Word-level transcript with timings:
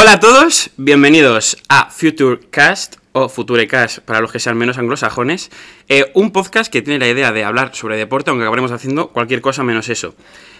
Hola 0.00 0.12
a 0.12 0.20
todos, 0.20 0.70
bienvenidos 0.76 1.56
a 1.68 1.90
Futurecast 1.90 2.98
o 3.10 3.28
Futurecast 3.28 3.98
para 3.98 4.20
los 4.20 4.30
que 4.30 4.38
sean 4.38 4.56
menos 4.56 4.78
anglosajones, 4.78 5.50
eh, 5.88 6.12
un 6.14 6.30
podcast 6.30 6.72
que 6.72 6.82
tiene 6.82 7.00
la 7.00 7.08
idea 7.08 7.32
de 7.32 7.42
hablar 7.42 7.74
sobre 7.74 7.96
deporte, 7.96 8.30
aunque 8.30 8.44
acabaremos 8.44 8.70
haciendo 8.70 9.08
cualquier 9.08 9.40
cosa 9.40 9.64
menos 9.64 9.88
eso. 9.88 10.14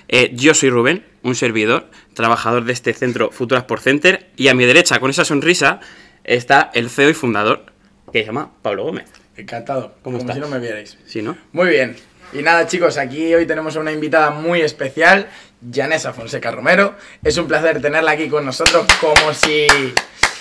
Eh, 0.09 0.33
yo 0.35 0.55
soy 0.55 0.71
Rubén, 0.71 1.07
un 1.23 1.37
servidor, 1.37 1.89
trabajador 2.15 2.65
de 2.65 2.73
este 2.73 2.93
centro 2.95 3.31
Futuras 3.31 3.63
por 3.63 3.79
Center, 3.79 4.29
y 4.35 4.49
a 4.49 4.55
mi 4.55 4.65
derecha, 4.65 4.99
con 4.99 5.09
esa 5.09 5.25
sonrisa, 5.25 5.79
está 6.25 6.73
el 6.75 6.91
CEO 6.91 7.11
y 7.11 7.15
fundador, 7.15 7.67
que 8.13 8.23
se 8.23 8.27
llama 8.27 8.51
Pablo 8.61 8.83
Gómez. 8.83 9.07
Encantado, 9.37 9.95
¿Cómo 10.03 10.19
como 10.19 10.19
estás? 10.19 10.35
si 10.35 10.41
no 10.41 10.49
me 10.49 10.59
vierais. 10.59 10.99
¿Sí, 11.07 11.23
no? 11.23 11.39
Muy 11.53 11.69
bien. 11.69 11.95
Y 12.33 12.43
nada, 12.43 12.67
chicos, 12.67 12.99
aquí 12.99 13.33
hoy 13.35 13.47
tenemos 13.47 13.77
a 13.77 13.81
una 13.81 13.93
invitada 13.93 14.31
muy 14.31 14.61
especial, 14.61 15.29
Janessa 15.73 16.13
Fonseca 16.13 16.51
Romero. 16.51 16.95
Es 17.23 17.37
un 17.37 17.49
placer 17.49 17.81
tenerla 17.81 18.13
aquí 18.13 18.29
con 18.29 18.45
nosotros, 18.45 18.87
como 19.01 19.35
si, 19.35 19.67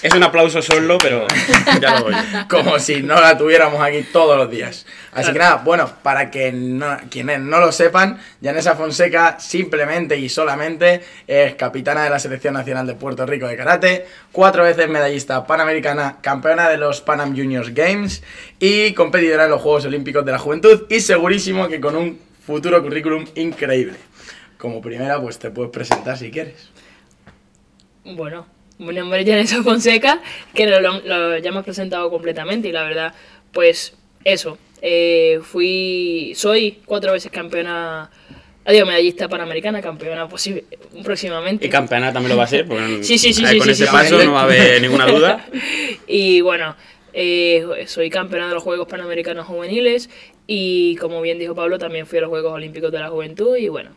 Es 0.02 0.14
un 0.14 0.22
aplauso 0.22 0.62
solo, 0.62 0.98
pero 1.00 1.26
ya 1.82 2.00
lo 2.00 2.06
voy. 2.06 2.16
como 2.50 2.78
si 2.78 3.02
no 3.02 3.20
la 3.20 3.38
tuviéramos 3.38 3.82
aquí 3.82 4.04
todos 4.04 4.38
los 4.38 4.50
días. 4.50 4.86
Así 5.12 5.34
que 5.34 5.40
nada, 5.40 5.56
bueno, 5.66 5.92
para 6.04 6.30
que 6.30 6.52
no, 6.52 6.98
quienes 7.10 7.40
no 7.40 7.60
lo 7.60 7.72
sepan, 7.72 8.20
Janessa 8.44 8.76
Fonseca 8.76 9.40
simplemente 9.40 10.16
y 10.18 10.30
solamente 10.30 11.04
es 11.26 11.56
capitana 11.56 12.04
de 12.04 12.12
la 12.12 12.20
Selección 12.20 12.54
Nacional 12.54 12.86
de 12.86 12.94
Puerto 12.94 13.26
Rico 13.26 13.48
de 13.48 13.58
Karate, 13.58 14.06
cuatro 14.32 14.64
veces 14.64 14.88
medallista 14.88 15.48
panamericana, 15.48 16.18
campeona 16.22 16.70
de 16.70 16.78
los 16.78 17.02
Panam 17.02 17.36
Juniors 17.36 17.74
Games 17.74 18.22
y 18.60 18.94
competidora 18.94 19.46
en 19.46 19.50
los 19.50 19.62
Juegos 19.62 19.86
Olímpicos 19.86 20.24
de 20.24 20.32
la 20.32 20.38
Juventud 20.38 20.84
y 20.90 21.00
segurísimo 21.00 21.68
que 21.68 21.82
con 21.82 21.96
un 21.96 22.20
futuro 22.46 22.84
currículum 22.84 23.26
increíble. 23.34 23.98
Como 24.58 24.82
primera, 24.82 25.22
pues 25.22 25.38
te 25.40 25.52
puedes 25.52 25.72
presentar 25.72 26.18
si 26.18 26.32
quieres. 26.32 26.70
Bueno, 28.04 28.46
mi 28.80 28.94
nombre 28.94 29.22
es 29.22 29.28
Janessa 29.28 29.62
Fonseca, 29.64 30.22
que 30.54 30.66
lo, 30.66 30.80
lo- 30.80 31.00
lo- 31.02 31.38
ya 31.38 31.50
hemos 31.50 31.64
presentado 31.64 32.10
completamente 32.10 32.68
y 32.70 32.72
la 32.72 32.84
verdad, 32.84 33.14
pues 33.52 33.96
eso, 34.24 34.58
eh, 34.82 35.40
fui, 35.44 36.34
soy 36.36 36.80
cuatro 36.86 37.12
veces 37.12 37.32
campeona, 37.32 38.10
adiós, 38.66 38.88
medallista 38.88 39.28
panamericana, 39.28 39.82
campeona 39.82 40.28
posi- 40.30 40.64
próximamente. 41.04 41.68
Y 41.68 41.70
campeona 41.70 42.12
también 42.14 42.32
lo 42.32 42.38
va 42.38 42.46
a 42.46 42.48
ser, 42.48 42.66
porque 42.68 43.00
Sí, 43.04 43.18
sí, 43.18 43.34
sí, 43.34 43.44
eh, 43.44 43.48
sí, 43.50 43.58
con 43.58 43.66
sí, 43.66 43.72
ese 43.72 43.86
sí, 43.86 43.92
paso 43.92 44.20
sí. 44.20 44.26
no 44.26 44.34
va 44.34 44.42
a 44.42 44.44
haber 44.44 44.82
ninguna 44.82 45.06
duda. 45.08 45.46
Y 46.08 46.40
bueno, 46.42 46.76
eh, 47.12 47.84
soy 47.88 48.10
campeona 48.10 48.48
de 48.48 48.54
los 48.54 48.64
Juegos 48.64 48.88
Panamericanos 48.88 49.46
Juveniles 49.46 50.10
y 50.48 50.96
como 50.96 51.22
bien 51.22 51.38
dijo 51.38 51.54
Pablo, 51.54 51.78
también 51.78 52.06
fui 52.08 52.20
a 52.20 52.22
los 52.22 52.30
Juegos 52.30 52.54
Olímpicos 52.54 52.92
de 52.94 53.00
la 53.00 53.10
Juventud 53.10 53.58
y 53.58 53.68
bueno, 53.68 53.90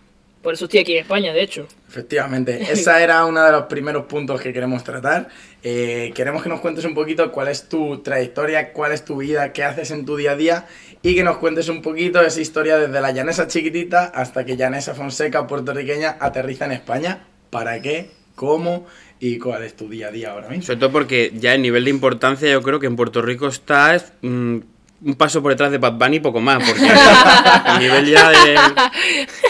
por 0.43 0.55
eso 0.55 0.65
estoy 0.65 0.81
aquí 0.81 0.93
en 0.93 1.03
España, 1.03 1.33
de 1.33 1.43
hecho. 1.43 1.67
Efectivamente, 1.89 2.61
esa 2.73 3.03
era 3.03 3.25
uno 3.25 3.45
de 3.45 3.53
los 3.53 3.65
primeros 3.65 4.07
puntos 4.07 4.41
que 4.41 4.53
queremos 4.53 4.85
tratar. 4.85 5.29
Eh, 5.63 6.13
queremos 6.15 6.43
que 6.43 6.49
nos 6.49 6.61
cuentes 6.61 6.85
un 6.85 6.95
poquito 6.95 7.31
cuál 7.31 7.49
es 7.49 7.69
tu 7.69 7.99
trayectoria, 7.99 8.73
cuál 8.73 8.93
es 8.93 9.05
tu 9.05 9.19
vida, 9.19 9.53
qué 9.53 9.65
haces 9.65 9.91
en 9.91 10.07
tu 10.07 10.17
día 10.17 10.33
a 10.33 10.37
día 10.37 10.67
y 11.03 11.15
que 11.15 11.23
nos 11.23 11.39
cuentes 11.39 11.69
un 11.69 11.83
poquito 11.83 12.21
esa 12.21 12.41
historia 12.41 12.79
desde 12.79 13.01
la 13.01 13.11
llanesa 13.11 13.47
chiquitita 13.47 14.05
hasta 14.07 14.45
que 14.45 14.57
Llanesa 14.57 14.95
Fonseca, 14.95 15.47
puertorriqueña, 15.47 16.17
aterriza 16.21 16.67
en 16.67 16.73
España. 16.73 17.27
¿Para 17.51 17.81
qué? 17.81 18.11
¿Cómo? 18.35 18.87
¿Y 19.19 19.39
cuál 19.39 19.65
es 19.65 19.77
tu 19.77 19.89
día 19.89 20.09
a 20.09 20.11
día 20.11 20.33
ahora 20.33 20.49
mismo? 20.49 20.65
Sobre 20.65 20.79
todo 20.79 20.93
porque 20.93 21.33
ya 21.35 21.55
el 21.55 21.63
nivel 21.63 21.85
de 21.85 21.91
importancia 21.91 22.51
yo 22.51 22.63
creo 22.63 22.81
que 22.81 22.87
en 22.87 22.97
Puerto 22.97 23.21
Rico 23.21 23.49
está 23.49 24.03
mm, 24.23 24.59
un 25.05 25.15
paso 25.15 25.43
por 25.43 25.53
detrás 25.53 25.71
de 25.71 25.79
Bad 25.79 25.95
Bunny 25.95 26.17
y 26.17 26.21
poco 26.21 26.41
más, 26.41 26.63
porque 26.67 26.87
el 27.73 27.79
nivel 27.79 28.07
ya 28.07 28.31
de... 28.31 28.57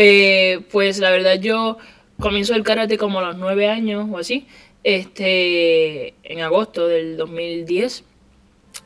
Eh, 0.00 0.60
pues 0.70 1.00
la 1.00 1.10
verdad 1.10 1.40
yo 1.40 1.76
comienzo 2.20 2.54
el 2.54 2.62
karate 2.62 2.96
como 2.96 3.18
a 3.18 3.22
los 3.22 3.36
nueve 3.36 3.66
años 3.66 4.06
o 4.08 4.18
así, 4.18 4.46
este, 4.84 6.14
en 6.22 6.40
agosto 6.40 6.86
del 6.86 7.16
2010 7.16 8.04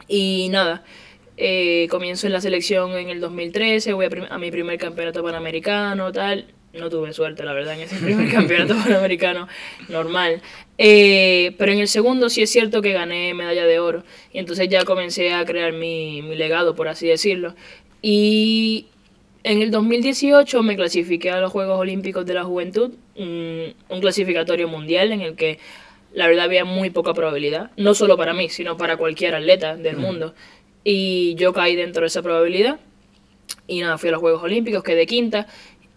y 0.08 0.48
nada, 0.50 0.84
eh, 1.36 1.86
comienzo 1.90 2.26
en 2.26 2.32
la 2.32 2.40
selección 2.40 2.92
en 2.92 3.10
el 3.10 3.20
2013, 3.20 3.92
voy 3.92 4.06
a, 4.30 4.38
mi 4.38 4.50
primer 4.50 4.78
campeonato 4.78 5.22
panamericano, 5.22 6.12
tal, 6.12 6.46
no 6.72 6.88
tuve 6.88 7.12
suerte 7.12 7.44
la 7.44 7.52
verdad 7.52 7.74
en 7.74 7.80
ese 7.80 7.96
primer 8.02 8.30
campeonato 8.30 8.74
panamericano 8.74 9.48
normal, 9.90 10.40
Eh, 10.78 11.54
pero 11.58 11.72
en 11.72 11.78
el 11.80 11.88
segundo 11.88 12.30
sí 12.30 12.42
es 12.42 12.50
cierto 12.50 12.80
que 12.80 12.92
gané 12.92 13.34
medalla 13.34 13.66
de 13.66 13.78
oro. 13.78 14.02
Y 14.32 14.38
entonces 14.38 14.68
ya 14.68 14.84
comencé 14.84 15.32
a 15.34 15.44
crear 15.44 15.72
mi, 15.72 16.22
mi 16.22 16.34
legado 16.34 16.74
por 16.74 16.88
así 16.88 17.06
decirlo. 17.06 17.54
Y 18.00 18.86
en 19.44 19.62
el 19.62 19.70
2018 19.70 20.62
me 20.62 20.76
clasifiqué 20.76 21.30
a 21.30 21.40
los 21.40 21.52
Juegos 21.52 21.78
Olímpicos 21.78 22.24
de 22.26 22.34
la 22.34 22.44
Juventud, 22.44 22.92
un, 23.16 23.74
un 23.88 24.00
clasificatorio 24.00 24.68
mundial 24.68 25.12
en 25.12 25.20
el 25.20 25.34
que 25.34 25.58
la 26.12 26.26
verdad 26.26 26.44
había 26.44 26.64
muy 26.64 26.90
poca 26.90 27.14
probabilidad, 27.14 27.70
no 27.76 27.94
solo 27.94 28.16
para 28.16 28.34
mí, 28.34 28.48
sino 28.48 28.76
para 28.76 28.96
cualquier 28.96 29.34
atleta 29.34 29.76
del 29.76 29.96
mundo. 29.96 30.34
Y 30.84 31.34
yo 31.36 31.52
caí 31.52 31.76
dentro 31.76 32.02
de 32.02 32.08
esa 32.08 32.22
probabilidad 32.22 32.80
y 33.66 33.80
nada, 33.80 33.98
fui 33.98 34.08
a 34.08 34.12
los 34.12 34.20
Juegos 34.20 34.42
Olímpicos, 34.42 34.82
quedé 34.82 35.06
quinta 35.06 35.46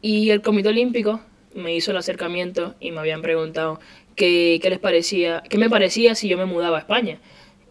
y 0.01 0.29
el 0.29 0.41
Comité 0.41 0.69
Olímpico 0.69 1.21
me 1.53 1.75
hizo 1.75 1.91
el 1.91 1.97
acercamiento 1.97 2.75
y 2.79 2.91
me 2.91 2.99
habían 2.99 3.21
preguntado 3.21 3.79
qué, 4.15 4.59
qué 4.61 4.69
les 4.69 4.79
parecía, 4.79 5.43
qué 5.49 5.57
me 5.57 5.69
parecía 5.69 6.15
si 6.15 6.27
yo 6.27 6.37
me 6.37 6.45
mudaba 6.45 6.77
a 6.77 6.81
España. 6.81 7.19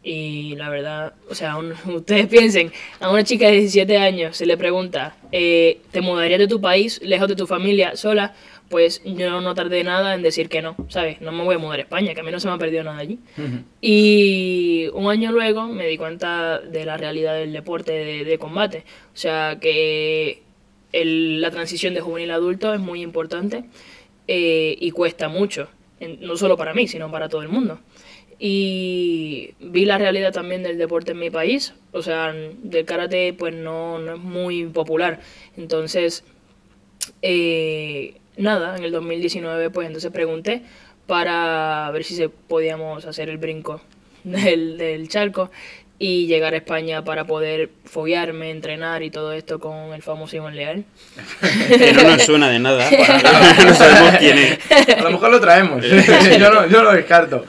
Y 0.07 0.55
la 0.57 0.69
verdad, 0.69 1.15
o 1.31 1.35
sea, 1.35 1.57
un- 1.57 1.73
ustedes 1.95 2.27
piensen, 2.27 2.71
a 3.01 3.11
una 3.11 3.25
chica 3.25 3.47
de 3.47 3.53
17 3.53 3.97
años 3.97 4.37
se 4.37 4.45
le 4.47 4.57
pregunta, 4.59 5.17
eh, 5.33 5.81
¿te 5.93 6.01
mudarías 6.03 6.39
de 6.39 6.47
tu 6.47 6.61
país, 6.61 7.01
lejos 7.03 7.27
de 7.29 7.37
tu 7.37 7.47
familia, 7.47 7.97
sola? 7.97 8.35
Pues 8.69 9.03
yo 9.05 9.41
no 9.41 9.55
tardé 9.55 9.85
nada 9.85 10.15
en 10.15 10.23
decir 10.23 10.49
que 10.49 10.61
no, 10.63 10.75
¿sabes? 10.89 11.21
No 11.21 11.33
me 11.33 11.45
voy 11.45 11.55
a 11.55 11.59
mudar 11.59 11.79
a 11.79 11.83
España, 11.83 12.13
que 12.15 12.21
a 12.21 12.23
mí 12.25 12.31
no 12.33 12.41
se 12.41 12.49
me 12.49 12.55
ha 12.55 12.59
perdido 12.59 12.83
nada 12.85 12.99
allí. 12.99 13.19
Y 13.81 14.89
un 14.95 15.11
año 15.11 15.31
luego 15.33 15.67
me 15.67 15.87
di 15.87 15.97
cuenta 15.99 16.59
de 16.61 16.85
la 16.87 16.97
realidad 16.97 17.35
del 17.35 17.53
deporte 17.53 17.93
de, 17.93 18.25
de 18.25 18.39
combate. 18.39 18.85
O 19.13 19.17
sea, 19.17 19.59
que 19.61 20.43
el- 20.93 21.41
la 21.41 21.51
transición 21.51 21.93
de 21.95 22.01
juvenil 22.01 22.31
a 22.31 22.37
adulto 22.37 22.73
es 22.73 22.81
muy 22.81 23.03
importante 23.03 23.65
eh, 24.29 24.77
y 24.81 24.91
cuesta 24.93 25.29
mucho, 25.29 25.69
en- 26.01 26.21
no 26.23 26.37
solo 26.37 26.57
para 26.57 26.73
mí, 26.75 26.89
sino 26.89 27.11
para 27.11 27.29
todo 27.29 27.43
el 27.43 27.49
mundo. 27.49 27.79
Y 28.39 29.55
vi 29.61 29.85
la 29.85 29.99
realidad 29.99 30.33
también 30.33 30.63
del 30.63 30.77
deporte 30.77 31.13
en 31.13 31.19
mi 31.19 31.31
país, 31.31 31.75
o 31.93 32.03
sea, 32.03 32.33
del 32.33 32.85
karate 32.85 33.33
pues 33.33 33.55
no, 33.55 33.99
no 33.99 34.15
es 34.15 34.21
muy 34.21 34.65
popular. 34.67 35.21
Entonces, 35.57 36.25
eh, 37.23 38.17
nada, 38.37 38.77
en 38.77 38.85
el 38.85 38.93
2019 38.93 39.71
pues 39.71 39.87
entonces 39.87 40.11
pregunté 40.11 40.63
para 41.07 41.91
ver 41.93 42.05
si 42.05 42.17
se 42.17 42.29
podíamos 42.29 43.05
hacer 43.05 43.29
el 43.29 43.39
brinco 43.39 43.81
del, 44.25 44.79
del 44.79 45.09
charco 45.09 45.51
y 45.99 46.27
llegar 46.27 46.55
a 46.55 46.57
España 46.57 47.05
para 47.05 47.25
poder 47.25 47.71
foguearme, 47.85 48.51
entrenar 48.51 49.03
y 49.03 49.11
todo 49.11 49.33
esto 49.33 49.61
con 49.61 49.93
el 49.95 50.03
famoso 50.03 50.37
Iván 50.37 50.57
Leal. 50.57 50.85
que 51.69 51.93
no 51.93 52.03
nos 52.03 52.23
suena 52.23 52.51
de 52.51 52.59
nada, 52.59 52.91
no 53.65 53.75
sabemos 53.75 54.17
quién 54.19 54.39
es. 54.39 54.59
A 54.99 55.03
lo 55.03 55.13
mejor 55.13 55.31
lo 55.31 55.41
traemos. 55.41 55.85
yo, 55.85 56.51
no, 56.53 56.67
yo 56.67 56.83
lo 56.83 56.93
descarto. 56.93 57.47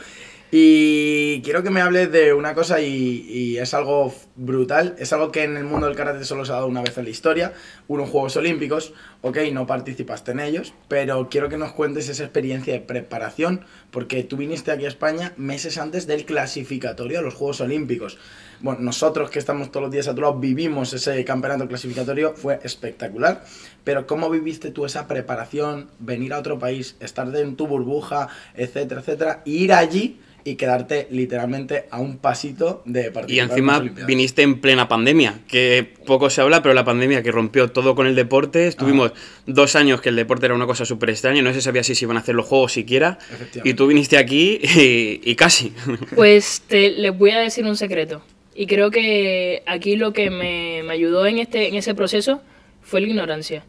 Y 0.58 1.42
quiero 1.42 1.64
que 1.64 1.70
me 1.70 1.82
hables 1.82 2.10
de 2.14 2.34
una 2.34 2.54
cosa 2.54 2.80
y, 2.80 3.28
y 3.30 3.58
es 3.58 3.74
algo 3.74 4.14
brutal, 4.38 4.96
es 4.98 5.12
algo 5.12 5.30
que 5.30 5.44
en 5.44 5.58
el 5.58 5.66
mundo 5.66 5.86
del 5.86 5.98
karate 5.98 6.24
solo 6.24 6.46
se 6.46 6.54
ha 6.54 6.56
dado 6.56 6.68
una 6.68 6.82
vez 6.82 6.98
en 6.98 7.04
la 7.04 7.10
historia, 7.10 7.52
unos 7.90 8.10
Juegos 8.10 8.38
Olímpicos, 8.38 8.94
ok, 9.22 9.38
no 9.52 9.68
participaste 9.68 10.32
en 10.32 10.40
ellos, 10.40 10.74
pero 10.88 11.28
quiero 11.28 11.50
que 11.50 11.58
nos 11.58 11.74
cuentes 11.74 12.08
esa 12.08 12.24
experiencia 12.24 12.72
de 12.72 12.80
preparación, 12.80 13.66
porque 13.92 14.24
tú 14.24 14.38
viniste 14.38 14.72
aquí 14.72 14.86
a 14.86 14.88
España 14.88 15.34
meses 15.36 15.78
antes 15.78 16.08
del 16.08 16.24
clasificatorio 16.24 17.20
a 17.20 17.22
los 17.22 17.34
Juegos 17.34 17.60
Olímpicos. 17.60 18.18
Bueno, 18.62 18.80
nosotros 18.80 19.30
que 19.30 19.40
estamos 19.40 19.72
todos 19.72 19.88
los 19.88 19.92
días 19.92 20.08
a 20.08 20.16
tu 20.16 20.22
lado 20.22 20.40
vivimos 20.40 20.94
ese 20.94 21.26
campeonato 21.26 21.68
clasificatorio, 21.68 22.34
fue 22.34 22.62
espectacular, 22.64 23.44
pero 23.84 24.08
¿cómo 24.08 24.30
viviste 24.30 24.72
tú 24.72 24.86
esa 24.86 25.06
preparación, 25.06 25.90
venir 26.00 26.32
a 26.32 26.40
otro 26.40 26.60
país, 26.60 26.96
estar 27.02 27.28
en 27.36 27.58
tu 27.58 27.68
burbuja, 27.68 28.30
etcétera, 28.54 29.02
etcétera, 29.02 29.44
e 29.46 29.50
ir 29.50 29.74
allí 29.74 30.22
y 30.48 30.56
quedarte 30.56 31.08
literalmente 31.10 31.86
a 31.90 32.00
un 32.00 32.20
pasito 32.20 32.84
de 32.86 33.08
Y 33.08 33.10
participar 33.10 33.46
en 33.46 33.50
encima 33.50 33.80
las 33.80 34.06
viniste 34.06 34.44
en 34.44 34.62
plena 34.62 34.88
pandemia, 34.88 35.40
que 35.48 35.96
poco 36.06 36.30
se 36.30 36.40
habla, 36.40 36.62
pero 36.62 36.76
la 36.76 36.86
pandemia 36.86 37.24
que 37.24 37.32
rompió 37.32 37.72
todo 37.72 37.96
con 37.96 38.06
el 38.06 38.14
deporte. 38.16 38.68
Estuvimos 38.68 39.12
dos 39.48 39.76
años 39.76 40.02
que 40.02 40.10
el 40.10 40.16
deporte 40.16 40.46
era 40.46 40.54
una 40.54 40.68
cosa 40.68 40.86
súper 40.86 41.10
extraña, 41.10 41.42
no 41.42 41.52
se 41.52 41.62
sabía 41.62 41.84
si 41.84 41.96
se 41.96 42.06
iban 42.06 42.16
a 42.16 42.20
hacer 42.20 42.36
los 42.36 42.46
juegos 42.46 42.74
siquiera. 42.74 43.18
Y 43.64 43.74
tú 43.74 43.88
viniste 43.88 44.20
aquí 44.20 44.60
y, 44.62 45.20
y 45.24 45.36
casi. 45.36 45.74
Pues 46.16 46.62
te, 46.68 46.92
les 46.92 47.18
voy 47.18 47.32
a 47.32 47.40
decir 47.40 47.66
un 47.66 47.76
secreto. 47.76 48.22
Y 48.54 48.68
creo 48.68 48.92
que 48.92 49.64
aquí 49.66 49.96
lo 49.96 50.14
que 50.14 50.30
me, 50.30 50.84
me 50.84 50.94
ayudó 50.94 51.26
en, 51.26 51.40
este, 51.40 51.68
en 51.68 51.76
ese 51.76 51.96
proceso 51.96 52.42
fue 52.84 53.02
la 53.02 53.08
ignorancia. 53.08 53.66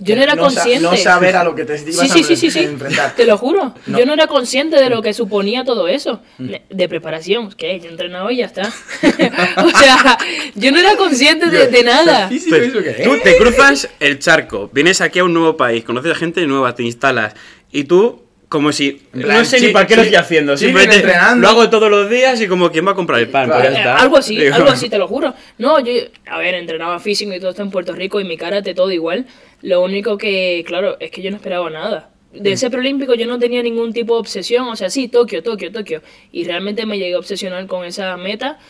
Yo 0.00 0.16
no 0.16 0.22
era 0.22 0.34
No 0.34 0.50
sa- 0.50 0.54
consciente. 0.62 0.82
no 0.82 0.96
saber 0.96 1.36
a 1.36 1.44
lo 1.44 1.54
que 1.54 1.64
te 1.64 1.74
ibas 1.80 1.94
Sí, 1.96 2.06
a 2.10 2.14
sí, 2.14 2.24
sí, 2.24 2.36
sí, 2.36 2.50
sí. 2.50 2.58
enfrentar. 2.60 3.14
Te 3.14 3.24
lo 3.26 3.38
juro. 3.38 3.74
No. 3.86 3.98
Yo 3.98 4.06
no 4.06 4.12
era 4.12 4.26
consciente 4.26 4.76
de 4.76 4.90
lo 4.90 5.02
que 5.02 5.14
suponía 5.14 5.64
todo 5.64 5.86
eso. 5.88 6.20
De, 6.38 6.62
de 6.68 6.88
preparación. 6.88 7.50
Que 7.52 7.78
yo 7.78 7.86
he 7.86 7.90
entrenado 7.90 8.30
y 8.30 8.38
ya 8.38 8.46
está. 8.46 8.62
o 9.64 9.70
sea, 9.70 10.18
yo 10.54 10.72
no 10.72 10.78
era 10.78 10.96
consciente 10.96 11.48
de, 11.50 11.68
de 11.68 11.82
nada. 11.84 12.28
¿eso 12.30 12.46
qué 12.82 13.02
Tú 13.04 13.18
te 13.22 13.36
cruzas 13.38 13.88
el 14.00 14.18
charco, 14.18 14.68
vienes 14.72 15.00
aquí 15.00 15.20
a 15.20 15.24
un 15.24 15.32
nuevo 15.32 15.56
país, 15.56 15.84
conoces 15.84 16.12
a 16.12 16.14
gente 16.16 16.44
nueva, 16.46 16.74
te 16.74 16.82
instalas 16.82 17.34
y 17.70 17.84
tú 17.84 18.23
como 18.54 18.70
si. 18.70 18.92
Plan, 18.92 19.38
no 19.38 19.44
sé 19.44 19.58
sí, 19.58 19.66
ni 19.66 19.72
para 19.72 19.84
qué 19.84 19.96
lo 19.96 20.02
estoy 20.02 20.16
haciendo. 20.16 20.56
sí, 20.56 20.66
Simplemente 20.66 20.96
entrenando. 20.98 21.42
lo 21.42 21.48
hago 21.48 21.68
todos 21.68 21.90
los 21.90 22.08
días 22.08 22.40
y 22.40 22.46
como 22.46 22.70
quien 22.70 22.86
va 22.86 22.92
a 22.92 22.94
comprar 22.94 23.18
el 23.18 23.28
pan. 23.28 23.46
Claro. 23.46 23.62
pues 23.62 23.72
ya 23.72 23.78
está. 23.78 23.96
algo 23.96 24.16
así, 24.16 24.36
Digo, 24.36 24.54
algo 24.54 24.68
así, 24.68 24.88
te 24.88 24.96
lo 24.96 25.08
juro. 25.08 25.34
No, 25.58 25.80
yo, 25.80 25.92
a 26.26 26.38
ver, 26.38 26.54
entrenaba 26.54 27.00
físico 27.00 27.34
y 27.34 27.40
todo 27.40 27.50
esto 27.50 27.62
en 27.62 27.72
Puerto 27.72 27.92
Rico 27.94 28.20
y 28.20 28.24
mi 28.24 28.36
karate 28.36 28.72
todo 28.72 28.92
igual. 28.92 29.26
Lo 29.62 29.82
único 29.82 30.16
que, 30.16 30.62
claro, 30.64 30.96
es 31.00 31.10
que 31.10 31.20
yo 31.20 31.32
no 31.32 31.36
esperaba 31.36 31.68
nada. 31.68 32.10
De 32.32 32.52
ese 32.52 32.70
preolímpico 32.70 33.14
yo 33.14 33.26
no 33.26 33.40
tenía 33.40 33.60
ningún 33.60 33.92
tipo 33.92 34.14
de 34.14 34.20
obsesión, 34.20 34.68
o 34.68 34.76
sea, 34.76 34.88
sí, 34.88 35.08
Tokio, 35.08 35.42
Tokio, 35.42 35.72
Tokio. 35.72 36.00
Y 36.30 36.44
realmente 36.44 36.86
me 36.86 36.96
llegué 36.96 37.14
a 37.14 37.18
obsesionar 37.18 37.66
con 37.66 37.84
esa 37.84 38.16
meta, 38.16 38.60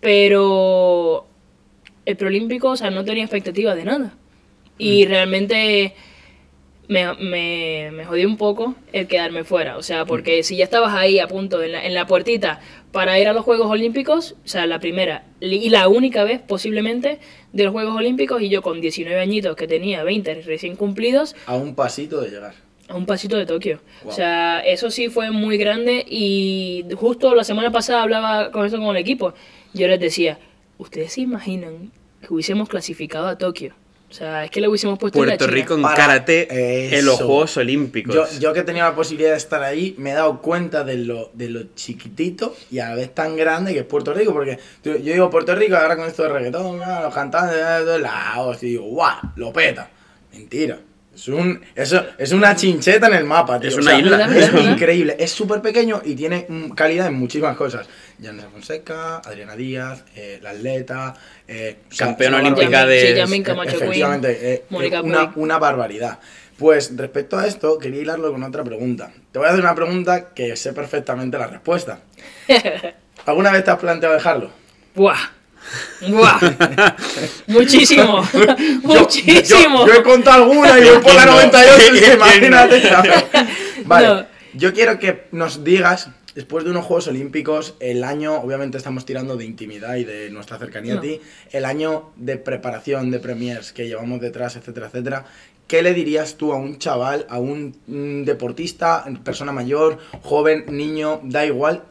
pero 0.00 1.26
el 2.06 2.16
preolímpico, 2.16 2.68
o 2.70 2.76
sea, 2.76 2.90
no 2.90 3.04
tenía 3.04 3.24
expectativas 3.24 3.74
de 3.74 3.84
nada. 3.84 4.14
Y 4.78 5.04
realmente 5.06 5.94
me, 6.92 7.14
me, 7.14 7.90
me 7.92 8.04
jodió 8.04 8.28
un 8.28 8.36
poco 8.36 8.74
el 8.92 9.06
quedarme 9.08 9.44
fuera. 9.44 9.76
O 9.78 9.82
sea, 9.82 10.04
porque 10.04 10.42
si 10.42 10.56
ya 10.56 10.64
estabas 10.64 10.94
ahí 10.94 11.18
a 11.18 11.26
punto, 11.26 11.62
en 11.62 11.72
la, 11.72 11.84
en 11.84 11.94
la 11.94 12.06
puertita, 12.06 12.60
para 12.92 13.18
ir 13.18 13.26
a 13.28 13.32
los 13.32 13.44
Juegos 13.44 13.68
Olímpicos, 13.68 14.36
o 14.44 14.48
sea, 14.48 14.66
la 14.66 14.78
primera 14.78 15.24
y 15.40 15.70
la 15.70 15.88
única 15.88 16.24
vez 16.24 16.40
posiblemente 16.40 17.18
de 17.52 17.64
los 17.64 17.72
Juegos 17.72 17.96
Olímpicos, 17.96 18.42
y 18.42 18.48
yo 18.50 18.62
con 18.62 18.80
19 18.80 19.18
añitos 19.18 19.56
que 19.56 19.66
tenía 19.66 20.04
20 20.04 20.42
recién 20.42 20.76
cumplidos, 20.76 21.34
A 21.46 21.56
un 21.56 21.74
pasito 21.74 22.20
de 22.20 22.30
llegar. 22.30 22.54
a 22.88 22.94
un 22.94 23.06
pasito 23.06 23.36
de 23.36 23.46
Tokio. 23.46 23.80
Wow. 24.02 24.12
O 24.12 24.14
sea, 24.14 24.60
eso 24.60 24.90
sí 24.90 25.08
fue 25.08 25.30
muy 25.30 25.56
grande 25.56 26.04
y 26.08 26.84
justo 26.96 27.34
la 27.34 27.44
semana 27.44 27.70
pasada 27.72 28.02
hablaba 28.02 28.50
con 28.50 28.66
eso 28.66 28.76
con 28.78 28.94
el 28.94 28.96
equipo. 29.02 29.32
Yo 29.72 29.88
les 29.88 29.98
decía, 29.98 30.38
¿ustedes 30.78 31.14
se 31.14 31.22
imaginan 31.22 31.90
que 32.20 32.32
hubiésemos 32.34 32.68
clasificado 32.68 33.26
a 33.26 33.38
Tokio? 33.38 33.74
O 34.12 34.14
sea, 34.14 34.44
es 34.44 34.50
que 34.50 34.60
le 34.60 34.68
hubiésemos 34.68 34.98
puesto 34.98 35.18
en 35.18 35.26
la 35.26 35.30
Puerto 35.38 35.46
China. 35.46 35.56
Rico 35.56 35.74
en 35.74 35.82
Para 35.82 35.94
karate 35.94 36.98
en 36.98 37.04
los. 37.06 37.16
Juegos 37.16 37.56
Olímpicos. 37.56 38.14
Yo, 38.14 38.26
yo 38.38 38.52
que 38.52 38.60
he 38.60 38.62
tenido 38.62 38.84
la 38.86 38.94
posibilidad 38.94 39.30
de 39.30 39.38
estar 39.38 39.62
ahí, 39.62 39.94
me 39.96 40.10
he 40.10 40.12
dado 40.12 40.42
cuenta 40.42 40.84
de 40.84 40.98
lo, 40.98 41.30
de 41.32 41.48
lo 41.48 41.62
chiquitito 41.74 42.54
y 42.70 42.80
a 42.80 42.90
la 42.90 42.96
vez 42.96 43.14
tan 43.14 43.36
grande 43.36 43.72
que 43.72 43.78
es 43.78 43.86
Puerto 43.86 44.12
Rico. 44.12 44.34
Porque 44.34 44.58
yo 44.84 44.98
digo 44.98 45.30
Puerto 45.30 45.54
Rico, 45.54 45.76
ahora 45.76 45.96
con 45.96 46.06
esto 46.06 46.24
de 46.24 46.28
reggaetón, 46.28 46.82
ah, 46.82 47.00
los 47.04 47.14
cantantes, 47.14 47.56
de 47.86 47.98
la 48.00 48.34
hostia, 48.42 48.68
y 48.68 48.72
digo, 48.72 48.84
¡guau! 48.84 49.16
Lo 49.36 49.50
peta. 49.50 49.88
Mentira. 50.34 50.78
Es, 51.14 51.28
un, 51.28 51.60
eso, 51.74 52.02
es 52.16 52.32
una 52.32 52.56
chincheta 52.56 53.06
en 53.08 53.14
el 53.14 53.24
mapa, 53.24 53.60
tío. 53.60 53.68
Es 53.68 53.76
O 53.76 53.80
una 53.80 53.90
sea, 53.90 54.00
isla. 54.00 54.24
Es 54.36 54.52
increíble. 54.64 55.16
Es 55.18 55.30
súper 55.30 55.60
pequeño 55.60 56.00
y 56.04 56.14
tiene 56.14 56.46
mm, 56.48 56.70
calidad 56.70 57.06
en 57.08 57.14
muchísimas 57.14 57.56
cosas. 57.56 57.86
Janessa 58.22 58.48
Fonseca, 58.48 59.18
Adriana 59.18 59.54
Díaz, 59.54 60.04
eh, 60.16 60.38
la 60.42 60.50
atleta, 60.50 61.14
eh, 61.46 61.76
Campeona 61.96 62.38
olímpica 62.38 62.70
barbaridad. 62.84 62.88
de- 62.88 63.26
Sí, 63.26 63.42
Camacho 63.42 63.76
Efectivamente, 63.76 64.38
eh, 64.54 64.64
Mónica 64.70 64.98
eh, 64.98 65.02
una, 65.02 65.32
una 65.36 65.58
barbaridad. 65.58 66.18
Pues 66.56 66.96
respecto 66.96 67.38
a 67.38 67.46
esto, 67.46 67.76
quería 67.78 68.00
hilarlo 68.02 68.30
con 68.32 68.42
otra 68.44 68.62
pregunta. 68.64 69.10
Te 69.32 69.38
voy 69.38 69.48
a 69.48 69.50
hacer 69.50 69.62
una 69.64 69.74
pregunta 69.74 70.28
que 70.32 70.56
sé 70.56 70.72
perfectamente 70.72 71.36
la 71.36 71.46
respuesta. 71.48 72.00
¿Alguna 73.26 73.50
vez 73.52 73.64
te 73.64 73.70
has 73.70 73.78
planteado 73.78 74.14
dejarlo? 74.14 74.50
¡Buah! 74.94 75.18
¡Buah! 76.08 76.38
Muchísimo, 77.46 78.22
Yo- 78.32 78.56
muchísimo. 78.82 79.86
Yo, 79.86 79.92
yo 79.92 80.00
he 80.00 80.02
contado 80.02 80.44
alguna 80.44 80.78
y 80.78 80.84
voy 80.84 80.98
por 80.98 81.14
la 81.14 81.22
¿Quién 81.24 81.26
no? 81.26 81.32
98, 81.34 81.72
es 81.78 81.90
que 81.90 81.98
¿Quién 82.00 82.12
imagínate. 82.14 82.82
Vale, 83.84 84.06
No. 84.08 84.26
yo 84.54 84.72
quiero 84.72 84.98
que 84.98 85.24
nos 85.32 85.64
digas, 85.64 86.08
después 86.34 86.64
de 86.64 86.70
unos 86.70 86.84
Juegos 86.84 87.08
Olímpicos, 87.08 87.74
el 87.80 88.04
año, 88.04 88.34
obviamente 88.36 88.78
estamos 88.78 89.04
tirando 89.04 89.36
de 89.36 89.44
intimidad 89.44 89.96
y 89.96 90.04
de 90.04 90.30
nuestra 90.30 90.58
cercanía 90.58 90.94
No. 90.94 90.98
a 91.00 91.02
ti, 91.02 91.20
el 91.50 91.64
año 91.64 92.10
de 92.16 92.36
preparación 92.36 93.10
de 93.10 93.18
premiers 93.18 93.72
que 93.72 93.86
llevamos 93.86 94.20
detrás, 94.20 94.56
etcétera, 94.56 94.86
etcétera. 94.86 95.24
¿Qué 95.66 95.82
le 95.82 95.94
dirías 95.94 96.34
tú 96.36 96.52
a 96.52 96.56
un 96.56 96.78
chaval, 96.78 97.24
a 97.30 97.38
un 97.38 97.74
mm, 97.86 98.24
deportista, 98.24 99.04
persona 99.24 99.52
mayor, 99.52 99.98
joven, 100.22 100.64
niño, 100.68 101.20
da 101.22 101.46
igual, 101.46 101.84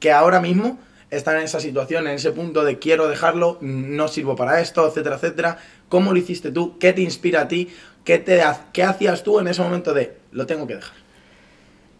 que 0.00 0.12
ahora 0.12 0.40
mismo 0.40 0.78
está 1.12 1.36
en 1.36 1.44
esa 1.44 1.60
situación, 1.60 2.06
en 2.06 2.14
ese 2.14 2.32
punto 2.32 2.64
de 2.64 2.78
quiero 2.78 3.06
dejarlo, 3.06 3.58
no 3.60 4.08
sirvo 4.08 4.34
para 4.34 4.60
esto, 4.60 4.88
etcétera, 4.88 5.16
etcétera. 5.16 5.58
¿Cómo 5.88 6.12
lo 6.12 6.18
hiciste 6.18 6.50
tú? 6.50 6.78
¿Qué 6.78 6.92
te 6.92 7.02
inspira 7.02 7.42
a 7.42 7.48
ti? 7.48 7.68
¿Qué, 8.04 8.18
te, 8.18 8.40
qué 8.72 8.82
hacías 8.82 9.22
tú 9.22 9.38
en 9.38 9.46
ese 9.46 9.62
momento 9.62 9.92
de 9.92 10.14
lo 10.32 10.46
tengo 10.46 10.66
que 10.66 10.76
dejar? 10.76 10.96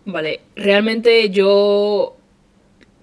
Vale, 0.06 0.40
realmente 0.56 1.28
yo 1.30 2.16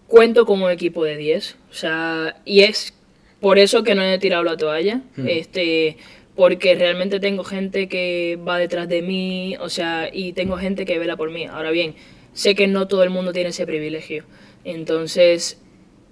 cuento 0.08 0.46
como 0.46 0.66
un 0.66 0.72
equipo 0.72 1.04
de 1.06 1.16
10. 1.16 1.56
O 1.70 1.74
sea, 1.74 2.42
y 2.44 2.62
es 2.62 2.94
por 3.40 3.60
eso 3.60 3.84
que 3.84 3.94
no 3.94 4.02
he 4.02 4.18
tirado 4.18 4.44
la 4.44 4.58
toalla. 4.58 5.02
Hmm. 5.16 5.28
Este, 5.28 5.98
porque 6.36 6.74
realmente 6.74 7.20
tengo 7.20 7.44
gente 7.44 7.88
que 7.88 8.40
va 8.48 8.58
detrás 8.58 8.88
de 8.88 9.02
mí, 9.02 9.58
o 9.60 9.68
sea, 9.70 10.10
y 10.12 10.34
tengo 10.34 10.58
gente 10.58 10.86
que 10.86 10.98
vela 10.98 11.18
por 11.18 11.30
mí. 11.30 11.46
Ahora 11.46 11.70
bien, 11.70 11.96
sé 12.34 12.56
que 12.56 12.66
no 12.66 12.88
todo 12.88 13.04
el 13.04 13.10
mundo 13.10 13.32
tiene 13.32 13.50
ese 13.50 13.66
privilegio. 13.66 14.24
Entonces, 14.64 15.60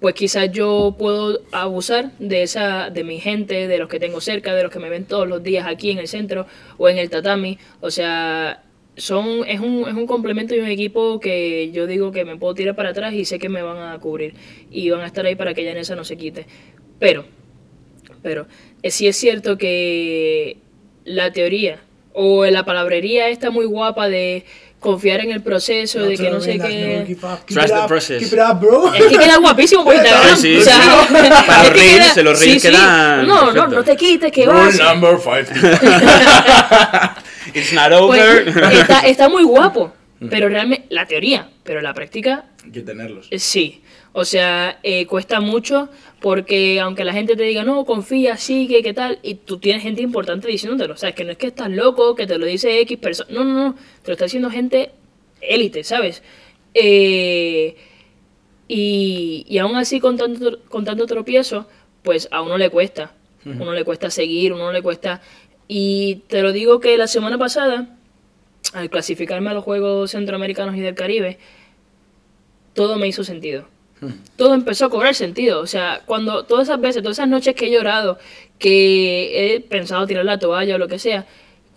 pues 0.00 0.14
quizás 0.14 0.50
yo 0.52 0.94
puedo 0.98 1.40
abusar 1.52 2.12
de 2.18 2.42
esa 2.42 2.90
de 2.90 3.04
mi 3.04 3.18
gente, 3.18 3.66
de 3.66 3.78
los 3.78 3.88
que 3.88 3.98
tengo 3.98 4.20
cerca, 4.20 4.54
de 4.54 4.62
los 4.62 4.72
que 4.72 4.78
me 4.78 4.88
ven 4.88 5.04
todos 5.04 5.28
los 5.28 5.42
días 5.42 5.66
aquí 5.66 5.90
en 5.90 5.98
el 5.98 6.08
centro 6.08 6.46
o 6.76 6.88
en 6.88 6.98
el 6.98 7.10
tatami, 7.10 7.58
o 7.80 7.90
sea, 7.90 8.62
son 8.96 9.44
es 9.46 9.60
un, 9.60 9.88
es 9.88 9.94
un 9.94 10.06
complemento 10.06 10.54
y 10.54 10.60
un 10.60 10.68
equipo 10.68 11.20
que 11.20 11.70
yo 11.72 11.86
digo 11.86 12.12
que 12.12 12.24
me 12.24 12.36
puedo 12.36 12.54
tirar 12.54 12.76
para 12.76 12.90
atrás 12.90 13.14
y 13.14 13.24
sé 13.24 13.38
que 13.38 13.48
me 13.48 13.62
van 13.62 13.78
a 13.78 13.98
cubrir 13.98 14.34
y 14.70 14.90
van 14.90 15.00
a 15.00 15.06
estar 15.06 15.24
ahí 15.26 15.36
para 15.36 15.54
que 15.54 15.64
Yanesa 15.64 15.94
no 15.94 16.04
se 16.04 16.16
quite. 16.16 16.46
Pero 16.98 17.24
pero 18.22 18.46
eh, 18.82 18.90
sí 18.90 19.06
es 19.06 19.16
cierto 19.16 19.58
que 19.58 20.58
la 21.04 21.32
teoría 21.32 21.80
o 22.12 22.44
la 22.46 22.64
palabrería 22.64 23.28
está 23.28 23.50
muy 23.50 23.66
guapa 23.66 24.08
de 24.08 24.44
confiar 24.80 25.20
en 25.20 25.32
el 25.32 25.42
proceso, 25.42 26.00
de 26.04 26.16
que 26.16 26.30
no 26.30 26.40
sé 26.40 26.58
qué... 26.58 27.16
Trust 27.46 27.68
the 27.74 27.88
process. 27.88 28.18
Keep 28.22 28.32
it 28.32 28.38
up, 28.38 28.60
bro. 28.60 28.94
Es 28.94 29.06
que 29.06 29.18
queda 29.18 29.36
guapísimo 29.38 29.84
por 29.84 29.94
Instagram. 29.94 30.36
Sí, 30.36 30.54
sí, 30.54 30.58
o 30.58 30.62
sea, 30.62 30.74
sí. 31.08 31.14
Para 31.46 31.62
los 31.64 31.72
que 31.72 31.78
reels, 31.78 32.12
queda- 32.12 32.22
los 32.22 32.40
reels 32.40 32.54
sí, 32.54 32.60
sí. 32.60 32.68
quedan 32.68 33.26
No, 33.26 33.52
no, 33.52 33.66
no 33.66 33.82
te 33.84 33.96
quites, 33.96 34.30
que 34.32 34.46
Rule 34.46 34.58
vas. 34.58 34.78
number 34.78 35.18
50. 35.18 35.52
It's 37.54 37.72
not 37.72 37.88
Pues, 38.06 38.20
over. 38.22 38.48
está, 38.72 39.00
está 39.06 39.28
muy 39.28 39.42
guapo, 39.42 39.92
pero 40.30 40.48
realmente 40.48 40.86
la 40.90 41.06
teoría, 41.06 41.48
pero 41.64 41.80
la 41.80 41.94
práctica 41.94 42.44
Hay 42.68 42.72
que 42.72 42.82
tenerlos. 42.82 43.28
eh, 43.30 43.38
sí. 43.38 43.82
O 44.12 44.24
sea, 44.26 44.78
eh, 44.82 45.06
cuesta 45.06 45.40
mucho 45.40 45.88
porque 46.20 46.80
aunque 46.80 47.04
la 47.04 47.14
gente 47.14 47.34
te 47.34 47.44
diga, 47.44 47.64
no, 47.64 47.86
confía, 47.86 48.36
sigue, 48.36 48.82
qué 48.82 48.92
tal, 48.92 49.18
y 49.22 49.36
tú 49.36 49.58
tienes 49.58 49.82
gente 49.82 50.02
importante 50.02 50.48
diciéndotelo. 50.48 50.92
O 50.92 50.96
sea, 50.98 51.10
es 51.10 51.14
que 51.14 51.24
no 51.24 51.32
es 51.32 51.38
que 51.38 51.46
estás 51.46 51.70
loco, 51.70 52.14
que 52.14 52.26
te 52.26 52.36
lo 52.36 52.44
dice 52.44 52.80
X 52.80 52.98
persona. 52.98 53.30
No, 53.32 53.44
no, 53.44 53.54
no. 53.54 53.74
Te 53.74 54.08
lo 54.08 54.12
está 54.12 54.26
diciendo 54.26 54.50
gente 54.50 54.90
élite, 55.40 55.82
¿sabes? 55.82 56.22
Eh, 56.74 57.74
y, 58.66 59.46
y 59.48 59.58
aún 59.58 59.76
así, 59.76 59.98
con 59.98 60.18
tanto, 60.18 60.60
con 60.68 60.84
tanto 60.84 61.06
tropiezo, 61.06 61.66
pues 62.02 62.28
a 62.30 62.42
uno 62.42 62.58
le 62.58 62.68
cuesta. 62.68 63.14
A 63.46 63.62
uno 63.62 63.72
le 63.72 63.84
cuesta 63.84 64.10
seguir, 64.10 64.52
uno 64.52 64.72
le 64.72 64.82
cuesta. 64.82 65.22
Y 65.68 66.24
te 66.28 66.42
lo 66.42 66.52
digo 66.52 66.80
que 66.80 66.98
la 66.98 67.06
semana 67.06 67.38
pasada, 67.38 67.96
al 68.74 68.90
clasificarme 68.90 69.48
a 69.48 69.54
los 69.54 69.64
Juegos 69.64 70.10
Centroamericanos 70.10 70.76
y 70.76 70.80
del 70.80 70.94
Caribe, 70.94 71.38
todo 72.78 72.96
me 72.96 73.08
hizo 73.08 73.24
sentido. 73.24 73.64
Todo 74.36 74.54
empezó 74.54 74.84
a 74.84 74.88
cobrar 74.88 75.12
sentido. 75.16 75.58
O 75.60 75.66
sea, 75.66 76.02
cuando 76.06 76.44
todas 76.44 76.68
esas 76.68 76.80
veces, 76.80 77.02
todas 77.02 77.18
esas 77.18 77.28
noches 77.28 77.56
que 77.56 77.66
he 77.66 77.72
llorado, 77.72 78.18
que 78.60 79.56
he 79.56 79.60
pensado 79.60 80.06
tirar 80.06 80.24
la 80.24 80.38
toalla 80.38 80.76
o 80.76 80.78
lo 80.78 80.86
que 80.86 81.00
sea, 81.00 81.26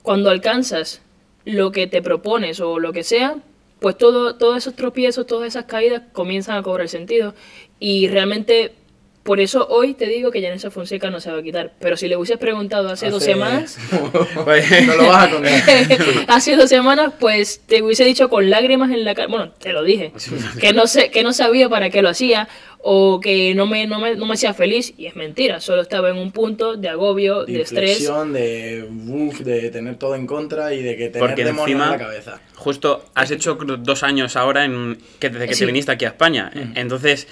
cuando 0.03 0.29
alcanzas 0.29 1.01
lo 1.43 1.72
que 1.72 1.88
te 1.88 2.03
propones 2.03 2.60
o 2.60 2.77
lo 2.77 2.93
que 2.93 3.01
sea, 3.01 3.38
pues 3.79 3.98
todo, 3.98 4.36
todos 4.36 4.58
esos 4.58 4.75
tropiezos, 4.75 5.25
todas 5.25 5.48
esas 5.48 5.65
caídas 5.65 6.03
comienzan 6.13 6.58
a 6.58 6.62
cobrar 6.62 6.88
sentido. 6.88 7.34
Y 7.79 8.08
realmente, 8.08 8.75
por 9.24 9.40
eso 9.40 9.68
hoy 9.70 9.94
te 9.94 10.08
digo 10.08 10.32
que 10.32 10.42
Janessa 10.42 10.72
Fonseca 10.72 11.10
no 11.12 11.20
se 11.20 11.32
va 11.32 11.38
a 11.40 11.44
quitar. 11.44 11.74
Pero 11.80 11.96
si 11.96 12.08
le 12.08 12.16
hubieses 12.18 12.38
preguntado 12.40 12.90
hace, 12.90 13.10
dos 13.12 13.24
semanas, 13.24 13.78
no 13.92 14.96
lo 14.96 15.08
vas 15.08 15.28
a 15.28 15.32
condenar. 15.32 15.62
hace 16.28 16.56
dos 16.56 16.70
semanas, 16.70 17.13
pues 17.20 17.62
te 17.68 17.82
hubiese 17.84 18.04
dicho 18.04 18.30
con 18.30 18.50
lágrimas 18.50 18.90
en 18.92 19.06
la 19.06 19.13
cara, 19.16 19.28
bueno, 19.28 19.51
te 19.51 19.74
lo 19.74 19.84
dije, 19.84 20.12
que 20.60 20.74
no 20.74 20.88
sé, 20.88 21.12
que 21.12 21.24
no 21.24 21.34
sabía 21.34 21.70
para 21.70 21.90
qué 21.90 22.01
lo 22.01 22.10
hacía 22.10 22.48
o 22.84 23.20
que 23.20 23.54
no 23.54 23.68
me, 23.68 23.86
no 23.86 24.00
me, 24.00 24.16
no 24.16 24.25
me 24.25 24.34
hacía 24.34 24.56
feliz 24.56 24.94
y 24.98 25.06
es 25.06 25.16
mentira, 25.16 25.60
solo 25.60 25.84
estaba 25.84 26.10
en 26.10 26.18
un 26.18 26.32
punto 26.32 26.75
de 26.78 26.90
agobio, 26.90 27.46
de, 27.46 27.54
De 27.54 27.62
estrés. 27.62 28.00
de 28.34 28.90
uf, 29.08 29.40
de 29.42 29.70
tener 29.70 29.98
todo 29.98 30.16
en 30.16 30.25
contra 30.25 30.74
y 30.74 30.82
de 30.82 30.98
que 30.98 31.10
tener 31.10 31.20
Porque 31.28 31.44
demonios 31.46 31.68
encima- 31.80 31.86
en 31.86 31.92
la 31.92 31.98
cabeza. 32.00 32.42
Justo 32.56 33.06
has 33.13 33.30
hecho 33.30 33.54
dos 33.56 34.01
años 34.01 34.36
ahora 34.36 34.66
en, 34.66 34.98
que 35.20 35.30
desde 35.30 35.48
que 35.48 35.54
Sí. 35.54 35.60
te 35.60 35.66
viniste 35.68 35.92
aquí 35.92 36.06
a 36.06 36.10
España. 36.10 36.51
Entonces, 36.75 37.28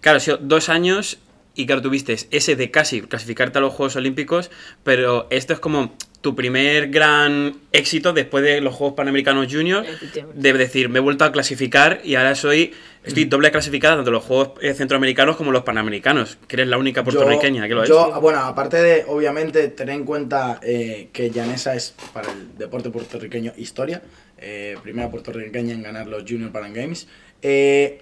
claro, 0.00 0.18
ha 0.18 0.20
sido 0.20 0.36
dos 0.36 0.68
años 0.68 1.18
y 1.54 1.66
claro, 1.66 1.82
tuviste 1.82 2.16
ese 2.30 2.56
de 2.56 2.70
casi 2.70 3.02
clasificarte 3.02 3.58
a 3.58 3.60
los 3.60 3.72
Juegos 3.74 3.96
Olímpicos, 3.96 4.50
pero 4.82 5.26
esto 5.30 5.52
es 5.52 5.60
como 5.60 5.94
tu 6.22 6.36
primer 6.36 6.88
gran 6.88 7.56
éxito 7.72 8.12
después 8.12 8.44
de 8.44 8.60
los 8.60 8.74
Juegos 8.74 8.94
Panamericanos 8.94 9.52
Junior, 9.52 9.84
Efectivamente. 9.84 10.40
de 10.40 10.52
decir, 10.52 10.88
me 10.88 10.98
he 11.00 11.02
vuelto 11.02 11.24
a 11.24 11.32
clasificar 11.32 12.00
y 12.04 12.14
ahora 12.14 12.36
soy, 12.36 12.72
estoy 13.02 13.24
doble 13.24 13.50
clasificada 13.50 13.96
tanto 13.96 14.10
en 14.10 14.14
los 14.14 14.24
Juegos 14.24 14.52
eh, 14.62 14.72
Centroamericanos 14.72 15.36
como 15.36 15.50
los 15.50 15.64
Panamericanos, 15.64 16.38
que 16.46 16.56
eres 16.56 16.68
la 16.68 16.78
única 16.78 17.02
puertorriqueña 17.02 17.66
que 17.66 17.74
lo 17.74 17.82
ha 17.82 17.86
yo, 17.86 18.08
hecho. 18.08 18.20
Bueno, 18.20 18.38
aparte 18.38 18.80
de, 18.80 19.04
obviamente, 19.08 19.66
tener 19.68 19.96
en 19.96 20.04
cuenta 20.04 20.60
eh, 20.62 21.08
que 21.12 21.30
Llanesa 21.30 21.74
es 21.74 21.92
para 22.12 22.30
el 22.30 22.56
deporte 22.56 22.90
puertorriqueño 22.90 23.52
historia. 23.56 24.00
eh, 24.38 24.76
primera 24.82 25.10
puertorriqueña 25.10 25.72
en 25.72 25.82
ganar 25.82 26.06
los 26.06 26.22
Junior 26.22 26.50
Pan 26.52 26.72
Games. 26.72 27.08
Eh, 27.42 28.00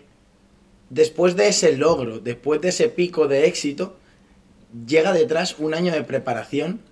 después 0.91 1.37
de 1.37 1.49
ese 1.49 1.77
logro, 1.77 2.19
después 2.19 2.61
de 2.61 2.69
ese 2.69 2.89
pico 2.89 3.29
de 3.29 3.47
éxito, 3.47 3.97
llega 4.87 5.13
detrás 5.13 5.57
un 5.59 5.73
año 5.73 5.93
de 5.93 6.03
preparación. 6.03 6.83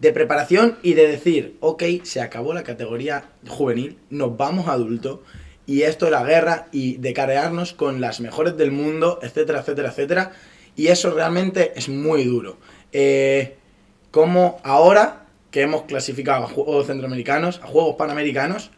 De 0.00 0.12
preparación 0.12 0.78
y 0.82 0.94
de 0.94 1.08
decir, 1.08 1.56
ok, 1.60 1.82
se 2.04 2.20
acabó 2.20 2.54
la 2.54 2.62
categoría 2.62 3.30
juvenil, 3.46 3.98
nos 4.10 4.36
vamos 4.36 4.68
a 4.68 4.72
adulto, 4.72 5.22
y 5.66 5.82
esto 5.82 6.04
de 6.04 6.12
la 6.12 6.24
guerra, 6.24 6.68
y 6.72 6.96
de 6.96 7.12
carearnos 7.12 7.72
con 7.72 8.00
las 8.00 8.20
mejores 8.20 8.56
del 8.56 8.70
mundo, 8.70 9.18
etcétera, 9.22 9.60
etcétera, 9.60 9.90
etcétera. 9.90 10.32
Y 10.76 10.86
eso 10.86 11.10
realmente 11.10 11.72
es 11.74 11.88
muy 11.88 12.24
duro. 12.24 12.58
Eh, 12.92 13.56
como 14.10 14.60
ahora 14.62 15.26
que 15.50 15.62
hemos 15.62 15.82
clasificado 15.82 16.44
a 16.44 16.48
Juegos 16.48 16.86
Centroamericanos, 16.86 17.60
a 17.62 17.66
Juegos 17.66 17.96
Panamericanos, 17.96 18.70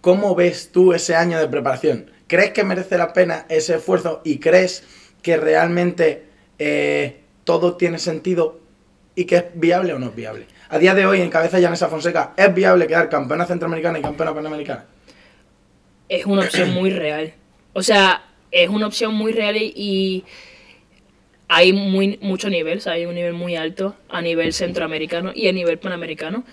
¿cómo 0.00 0.34
ves 0.34 0.70
tú 0.70 0.92
ese 0.92 1.14
año 1.14 1.38
de 1.38 1.48
preparación? 1.48 2.10
¿Crees 2.32 2.52
que 2.52 2.64
merece 2.64 2.96
la 2.96 3.12
pena 3.12 3.44
ese 3.50 3.74
esfuerzo 3.74 4.22
y 4.24 4.38
crees 4.38 4.84
que 5.20 5.36
realmente 5.36 6.22
eh, 6.58 7.20
todo 7.44 7.76
tiene 7.76 7.98
sentido 7.98 8.58
y 9.14 9.26
que 9.26 9.36
es 9.36 9.44
viable 9.52 9.92
o 9.92 9.98
no 9.98 10.06
es 10.06 10.16
viable? 10.16 10.46
A 10.70 10.78
día 10.78 10.94
de 10.94 11.04
hoy, 11.04 11.20
en 11.20 11.28
cabeza 11.28 11.58
de 11.58 11.64
Janessa 11.64 11.88
Fonseca, 11.88 12.32
¿es 12.38 12.54
viable 12.54 12.86
quedar 12.86 13.10
campeona 13.10 13.44
centroamericana 13.44 13.98
y 13.98 14.02
campeona 14.02 14.32
panamericana? 14.34 14.86
Es 16.08 16.24
una 16.24 16.40
opción 16.40 16.72
muy 16.72 16.88
real. 16.88 17.34
O 17.74 17.82
sea, 17.82 18.24
es 18.50 18.70
una 18.70 18.86
opción 18.86 19.12
muy 19.12 19.32
real 19.32 19.58
y- 19.58 20.24
hay 21.48 21.74
muy, 21.74 22.18
mucho 22.22 22.48
nivel, 22.48 22.80
hay 22.86 23.04
un 23.04 23.14
nivel 23.14 23.34
muy 23.34 23.56
alto 23.56 23.94
a 24.08 24.22
nivel 24.22 24.54
centroamericano 24.54 25.32
y 25.34 25.48
a 25.48 25.52
nivel 25.52 25.78
panamericano, 25.78 26.44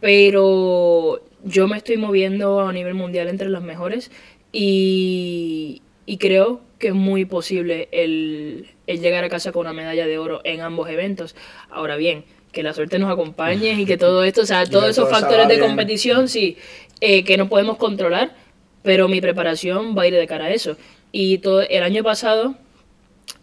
pero 0.00 1.20
yo 1.42 1.66
me 1.66 1.76
estoy 1.76 1.96
moviendo 1.96 2.60
a 2.60 2.72
nivel 2.72 2.94
mundial 2.94 3.28
entre 3.28 3.48
los 3.48 3.62
mejores 3.62 4.12
y, 4.54 5.82
y 6.06 6.18
creo 6.18 6.60
que 6.78 6.88
es 6.88 6.94
muy 6.94 7.24
posible 7.24 7.88
el, 7.90 8.68
el 8.86 9.00
llegar 9.00 9.24
a 9.24 9.28
casa 9.28 9.50
con 9.50 9.62
una 9.62 9.72
medalla 9.72 10.06
de 10.06 10.16
oro 10.16 10.40
en 10.44 10.60
ambos 10.60 10.88
eventos. 10.88 11.34
Ahora 11.70 11.96
bien, 11.96 12.24
que 12.52 12.62
la 12.62 12.72
suerte 12.72 13.00
nos 13.00 13.10
acompañe 13.10 13.72
y 13.72 13.84
que 13.84 13.96
todo 13.96 14.22
esto, 14.22 14.42
o 14.42 14.46
sea, 14.46 14.64
todos 14.70 14.88
esos 14.90 15.10
factores 15.10 15.48
de 15.48 15.56
bien. 15.56 15.66
competición, 15.66 16.28
sí, 16.28 16.56
eh, 17.00 17.24
que 17.24 17.36
no 17.36 17.48
podemos 17.48 17.78
controlar, 17.78 18.36
pero 18.82 19.08
mi 19.08 19.20
preparación 19.20 19.96
va 19.98 20.02
a 20.02 20.06
ir 20.06 20.14
de 20.14 20.26
cara 20.26 20.44
a 20.46 20.50
eso. 20.52 20.76
Y 21.10 21.38
todo 21.38 21.62
el 21.62 21.82
año 21.82 22.04
pasado 22.04 22.54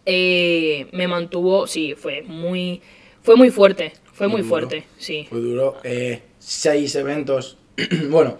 eh, 0.06 0.86
me 0.92 1.08
mantuvo, 1.08 1.66
sí, 1.66 1.94
fue 1.94 2.22
muy, 2.22 2.80
fue 3.22 3.36
muy 3.36 3.50
fuerte, 3.50 3.92
fue 4.12 4.28
muy 4.28 4.42
fuerte, 4.42 4.84
sí. 4.96 5.26
Fue 5.28 5.40
duro. 5.40 5.76
eh, 5.84 6.22
seis 6.38 6.94
eventos, 6.94 7.58
bueno, 8.08 8.38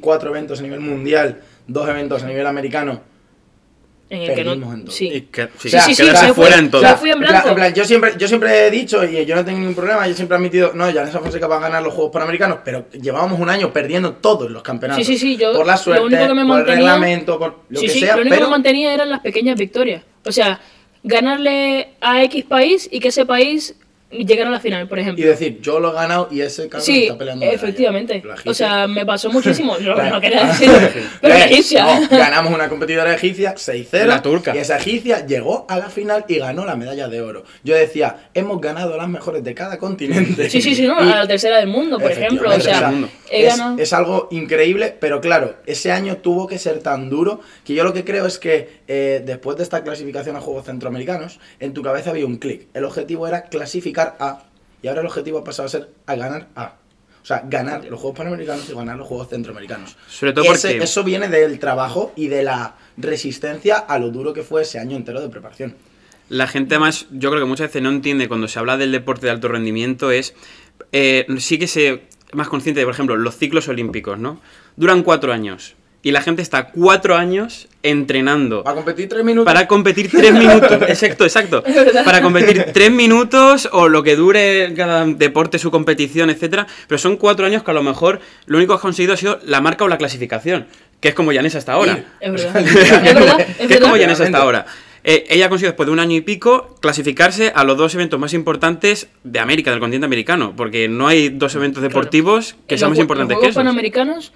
cuatro 0.00 0.30
eventos 0.30 0.60
a 0.60 0.62
nivel 0.62 0.80
mundial, 0.80 1.42
dos 1.66 1.88
eventos 1.88 2.22
a 2.22 2.26
nivel 2.26 2.46
americano. 2.46 3.00
En 4.08 4.20
el 4.20 4.28
que 4.28 4.44
Perdimos 4.44 4.68
no, 4.68 4.72
en 4.74 4.88
sí. 4.90 5.08
Y 5.12 5.20
que- 5.22 5.48
sí, 5.58 5.68
Sí, 5.68 5.80
sí, 5.80 5.94
sí, 5.96 6.32
fuera 6.32 6.58
en 6.58 6.70
todo. 6.70 6.80
se 6.80 6.94
fui 6.94 7.10
en 7.10 7.18
plan- 7.18 7.42
blanco. 7.42 7.54
plan, 7.56 7.74
yo, 7.74 7.84
siempre, 7.84 8.12
yo 8.16 8.28
siempre 8.28 8.66
he 8.66 8.70
dicho, 8.70 9.02
y 9.04 9.26
yo 9.26 9.34
no 9.34 9.44
tengo 9.44 9.58
ningún 9.58 9.74
problema, 9.74 10.06
yo 10.06 10.14
siempre 10.14 10.36
he 10.36 10.38
admitido, 10.38 10.70
no, 10.74 10.84
Janessa 10.92 11.18
Fonseca 11.18 11.48
va 11.48 11.56
a 11.56 11.60
ganar 11.60 11.82
los 11.82 11.92
Juegos 11.92 12.12
Panamericanos, 12.12 12.58
pero 12.64 12.86
llevábamos 12.92 13.40
un 13.40 13.48
año 13.50 13.72
perdiendo 13.72 14.12
todos 14.12 14.48
los 14.48 14.62
campeonatos. 14.62 15.04
Sí, 15.04 15.14
sí, 15.14 15.18
sí, 15.18 15.36
yo- 15.36 15.54
por 15.54 15.66
la 15.66 15.72
lo 15.72 15.78
suerte, 15.78 16.04
único 16.04 16.24
que 16.28 16.34
me 16.34 16.46
por 16.46 16.60
el 16.60 16.66
reglamento, 16.66 17.36
por 17.36 17.56
lo 17.68 17.80
sí, 17.80 17.86
que 17.86 17.92
sí, 17.94 17.98
sea, 18.00 18.14
lo 18.14 18.22
único 18.22 18.34
que 18.34 18.38
pero 18.38 18.46
me 18.46 18.50
mantenía 18.52 18.94
eran 18.94 19.10
las 19.10 19.20
pequeñas 19.20 19.58
victorias. 19.58 20.04
O 20.24 20.30
sea, 20.30 20.60
ganarle 21.02 21.88
a 22.00 22.22
X 22.24 22.44
país 22.44 22.88
y 22.92 23.00
que 23.00 23.08
ese 23.08 23.26
país 23.26 23.74
llegara 24.10 24.48
a 24.48 24.52
la 24.52 24.60
final, 24.60 24.88
por 24.88 24.98
y 24.98 25.02
ejemplo. 25.02 25.26
decir, 25.26 25.60
yo 25.60 25.80
lo 25.80 25.90
he 25.90 25.94
ganado 25.94 26.28
y 26.30 26.40
ese 26.40 26.68
cabrón 26.68 26.86
Sí, 26.86 27.04
está 27.04 27.18
peleando. 27.18 27.44
efectivamente. 27.46 28.22
O 28.44 28.54
sea, 28.54 28.86
me 28.86 29.04
pasó 29.04 29.30
muchísimo. 29.30 29.78
Yo 29.78 29.94
Bueno. 29.94 30.10
no 30.10 30.20
quería 30.20 30.44
decir, 30.46 30.70
pero 31.20 31.34
la 31.34 31.44
egipcia. 31.46 32.00
no, 32.00 32.08
ganamos 32.16 32.52
una 32.54 32.68
competidora 32.68 33.14
egipcia 33.14 33.54
6-0. 33.56 34.06
La 34.06 34.22
turca. 34.22 34.54
Y 34.54 34.58
esa 34.58 34.76
egipcia 34.78 35.26
llegó 35.26 35.66
a 35.68 35.78
la 35.78 35.90
final 35.90 36.24
y 36.28 36.36
ganó 36.38 36.64
la 36.64 36.76
medalla 36.76 37.08
de 37.08 37.20
oro. 37.20 37.44
Yo 37.64 37.74
decía, 37.74 38.28
hemos 38.34 38.60
ganado 38.60 38.94
a 38.94 38.96
las 38.96 39.08
mejores 39.08 39.42
de 39.42 39.54
cada 39.54 39.78
continente. 39.78 40.48
Sí, 40.50 40.62
sí, 40.62 40.74
sí, 40.74 40.86
no, 40.86 40.94
Y- 41.04 41.10
a 41.12 41.16
la 41.16 41.26
tercera 41.26 41.58
del 41.58 41.68
mundo, 41.68 41.98
por 41.98 42.12
ejemplo. 42.12 42.48
O 42.54 42.60
sea, 42.60 42.92
he 43.30 43.46
es, 43.46 43.56
ganado. 43.56 43.78
es 43.78 43.92
algo 43.92 44.28
increíble, 44.30 44.94
pero 45.00 45.20
claro, 45.20 45.56
ese 45.66 45.90
año 45.90 46.18
tuvo 46.18 46.46
que 46.46 46.58
ser 46.58 46.78
tan 46.78 47.10
duro 47.10 47.40
que 47.64 47.74
yo 47.74 47.82
lo 47.82 47.92
que 47.92 48.04
creo 48.04 48.26
es 48.26 48.38
que 48.38 48.68
eh, 48.86 49.22
después 49.24 49.56
de 49.56 49.64
esta 49.64 49.82
clasificación 49.82 50.36
a 50.36 50.40
Juegos 50.40 50.66
Centroamericanos, 50.66 51.40
en 51.58 51.74
tu 51.74 51.82
cabeza 51.82 52.10
había 52.10 52.24
un 52.26 52.36
clic. 52.36 52.68
El 52.72 52.84
objetivo 52.84 53.26
era 53.26 53.42
clasificar 53.44 53.95
a, 54.00 54.44
y 54.82 54.88
ahora 54.88 55.00
el 55.00 55.06
objetivo 55.06 55.38
ha 55.38 55.44
pasado 55.44 55.66
a 55.66 55.70
ser 55.70 55.90
a 56.06 56.14
ganar 56.14 56.48
a. 56.56 56.74
O 57.22 57.26
sea, 57.26 57.42
ganar 57.44 57.84
los 57.86 57.98
Juegos 57.98 58.18
Panamericanos 58.18 58.70
y 58.70 58.74
ganar 58.74 58.96
los 58.96 59.08
Juegos 59.08 59.28
Centroamericanos. 59.30 59.96
Sobre 60.08 60.32
todo 60.32 60.44
Ese- 60.44 60.68
porque- 60.68 60.84
eso 60.84 61.02
viene 61.02 61.28
del 61.28 61.58
trabajo 61.58 62.12
y 62.14 62.28
de 62.28 62.44
la 62.44 62.76
resistencia 62.96 63.78
a 63.78 63.98
lo 63.98 64.10
duro 64.10 64.32
que 64.32 64.42
fue 64.44 64.62
ese 64.62 64.78
año 64.78 64.96
entero 64.96 65.20
de 65.20 65.28
preparación. 65.28 65.74
La 66.28 66.46
gente 66.46 66.78
más, 66.78 67.06
yo 67.10 67.30
creo 67.30 67.42
que 67.42 67.48
muchas 67.48 67.68
veces 67.68 67.82
no 67.82 67.88
entiende 67.88 68.28
cuando 68.28 68.46
se 68.46 68.58
habla 68.60 68.76
del 68.76 68.92
deporte 68.92 69.26
de 69.26 69.32
alto 69.32 69.48
rendimiento 69.48 70.10
es, 70.12 70.34
eh, 70.92 71.26
sí 71.38 71.58
que 71.58 71.66
se 71.66 71.88
es 72.28 72.34
más 72.34 72.48
consciente 72.48 72.80
de, 72.80 72.86
por 72.86 72.94
ejemplo, 72.94 73.16
los 73.16 73.36
ciclos 73.36 73.66
olímpicos, 73.68 74.18
¿no? 74.18 74.40
Duran 74.76 75.02
cuatro 75.02 75.32
años 75.32 75.74
y 76.06 76.12
la 76.12 76.20
gente 76.20 76.40
está 76.40 76.68
cuatro 76.68 77.16
años 77.16 77.66
entrenando 77.82 78.62
Para 78.62 78.76
competir 78.76 79.08
tres 79.08 79.24
minutos. 79.24 79.52
para 79.52 79.66
competir 79.66 80.08
tres 80.08 80.32
minutos. 80.44 80.82
Exacto, 80.82 81.24
exacto. 81.24 81.64
Para 82.04 82.22
competir 82.22 82.66
tres 82.72 82.92
minutos 82.92 83.68
o 83.72 83.88
lo 83.88 84.04
que 84.04 84.14
dure 84.14 84.72
cada 84.76 85.04
deporte, 85.04 85.58
su 85.58 85.72
competición, 85.72 86.30
etcétera. 86.30 86.68
Pero 86.86 86.96
son 86.98 87.16
cuatro 87.16 87.44
años 87.44 87.64
que 87.64 87.72
a 87.72 87.74
lo 87.74 87.82
mejor 87.82 88.20
lo 88.46 88.58
único 88.58 88.72
que 88.72 88.76
has 88.76 88.82
conseguido 88.82 89.14
ha 89.14 89.16
sido 89.16 89.40
la 89.46 89.60
marca 89.60 89.82
o 89.82 89.88
la 89.88 89.98
clasificación, 89.98 90.68
que 91.00 91.08
es 91.08 91.14
como 91.16 91.32
Janessa 91.32 91.58
hasta 91.58 91.72
ahora. 91.72 92.04
Es 92.20 92.30
verdad. 92.30 92.56
Es 92.56 93.14
verdad. 93.14 93.40
Es 93.58 93.66
que 93.66 93.74
es 93.74 93.80
como 93.80 93.96
Janessa 93.96 94.22
hasta 94.22 94.38
ahora. 94.38 94.64
Eh, 95.02 95.24
ella 95.28 95.46
ha 95.46 95.48
conseguido 95.48 95.70
después 95.72 95.88
de 95.88 95.92
un 95.92 95.98
año 95.98 96.16
y 96.16 96.20
pico 96.20 96.76
clasificarse 96.80 97.52
a 97.52 97.64
los 97.64 97.76
dos 97.76 97.94
eventos 97.96 98.20
más 98.20 98.32
importantes 98.32 99.08
de 99.24 99.40
América, 99.40 99.72
del 99.72 99.80
continente 99.80 100.04
americano, 100.06 100.54
porque 100.56 100.88
no 100.88 101.08
hay 101.08 101.30
dos 101.30 101.54
eventos 101.56 101.82
deportivos 101.82 102.54
que 102.68 102.74
En 102.76 102.78
sean 102.78 102.90
más 102.90 102.98
importantes 103.00 103.34
los 103.36 103.42
que 103.42 103.48
esos. 103.50 103.60
Panamericanos 103.60 104.32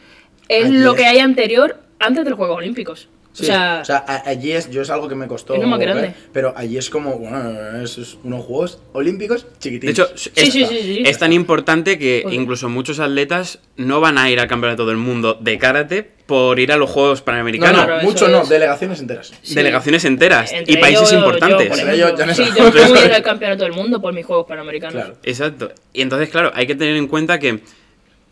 es 0.58 0.66
Allí 0.66 0.78
lo 0.78 0.90
es. 0.92 0.96
que 0.98 1.06
hay 1.06 1.18
anterior 1.20 1.76
antes 1.98 2.24
de 2.24 2.30
los 2.30 2.36
Juegos 2.38 2.56
Olímpicos. 2.58 3.08
Sí, 3.32 3.44
o 3.44 3.46
sea, 3.46 3.78
o 3.80 3.84
sea, 3.84 4.04
a- 4.08 4.28
allí 4.28 4.50
es, 4.50 4.68
yo 4.70 4.82
es 4.82 4.90
algo 4.90 5.06
que 5.06 5.14
me 5.14 5.28
costó. 5.28 5.54
Es 5.54 5.60
lo 5.60 5.68
más 5.68 5.78
ver, 5.78 5.90
grande. 5.90 6.14
pero 6.32 6.52
allí 6.56 6.76
es 6.76 6.90
como, 6.90 7.16
bueno, 7.16 7.80
es, 7.80 7.96
es 7.96 8.18
unos 8.24 8.44
Juegos 8.44 8.80
Olímpicos 8.92 9.44
De 9.44 9.58
chiquititos. 9.60 10.10
hecho, 10.10 10.18
Sí, 10.18 10.30
es, 10.34 10.52
sí, 10.52 10.64
sí, 10.66 10.82
sí. 10.82 11.02
es 11.06 11.16
tan 11.16 11.32
importante 11.32 11.96
que 11.96 12.24
incluso 12.32 12.68
muchos 12.68 12.98
atletas 12.98 13.60
no 13.76 14.00
van 14.00 14.18
a 14.18 14.28
ir 14.28 14.40
al 14.40 14.48
campeonato 14.48 14.84
del 14.84 14.96
mundo 14.96 15.38
de 15.40 15.58
karate 15.58 16.10
por 16.26 16.58
ir 16.58 16.72
a 16.72 16.76
los 16.76 16.90
Juegos 16.90 17.20
no, 17.20 17.24
Panamericanos. 17.26 17.76
no, 17.82 17.84
Claro, 17.86 18.00
eso 18.00 18.10
mucho 18.10 18.28
no, 18.28 18.42
es. 18.42 18.48
delegaciones 18.48 18.98
enteras. 19.00 19.32
sí. 19.42 19.54
Delegaciones 19.54 20.04
enteras 20.04 20.52
Entre 20.52 20.74
y 20.74 20.76
países 20.78 21.10
yo, 21.12 21.18
importantes. 21.18 21.68
por 21.68 21.78
ejemplo, 21.78 22.26
no 22.26 22.34
sí, 22.34 22.42
yo 22.58 22.70
yo 22.72 22.88
voy 22.88 22.98
a 22.98 23.04
ir 23.06 23.12
al 23.14 23.22
campeonato 23.22 23.62
del 23.62 23.74
mundo 23.74 24.00
por 24.00 24.12
mis 24.12 24.26
Juegos 24.26 24.46
Panamericanos. 24.48 24.94
Claro. 24.94 25.16
Exacto. 25.22 25.70
Y 25.92 26.02
entonces, 26.02 26.28
claro, 26.30 26.50
hay 26.52 26.66
que 26.66 26.74
tener 26.74 26.96
en 26.96 27.06
cuenta 27.06 27.38
que 27.38 27.60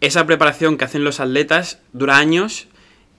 esa 0.01 0.27
preparación 0.27 0.77
que 0.77 0.85
hacen 0.85 1.05
los 1.05 1.21
atletas 1.21 1.79
dura 1.93 2.19
años 2.19 2.67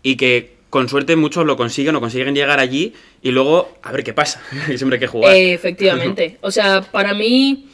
y 0.04 0.16
que 0.16 0.58
con 0.70 0.88
suerte 0.88 1.16
muchos 1.16 1.46
lo 1.46 1.58
consiguen 1.58 1.96
o 1.96 2.00
consiguen 2.00 2.36
llegar 2.36 2.60
allí 2.60 2.94
y 3.22 3.32
luego 3.32 3.72
a 3.82 3.92
ver 3.92 4.04
qué 4.04 4.14
pasa. 4.14 4.42
siempre 4.76 4.96
hay 4.98 5.00
que 5.00 5.08
jugar. 5.08 5.36
Eh, 5.36 5.54
efectivamente. 5.54 6.38
O 6.42 6.52
sea, 6.52 6.82
para 6.82 7.14
mí 7.14 7.68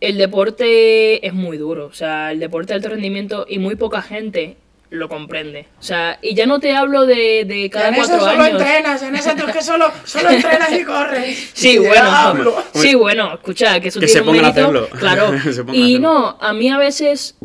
el 0.00 0.18
deporte 0.18 1.26
es 1.26 1.32
muy 1.32 1.56
duro. 1.56 1.86
O 1.86 1.94
sea, 1.94 2.32
el 2.32 2.40
deporte 2.40 2.72
de 2.72 2.76
alto 2.76 2.88
rendimiento 2.90 3.46
y 3.48 3.58
muy 3.58 3.76
poca 3.76 4.02
gente 4.02 4.56
lo 4.90 5.08
comprende. 5.08 5.66
O 5.80 5.82
sea, 5.82 6.18
y 6.22 6.34
ya 6.34 6.46
no 6.46 6.60
te 6.60 6.72
hablo 6.72 7.06
de, 7.06 7.44
de 7.46 7.68
cada 7.70 7.92
cuatro 7.94 8.24
años. 8.26 8.48
entrenas, 8.60 9.02
en 9.02 9.16
ese 9.16 9.34
tú 9.34 9.46
es 9.48 9.52
que 9.56 9.62
solo, 9.62 9.90
solo 10.04 10.30
entrenas 10.30 10.72
y 10.72 10.84
corres. 10.84 11.50
Sí, 11.54 11.78
bueno. 11.78 12.54
Sí, 12.74 12.94
bueno, 12.94 13.34
escucha, 13.34 13.80
que 13.80 13.88
eso 13.88 13.98
Que 13.98 14.06
tiene 14.06 14.20
se 14.20 14.20
un 14.20 14.26
pongan 14.36 14.44
a 14.44 14.52
mérito. 14.52 14.68
hacerlo. 14.68 14.88
Claro. 14.98 15.32
Se 15.52 15.64
pongan 15.64 15.74
a 15.74 15.78
y 15.78 15.94
hacerlo. 15.94 16.08
no, 16.08 16.38
a 16.40 16.52
mí 16.52 16.70
a 16.70 16.78
veces 16.78 17.36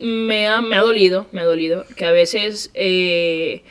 me 0.00 0.46
ha, 0.48 0.60
me 0.60 0.76
ha 0.76 0.80
dolido, 0.80 1.26
me 1.32 1.40
ha 1.40 1.44
dolido, 1.44 1.84
que 1.96 2.04
a 2.04 2.12
veces 2.12 2.70
eh, 2.74 3.62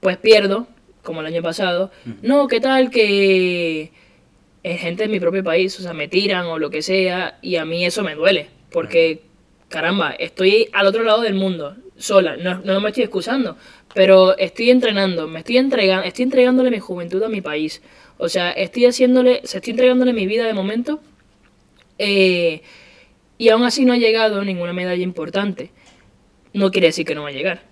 pues 0.00 0.16
pierdo, 0.16 0.66
como 1.02 1.20
el 1.20 1.26
año 1.26 1.42
pasado. 1.42 1.90
No, 2.22 2.48
¿qué 2.48 2.60
tal 2.60 2.90
que 2.90 3.92
es 4.62 4.80
gente 4.80 5.04
de 5.04 5.08
mi 5.08 5.20
propio 5.20 5.44
país, 5.44 5.78
o 5.78 5.82
sea, 5.82 5.92
me 5.92 6.08
tiran 6.08 6.46
o 6.46 6.58
lo 6.58 6.70
que 6.70 6.82
sea, 6.82 7.38
y 7.42 7.56
a 7.56 7.64
mí 7.64 7.84
eso 7.84 8.02
me 8.02 8.14
duele, 8.14 8.48
porque 8.70 9.22
caramba, 9.68 10.12
estoy 10.12 10.68
al 10.72 10.86
otro 10.86 11.02
lado 11.04 11.20
del 11.20 11.34
mundo, 11.34 11.76
sola, 11.96 12.36
no, 12.36 12.60
no 12.62 12.80
me 12.80 12.88
estoy 12.88 13.04
excusando, 13.04 13.56
pero 13.92 14.36
estoy 14.38 14.70
entrenando, 14.70 15.28
me 15.28 15.40
estoy 15.40 15.58
entregando, 15.58 16.06
estoy 16.06 16.22
entregándole 16.24 16.70
mi 16.70 16.78
juventud 16.78 17.22
a 17.22 17.28
mi 17.28 17.40
país. 17.40 17.82
O 18.18 18.28
sea, 18.28 18.52
estoy 18.52 18.86
haciéndole, 18.86 19.40
se 19.44 19.58
estoy 19.58 19.72
entregándole 19.72 20.12
mi 20.12 20.26
vida 20.26 20.44
de 20.44 20.54
momento. 20.54 21.00
eh, 21.98 22.62
y 23.38 23.48
aún 23.48 23.64
así 23.64 23.84
no 23.84 23.92
ha 23.92 23.96
llegado 23.96 24.44
ninguna 24.44 24.72
medalla 24.72 25.02
importante. 25.02 25.70
No 26.52 26.70
quiere 26.70 26.88
decir 26.88 27.04
que 27.04 27.14
no 27.14 27.22
va 27.22 27.28
a 27.28 27.32
llegar. 27.32 27.62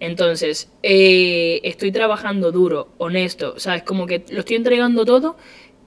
Entonces, 0.00 0.70
eh, 0.82 1.60
estoy 1.62 1.90
trabajando 1.90 2.52
duro, 2.52 2.88
honesto, 2.98 3.58
¿sabes? 3.58 3.82
Como 3.82 4.06
que 4.06 4.24
lo 4.30 4.40
estoy 4.40 4.56
entregando 4.56 5.04
todo 5.04 5.36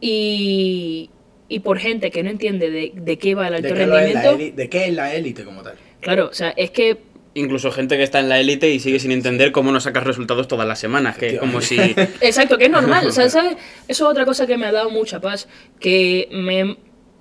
y, 0.02 1.12
y 1.48 1.60
por 1.60 1.80
gente 1.80 2.10
que 2.10 2.24
no 2.24 2.30
entiende 2.30 2.72
de, 2.72 2.92
de 2.96 3.18
qué 3.18 3.36
va 3.36 3.50
el 3.50 3.56
alto 3.56 3.68
¿De 3.68 3.74
qué, 3.74 3.86
lo 3.86 4.00
es 4.00 4.14
la 4.14 4.22
rendimiento. 4.22 4.56
¿De 4.56 4.70
qué 4.70 4.86
es 4.88 4.94
la 4.94 5.14
élite 5.14 5.44
como 5.44 5.62
tal? 5.62 5.76
Claro, 6.02 6.28
o 6.28 6.34
sea, 6.34 6.50
es 6.56 6.72
que 6.72 6.98
incluso 7.36 7.72
gente 7.72 7.98
que 7.98 8.04
está 8.04 8.20
en 8.20 8.30
la 8.30 8.40
élite 8.40 8.70
y 8.72 8.80
sigue 8.80 9.00
sin 9.00 9.12
entender 9.12 9.52
cómo 9.52 9.72
no 9.72 9.80
sacas 9.80 10.04
resultados 10.04 10.48
todas 10.48 10.68
las 10.68 10.80
semanas, 10.80 11.18
que 11.18 11.28
es 11.28 11.40
como 11.40 11.62
si... 11.62 11.78
Exacto, 12.22 12.58
que 12.58 12.66
es 12.66 12.72
normal. 12.72 13.08
O 13.08 13.12
sea, 13.12 13.30
¿sabes? 13.30 13.58
Eso 13.88 14.06
es 14.06 14.10
otra 14.10 14.26
cosa 14.26 14.48
que 14.48 14.58
me 14.58 14.66
ha 14.66 14.72
dado 14.72 14.90
mucha 14.90 15.20
paz, 15.20 15.48
que 15.80 16.28
me, 16.32 16.78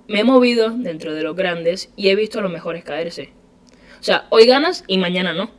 me 0.09 0.19
he 0.19 0.23
movido 0.25 0.71
dentro 0.71 1.13
de 1.13 1.23
los 1.23 1.35
grandes 1.35 1.91
y 1.95 2.09
he 2.09 2.15
visto 2.15 2.39
a 2.39 2.41
los 2.41 2.51
mejores 2.51 2.83
caerse. 2.83 3.29
O 3.99 4.03
sea, 4.03 4.25
hoy 4.29 4.45
ganas 4.45 4.83
y 4.87 4.97
mañana 4.97 5.33
no. 5.33 5.51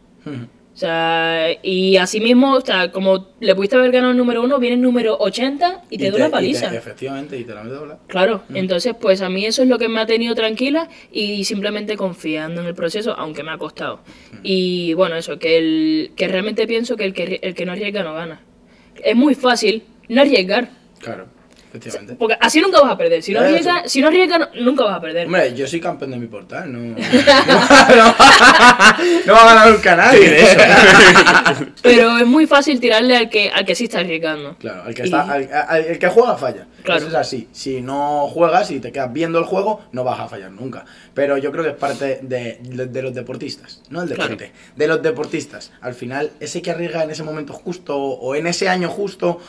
O 0.72 0.76
sea, 0.80 1.48
y 1.62 1.96
así 1.98 2.20
mismo, 2.20 2.54
o 2.54 2.60
sea, 2.60 2.90
como 2.90 3.28
le 3.40 3.54
pudiste 3.54 3.76
haber 3.76 3.90
ganado 3.90 4.12
el 4.12 4.16
número 4.16 4.42
uno, 4.42 4.58
viene 4.58 4.76
el 4.76 4.80
número 4.82 5.16
80 5.18 5.82
y 5.90 5.98
te 5.98 6.10
da 6.10 6.16
una 6.16 6.28
y 6.28 6.30
paliza. 6.30 6.70
te- 6.70 6.76
efectivamente, 6.76 7.36
y 7.38 7.44
te 7.44 7.52
la 7.54 7.64
dobla. 7.64 7.98
Claro, 8.06 8.42
entonces 8.54 8.94
pues 8.98 9.20
a 9.20 9.28
mí 9.28 9.44
eso 9.44 9.62
es 9.62 9.68
lo 9.68 9.78
que 9.78 9.88
me 9.88 10.00
ha 10.00 10.06
tenido 10.06 10.34
tranquila 10.34 10.88
y 11.12 11.44
simplemente 11.44 11.96
confiando 11.96 12.60
en 12.62 12.66
el 12.68 12.74
proceso, 12.74 13.14
aunque 13.18 13.42
me 13.42 13.50
ha 13.50 13.58
costado. 13.58 14.00
Y 14.42 14.94
bueno, 14.94 15.16
eso, 15.16 15.38
que, 15.38 15.58
el, 15.58 16.12
que 16.16 16.28
realmente 16.28 16.66
pienso 16.66 16.96
que 16.96 17.04
el, 17.04 17.12
que 17.14 17.40
el 17.42 17.54
que 17.54 17.66
no 17.66 17.72
arriesga 17.72 18.02
no 18.02 18.14
gana. 18.14 18.40
Es 19.04 19.16
muy 19.16 19.34
fácil 19.34 19.82
no 20.08 20.22
arriesgar, 20.22 20.70
Claro, 21.00 21.26
efectivamente. 21.70 22.14
porque 22.18 22.36
así 22.40 22.60
nunca 22.60 22.80
vas 22.80 22.92
a 22.92 22.98
perder. 22.98 23.22
Si 23.22 23.32
no 23.32 23.40
arriesgas, 23.40 23.90
si 23.90 24.00
no 24.02 24.08
arriesgas 24.08 24.38
no- 24.40 24.48
nunca 24.62 24.84
vas 24.84 24.96
a 24.96 25.00
perder. 25.00 25.26
Hombre, 25.26 25.54
yo 25.54 25.66
soy 25.66 25.80
campeón 25.80 26.10
de 26.10 26.16
mi 26.18 26.26
portal, 26.26 26.70
no. 26.72 26.78
no, 26.78 26.96
no, 27.96 28.14
no 29.26 29.32
va 29.32 29.42
a 29.42 29.54
ganar 29.54 29.70
nunca 29.70 29.96
nadie 29.96 30.28
de 30.30 30.42
eso. 30.42 30.58
Pero 31.82 32.18
es 32.18 32.26
muy 32.26 32.46
fácil 32.46 32.78
tirarle 32.80 33.16
al 33.16 33.30
que, 33.30 33.50
al 33.50 33.64
que 33.64 33.74
sí 33.74 33.84
está 33.84 34.00
arriesgando. 34.00 34.56
Claro, 34.58 34.88
el 34.88 34.94
que, 34.94 35.02
Y- 35.02 35.04
está, 35.06 35.22
al- 35.22 35.48
al- 35.52 35.84
el 35.84 35.98
que 35.98 36.08
juega 36.08 36.36
falla. 36.36 36.66
Claro. 36.82 37.00
Eso 37.00 37.08
es 37.08 37.14
así. 37.14 37.48
Si 37.52 37.80
no 37.82 38.26
juegas 38.28 38.70
y 38.70 38.80
te 38.80 38.90
quedas 38.92 39.12
viendo 39.12 39.38
el 39.38 39.44
juego, 39.44 39.82
no 39.92 40.02
vas 40.04 40.18
a 40.20 40.28
fallar 40.28 40.50
nunca. 40.50 40.84
Pero 41.14 41.36
yo 41.38 41.52
creo 41.52 41.62
que 41.64 41.70
es 41.70 41.76
parte 41.76 42.20
de, 42.22 42.58
de- 42.62 42.86
de 42.86 43.02
los 43.02 43.14
deportistas, 43.14 43.82
no 43.90 44.02
el 44.02 44.08
Claro. 44.08 44.22
deporte. 44.30 44.52
De 44.76 44.86
los 44.88 45.02
deportistas. 45.02 45.72
Al 45.80 45.94
final, 45.94 46.30
ese 46.40 46.62
que 46.62 46.70
arriesga 46.70 47.02
en 47.04 47.10
ese 47.10 47.22
momento 47.22 47.52
justo 47.52 47.96
o 47.98 48.34
en 48.34 48.46
ese 48.46 48.68
año 48.68 48.88
justo, 48.88 49.40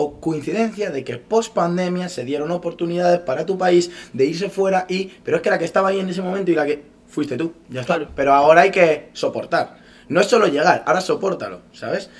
o 0.00 0.20
coincidencia 0.20 0.92
de 0.92 1.02
que 1.02 1.16
post 1.18 1.52
pandemia 1.52 2.08
se 2.08 2.24
dieron 2.24 2.52
oportunidades 2.52 3.18
para 3.18 3.44
tu 3.44 3.58
país 3.58 3.90
de 4.12 4.26
irse 4.26 4.48
fuera 4.48 4.86
y. 4.88 5.10
Pero 5.24 5.38
es 5.38 5.42
que 5.42 5.50
la 5.50 5.58
que 5.58 5.64
estaba 5.64 5.88
ahí 5.88 5.98
en 5.98 6.08
ese 6.08 6.22
momento 6.22 6.52
y 6.52 6.54
la 6.54 6.64
que 6.64 6.84
fuiste 7.08 7.36
tú, 7.36 7.52
ya 7.68 7.80
está. 7.80 7.96
Claro. 7.96 8.12
Pero 8.14 8.32
ahora 8.32 8.60
hay 8.60 8.70
que 8.70 9.10
soportar. 9.12 9.78
No 10.08 10.20
es 10.20 10.28
solo 10.28 10.46
llegar, 10.46 10.84
ahora 10.86 11.00
sopórtalo, 11.00 11.62
¿sabes? 11.72 12.10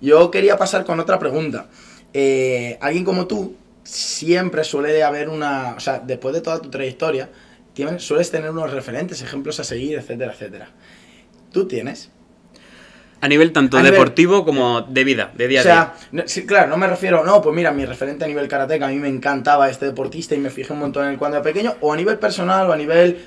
Yo 0.00 0.30
quería 0.30 0.56
pasar 0.56 0.86
con 0.86 0.98
otra 0.98 1.18
pregunta. 1.18 1.66
Eh, 2.14 2.78
alguien 2.80 3.04
como 3.04 3.26
tú 3.26 3.54
siempre 3.82 4.64
suele 4.64 5.02
haber 5.04 5.28
una, 5.28 5.74
o 5.76 5.80
sea, 5.80 5.98
después 5.98 6.34
de 6.34 6.40
toda 6.40 6.62
tu 6.62 6.70
trayectoria, 6.70 7.28
tienes, 7.74 8.02
sueles 8.02 8.30
tener 8.30 8.50
unos 8.50 8.72
referentes, 8.72 9.20
ejemplos 9.20 9.60
a 9.60 9.64
seguir, 9.64 9.98
etcétera, 9.98 10.32
etcétera. 10.32 10.70
¿Tú 11.52 11.68
tienes? 11.68 12.10
A 13.20 13.28
nivel 13.28 13.52
tanto 13.52 13.76
A 13.78 13.80
nivel- 13.80 13.92
deportivo 13.94 14.44
como 14.44 14.82
de 14.82 15.04
vida, 15.04 15.32
de 15.34 15.48
día 15.48 15.60
O 15.60 15.62
a 15.62 15.64
día. 15.64 15.72
sea, 15.72 15.94
no- 16.12 16.22
sí, 16.26 16.44
claro, 16.46 16.68
no 16.68 16.76
me 16.76 16.86
refiero, 16.86 17.24
no, 17.24 17.40
pues 17.40 17.54
mira, 17.56 17.72
mi 17.72 17.84
referente 17.86 18.24
a 18.24 18.28
nivel 18.28 18.46
karate, 18.48 18.78
que 18.78 18.84
a 18.84 18.88
mí 18.88 18.96
me 18.96 19.08
encantaba 19.08 19.68
este 19.70 19.86
deportista 19.86 20.34
y 20.34 20.38
me 20.38 20.50
fijé 20.50 20.72
un 20.72 20.80
montón 20.80 21.04
en 21.06 21.12
él 21.12 21.18
cuando 21.18 21.38
era 21.38 21.44
pequeño, 21.44 21.74
o 21.80 21.92
a 21.92 21.96
nivel 21.96 22.18
personal 22.18 22.68
o 22.68 22.72
a 22.72 22.76
nivel 22.76 23.18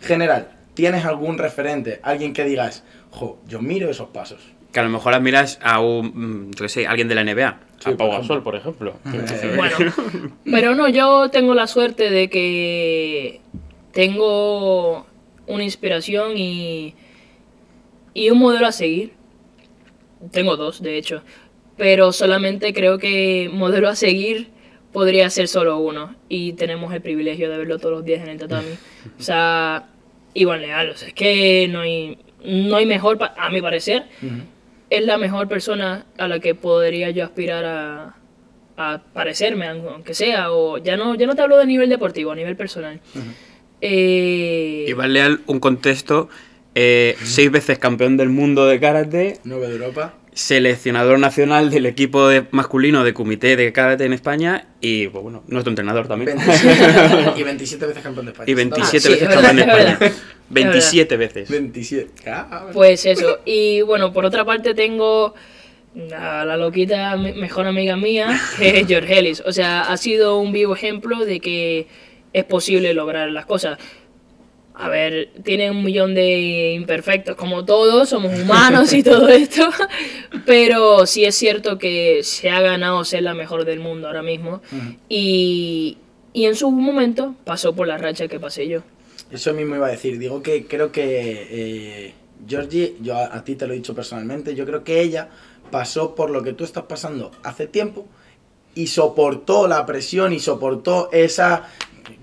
general. 0.00 0.48
¿Tienes 0.74 1.04
algún 1.04 1.38
referente? 1.38 2.00
Alguien 2.02 2.32
que 2.32 2.44
digas, 2.44 2.84
jo, 3.10 3.38
yo 3.46 3.60
miro 3.60 3.90
esos 3.90 4.08
pasos. 4.08 4.40
Que 4.72 4.80
a 4.80 4.84
lo 4.84 4.88
mejor 4.88 5.12
admiras 5.12 5.58
a 5.62 5.80
un, 5.80 6.46
mm, 6.48 6.50
yo 6.52 6.62
qué 6.62 6.68
sé, 6.70 6.86
alguien 6.86 7.08
de 7.08 7.14
la 7.14 7.20
NBA. 7.24 7.58
Sí, 7.80 7.90
a 7.90 7.96
Pau 7.96 8.10
Gasol, 8.10 8.42
por 8.42 8.54
ejemplo. 8.56 8.94
Eh, 9.12 9.52
Bueno, 9.56 9.76
pero 10.44 10.74
no, 10.74 10.88
yo 10.88 11.28
tengo 11.30 11.52
la 11.54 11.66
suerte 11.66 12.10
de 12.10 12.30
que 12.30 13.40
tengo 13.92 15.06
una 15.46 15.64
inspiración 15.64 16.36
y, 16.38 16.94
y 18.14 18.30
un 18.30 18.38
modelo 18.38 18.66
a 18.66 18.72
seguir. 18.72 19.12
Tengo 20.30 20.56
dos, 20.56 20.82
de 20.82 20.96
hecho. 20.98 21.22
Pero 21.76 22.12
solamente 22.12 22.72
creo 22.72 22.98
que 22.98 23.50
modelo 23.52 23.88
a 23.88 23.96
seguir 23.96 24.48
podría 24.92 25.28
ser 25.30 25.48
solo 25.48 25.78
uno. 25.78 26.14
Y 26.28 26.52
tenemos 26.52 26.92
el 26.94 27.00
privilegio 27.02 27.50
de 27.50 27.58
verlo 27.58 27.78
todos 27.78 27.92
los 27.96 28.04
días 28.04 28.22
en 28.22 28.28
el 28.28 28.38
tatami. 28.38 28.68
O 29.18 29.22
sea, 29.22 29.88
Iván 30.34 30.60
Leal. 30.62 30.90
O 30.90 30.96
sea, 30.96 31.08
es 31.08 31.14
que 31.14 31.66
no 31.70 31.80
hay, 31.80 32.18
no 32.44 32.76
hay 32.76 32.86
mejor, 32.86 33.18
pa- 33.18 33.34
a 33.36 33.50
mi 33.50 33.60
parecer, 33.60 34.04
es 34.90 35.04
la 35.06 35.16
mejor 35.18 35.48
persona 35.48 36.06
a 36.18 36.28
la 36.28 36.38
que 36.40 36.54
podría 36.54 37.10
yo 37.10 37.24
aspirar 37.24 37.64
a, 37.64 38.16
a 38.76 39.02
parecerme, 39.14 39.66
aunque 39.68 40.12
sea, 40.14 40.52
o 40.52 40.76
ya 40.78 40.96
no, 40.96 41.14
ya 41.14 41.26
no 41.26 41.34
te 41.34 41.42
hablo 41.42 41.56
de 41.56 41.66
nivel 41.66 41.88
deportivo, 41.88 42.30
a 42.30 42.34
nivel 42.36 42.56
personal. 42.56 43.00
Eh, 43.80 44.84
Iván 44.88 45.12
Leal, 45.12 45.40
un 45.46 45.58
contexto, 45.58 46.28
eh, 46.74 47.16
seis 47.24 47.50
veces 47.50 47.78
campeón 47.78 48.16
del 48.16 48.28
mundo 48.30 48.66
de 48.66 48.80
karate, 48.80 49.38
Nueve 49.44 49.68
de 49.68 49.74
Europa. 49.74 50.14
seleccionador 50.32 51.18
nacional 51.18 51.70
del 51.70 51.84
equipo 51.86 52.26
de- 52.28 52.46
masculino 52.50 53.04
de 53.04 53.12
comité 53.12 53.56
de 53.56 53.72
karate 53.72 54.04
en 54.06 54.12
España 54.14 54.66
y, 54.80 55.08
pues, 55.08 55.22
bueno, 55.22 55.42
nuestro 55.48 55.70
entrenador 55.70 56.08
también. 56.08 56.36
27, 56.38 57.32
y 57.36 57.42
27 57.42 57.86
veces 57.86 58.02
campeón 58.02 58.26
de 58.26 58.32
España. 58.32 58.50
y 58.50 58.54
27 58.54 59.08
Ah, 59.08 59.10
veces 59.10 59.28
campeón 59.28 59.56
de. 59.56 59.62
España. 59.62 59.98
27 60.50 61.16
veces. 61.16 61.48
27. 61.50 62.30
Ah, 62.30 62.66
Pues 62.72 63.04
eso. 63.06 63.40
Y 63.44 63.82
bueno, 63.82 64.12
por 64.12 64.24
otra 64.24 64.44
parte 64.44 64.74
tengo 64.74 65.34
a 66.16 66.44
la 66.46 66.56
loquita 66.56 67.16
me- 67.18 67.34
mejor 67.34 67.66
amiga 67.66 67.96
mía, 67.96 68.40
que 68.58 68.80
es 68.80 68.86
George 68.86 69.18
Ellis. 69.18 69.42
O 69.44 69.52
sea, 69.52 69.82
ha 69.82 69.96
sido 69.98 70.38
un 70.38 70.52
vivo 70.52 70.74
ejemplo 70.74 71.24
de 71.24 71.40
que 71.40 71.86
es 72.32 72.44
posible 72.44 72.94
lograr 72.94 73.28
las 73.30 73.44
cosas. 73.44 73.78
A 74.74 74.88
ver, 74.88 75.30
tiene 75.44 75.70
un 75.70 75.84
millón 75.84 76.14
de 76.14 76.72
imperfectos 76.72 77.36
como 77.36 77.64
todos, 77.64 78.08
somos 78.08 78.38
humanos 78.38 78.92
y 78.94 79.02
todo 79.02 79.28
esto, 79.30 79.68
pero 80.46 81.06
sí 81.06 81.24
es 81.24 81.34
cierto 81.34 81.78
que 81.78 82.20
se 82.22 82.50
ha 82.50 82.60
ganado 82.60 83.04
ser 83.04 83.22
la 83.22 83.34
mejor 83.34 83.64
del 83.64 83.80
mundo 83.80 84.06
ahora 84.06 84.22
mismo 84.22 84.62
y, 85.08 85.98
y 86.32 86.46
en 86.46 86.56
su 86.56 86.70
momento 86.70 87.34
pasó 87.44 87.74
por 87.74 87.86
la 87.86 87.98
racha 87.98 88.28
que 88.28 88.40
pasé 88.40 88.66
yo. 88.66 88.80
Eso 89.30 89.52
mismo 89.52 89.76
iba 89.76 89.86
a 89.86 89.90
decir. 89.90 90.18
Digo 90.18 90.42
que 90.42 90.66
creo 90.66 90.90
que 90.90 91.46
eh, 91.50 92.14
Georgie, 92.48 92.96
yo 93.00 93.16
a, 93.16 93.36
a 93.36 93.44
ti 93.44 93.56
te 93.56 93.66
lo 93.66 93.74
he 93.74 93.76
dicho 93.76 93.94
personalmente, 93.94 94.54
yo 94.54 94.64
creo 94.64 94.84
que 94.84 95.02
ella 95.02 95.28
pasó 95.70 96.14
por 96.14 96.30
lo 96.30 96.42
que 96.42 96.52
tú 96.54 96.64
estás 96.64 96.84
pasando 96.84 97.30
hace 97.42 97.66
tiempo 97.66 98.06
y 98.74 98.86
soportó 98.86 99.68
la 99.68 99.84
presión 99.84 100.32
y 100.32 100.38
soportó 100.38 101.10
esa 101.12 101.68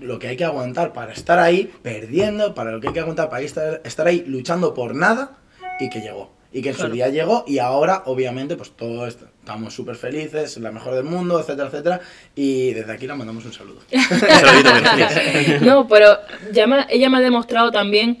lo 0.00 0.18
que 0.18 0.28
hay 0.28 0.36
que 0.36 0.44
aguantar 0.44 0.92
para 0.92 1.12
estar 1.12 1.38
ahí 1.38 1.70
perdiendo, 1.82 2.54
para 2.54 2.70
lo 2.72 2.80
que 2.80 2.88
hay 2.88 2.94
que 2.94 3.00
aguantar 3.00 3.28
para 3.30 3.42
estar, 3.42 3.80
estar 3.84 4.06
ahí 4.06 4.24
luchando 4.26 4.74
por 4.74 4.94
nada 4.94 5.38
y 5.78 5.88
que 5.90 6.00
llegó. 6.00 6.32
Y 6.52 6.62
que 6.62 6.70
en 6.70 6.74
Claro. 6.74 6.88
su 6.90 6.94
día 6.94 7.08
llegó 7.10 7.44
y 7.46 7.58
ahora 7.58 8.02
obviamente 8.06 8.56
pues 8.56 8.72
todo 8.72 9.06
esto, 9.06 9.26
estamos 9.38 9.72
súper 9.72 9.94
felices, 9.94 10.56
la 10.58 10.72
mejor 10.72 10.94
del 10.96 11.04
mundo, 11.04 11.38
etcétera, 11.38 11.68
etcétera. 11.68 12.00
Y 12.34 12.72
desde 12.72 12.92
aquí 12.92 13.06
le 13.06 13.14
mandamos 13.14 13.44
un 13.44 13.52
saludo. 13.52 13.80
No, 15.62 15.86
pero 15.88 16.16
ya 16.52 16.66
me- 16.66 16.86
ella 16.90 17.08
me 17.10 17.18
ha 17.18 17.20
demostrado 17.20 17.70
también 17.70 18.18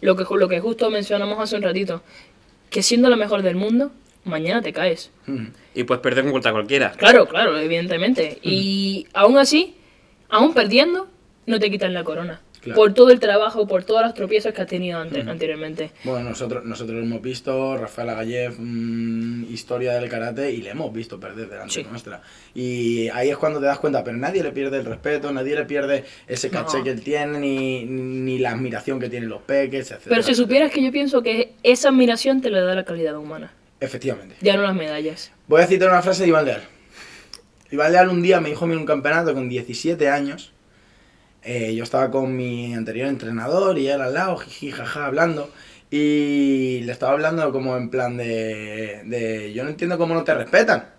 lo 0.00 0.16
que, 0.16 0.24
lo 0.36 0.48
que 0.48 0.60
justo 0.60 0.90
mencionamos 0.90 1.38
hace 1.38 1.56
un 1.56 1.62
ratito, 1.62 2.02
que 2.70 2.82
siendo 2.82 3.08
la 3.08 3.16
mejor 3.16 3.42
del 3.42 3.54
mundo, 3.56 3.92
mañana 4.24 4.60
te 4.62 4.72
caes. 4.72 5.10
Mm. 5.26 5.46
Y 5.74 5.84
puedes 5.84 6.02
perder 6.02 6.24
con 6.24 6.32
contra 6.32 6.52
cualquiera. 6.52 6.90
Claro, 6.92 7.26
claro, 7.28 7.56
evidentemente. 7.58 8.38
Y 8.42 9.06
aún 9.14 9.38
así, 9.38 9.76
aún 10.32 10.52
perdiendo, 10.54 11.06
no 11.46 11.60
te 11.60 11.70
quitan 11.70 11.94
la 11.94 12.02
corona. 12.02 12.40
Claro. 12.60 12.76
Por 12.76 12.94
todo 12.94 13.10
el 13.10 13.18
trabajo, 13.18 13.66
por 13.66 13.82
todas 13.82 14.04
las 14.04 14.14
tropiezos 14.14 14.54
que 14.54 14.62
has 14.62 14.68
tenido 14.68 15.00
ante- 15.00 15.22
anteriormente. 15.22 15.90
Bueno, 16.04 16.28
nosotros, 16.30 16.64
nosotros 16.64 17.02
hemos 17.02 17.20
visto, 17.20 17.76
Rafael 17.76 18.10
Agayev, 18.10 18.54
mm, 18.56 19.52
historia 19.52 19.94
del 19.94 20.08
karate, 20.08 20.52
y 20.52 20.58
le 20.58 20.70
hemos 20.70 20.92
visto 20.92 21.18
perder 21.18 21.48
delante 21.48 21.74
Sí. 21.74 21.82
nuestra. 21.90 22.22
Y 22.54 23.08
ahí 23.08 23.30
es 23.30 23.36
cuando 23.36 23.58
te 23.58 23.66
das 23.66 23.80
cuenta, 23.80 24.04
pero 24.04 24.16
nadie 24.16 24.44
le 24.44 24.52
pierde 24.52 24.78
el 24.78 24.84
respeto, 24.84 25.32
nadie 25.32 25.56
le 25.56 25.64
pierde 25.64 26.04
ese 26.28 26.50
caché 26.50 26.78
No. 26.78 26.84
que 26.84 26.90
él 26.90 27.00
tiene, 27.02 27.40
ni, 27.40 27.84
ni 27.84 28.38
la 28.38 28.52
admiración 28.52 29.00
que 29.00 29.08
tienen 29.10 29.28
los 29.28 29.42
peques, 29.42 29.90
etc. 29.90 30.02
Pero 30.08 30.22
si 30.22 30.36
supieras 30.36 30.70
que 30.70 30.80
yo 30.84 30.92
pienso 30.92 31.20
que 31.20 31.54
esa 31.64 31.88
admiración 31.88 32.40
te 32.42 32.50
la 32.50 32.60
da 32.60 32.76
la 32.76 32.84
calidad 32.84 33.16
humana, 33.16 33.52
Efectivamente. 33.80 34.36
ya 34.40 34.54
no 34.56 34.62
las 34.62 34.76
medallas. 34.76 35.32
Voy 35.48 35.62
a 35.62 35.66
citar 35.66 35.88
una 35.88 36.00
frase 36.02 36.22
de 36.22 36.28
Iván 36.28 36.44
Leal. 36.44 36.62
Iván 37.72 37.92
Leal 37.92 38.08
un 38.10 38.22
día 38.22 38.40
me 38.40 38.50
dijo 38.50 38.64
a 38.64 38.68
mí 38.68 38.74
en 38.74 38.80
un 38.80 38.86
campeonato 38.86 39.34
con 39.34 39.48
17 39.48 40.08
años. 40.08 40.52
eh, 41.42 41.74
yo 41.74 41.84
estaba 41.84 42.10
con 42.10 42.36
mi 42.36 42.74
anterior 42.74 43.08
entrenador 43.08 43.78
y 43.78 43.88
él 43.88 44.00
al 44.02 44.14
lado, 44.14 44.36
jiji, 44.38 44.70
jaja, 44.72 45.06
hablando. 45.06 45.52
Y 45.90 46.80
le 46.82 46.92
estaba 46.92 47.12
hablando 47.12 47.52
como 47.52 47.76
en 47.76 47.90
plan 47.90 48.16
de, 48.16 49.02
de, 49.06 49.52
yo 49.54 49.64
no 49.64 49.70
entiendo 49.70 49.98
cómo 49.98 50.14
no 50.14 50.24
te 50.24 50.34
respetan. 50.34 50.90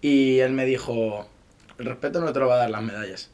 Y 0.00 0.40
él 0.40 0.52
me 0.52 0.66
dijo, 0.66 1.28
el 1.78 1.86
respeto 1.86 2.20
no 2.20 2.32
te 2.32 2.40
lo 2.40 2.48
va 2.48 2.56
a 2.56 2.58
dar 2.58 2.70
las 2.70 2.82
medallas. 2.82 3.32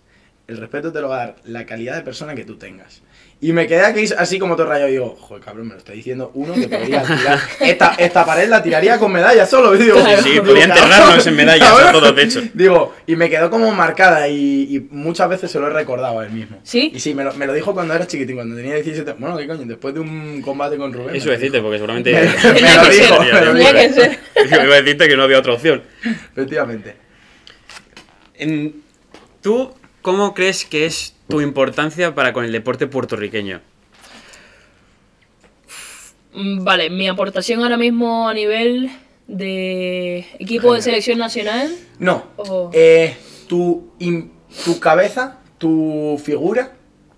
el 0.48 0.58
respeto 0.58 0.92
te 0.92 1.00
lo 1.00 1.08
va 1.10 1.16
a 1.16 1.26
dar 1.28 1.36
la 1.44 1.66
calidad 1.66 1.96
de 1.96 2.02
persona 2.02 2.34
que 2.34 2.44
tú 2.44 2.58
tengas. 2.58 3.02
Y 3.40 3.52
me 3.52 3.68
quedé 3.68 3.82
aquí 3.82 4.04
así 4.18 4.36
como 4.40 4.56
todo 4.56 4.66
rayado 4.66 4.88
y 4.88 4.92
digo, 4.94 5.16
joder, 5.20 5.44
cabrón, 5.44 5.68
me 5.68 5.74
lo 5.74 5.78
está 5.78 5.92
diciendo 5.92 6.32
uno 6.34 6.54
que 6.54 6.66
podría 6.66 7.02
tirar. 7.04 7.38
Esta, 7.60 7.94
esta 7.96 8.26
pared 8.26 8.48
la 8.48 8.60
tiraría 8.60 8.98
con 8.98 9.12
medallas 9.12 9.48
solo. 9.48 9.70
Digo, 9.74 9.96
Sí, 10.00 10.06
sí, 10.24 10.30
digo, 10.30 10.44
podía 10.44 10.66
cabrón, 10.66 10.84
enterrarnos 10.86 11.26
en 11.28 11.36
medallas 11.36 11.70
a 11.84 11.92
todos, 11.92 12.16
de 12.16 12.22
hecho. 12.24 12.42
Digo, 12.52 12.96
y 13.06 13.14
me 13.14 13.30
quedó 13.30 13.48
como 13.48 13.70
marcada 13.70 14.26
y, 14.26 14.74
y 14.76 14.80
muchas 14.90 15.28
veces 15.28 15.52
se 15.52 15.60
lo 15.60 15.68
he 15.68 15.70
recordado 15.70 16.18
a 16.18 16.24
él 16.26 16.32
mismo. 16.32 16.58
¿Sí? 16.64 16.90
Y 16.92 16.98
sí, 16.98 17.14
me 17.14 17.22
lo, 17.22 17.32
me 17.34 17.46
lo 17.46 17.52
dijo 17.52 17.72
cuando 17.72 17.94
era 17.94 18.08
chiquitín, 18.08 18.34
cuando 18.34 18.56
tenía 18.56 18.74
17. 18.74 19.12
Bueno, 19.20 19.36
¿qué 19.36 19.46
coño? 19.46 19.64
Después 19.66 19.94
de 19.94 20.00
un 20.00 20.42
combate 20.42 20.76
con 20.76 20.92
Rubén. 20.92 21.14
Eso 21.14 21.30
decirte, 21.30 21.60
porque 21.60 21.76
seguramente. 21.76 22.12
Me- 22.12 22.22
lo 22.42 22.90
dijo, 22.90 23.22
ser, 23.22 23.34
me 23.34 23.40
lo 23.40 23.52
tenía 23.52 23.72
dijo. 23.72 23.72
que 23.72 23.92
ser. 23.92 24.18
Iba 24.64 24.74
a 24.74 24.82
decirte 24.82 25.06
que 25.08 25.16
no 25.16 25.22
había 25.22 25.38
otra 25.38 25.52
opción. 25.52 25.84
Efectivamente. 26.32 26.96
En- 28.34 28.82
¿Tú 29.40 29.72
cómo 30.08 30.32
crees 30.32 30.64
que 30.64 30.86
es 30.86 31.12
tu 31.28 31.42
importancia 31.42 32.14
para 32.14 32.32
con 32.32 32.42
el 32.42 32.50
deporte 32.50 32.86
puertorriqueño? 32.86 33.60
Mm, 36.32 36.64
Vale, 36.64 36.88
mi 36.88 37.08
aportación 37.08 37.62
ahora 37.62 37.76
mismo 37.76 38.26
a 38.26 38.32
nivel 38.32 38.90
de 39.26 40.20
equipo 40.38 40.72
de 40.72 40.80
selección 40.80 41.18
nacional. 41.18 41.70
No. 41.98 42.24
Oh. 42.38 42.70
Eh, 42.72 43.18
tu, 43.48 43.92
tu 44.64 44.80
cabeza, 44.80 45.40
tu 45.58 46.18
figura 46.24 46.72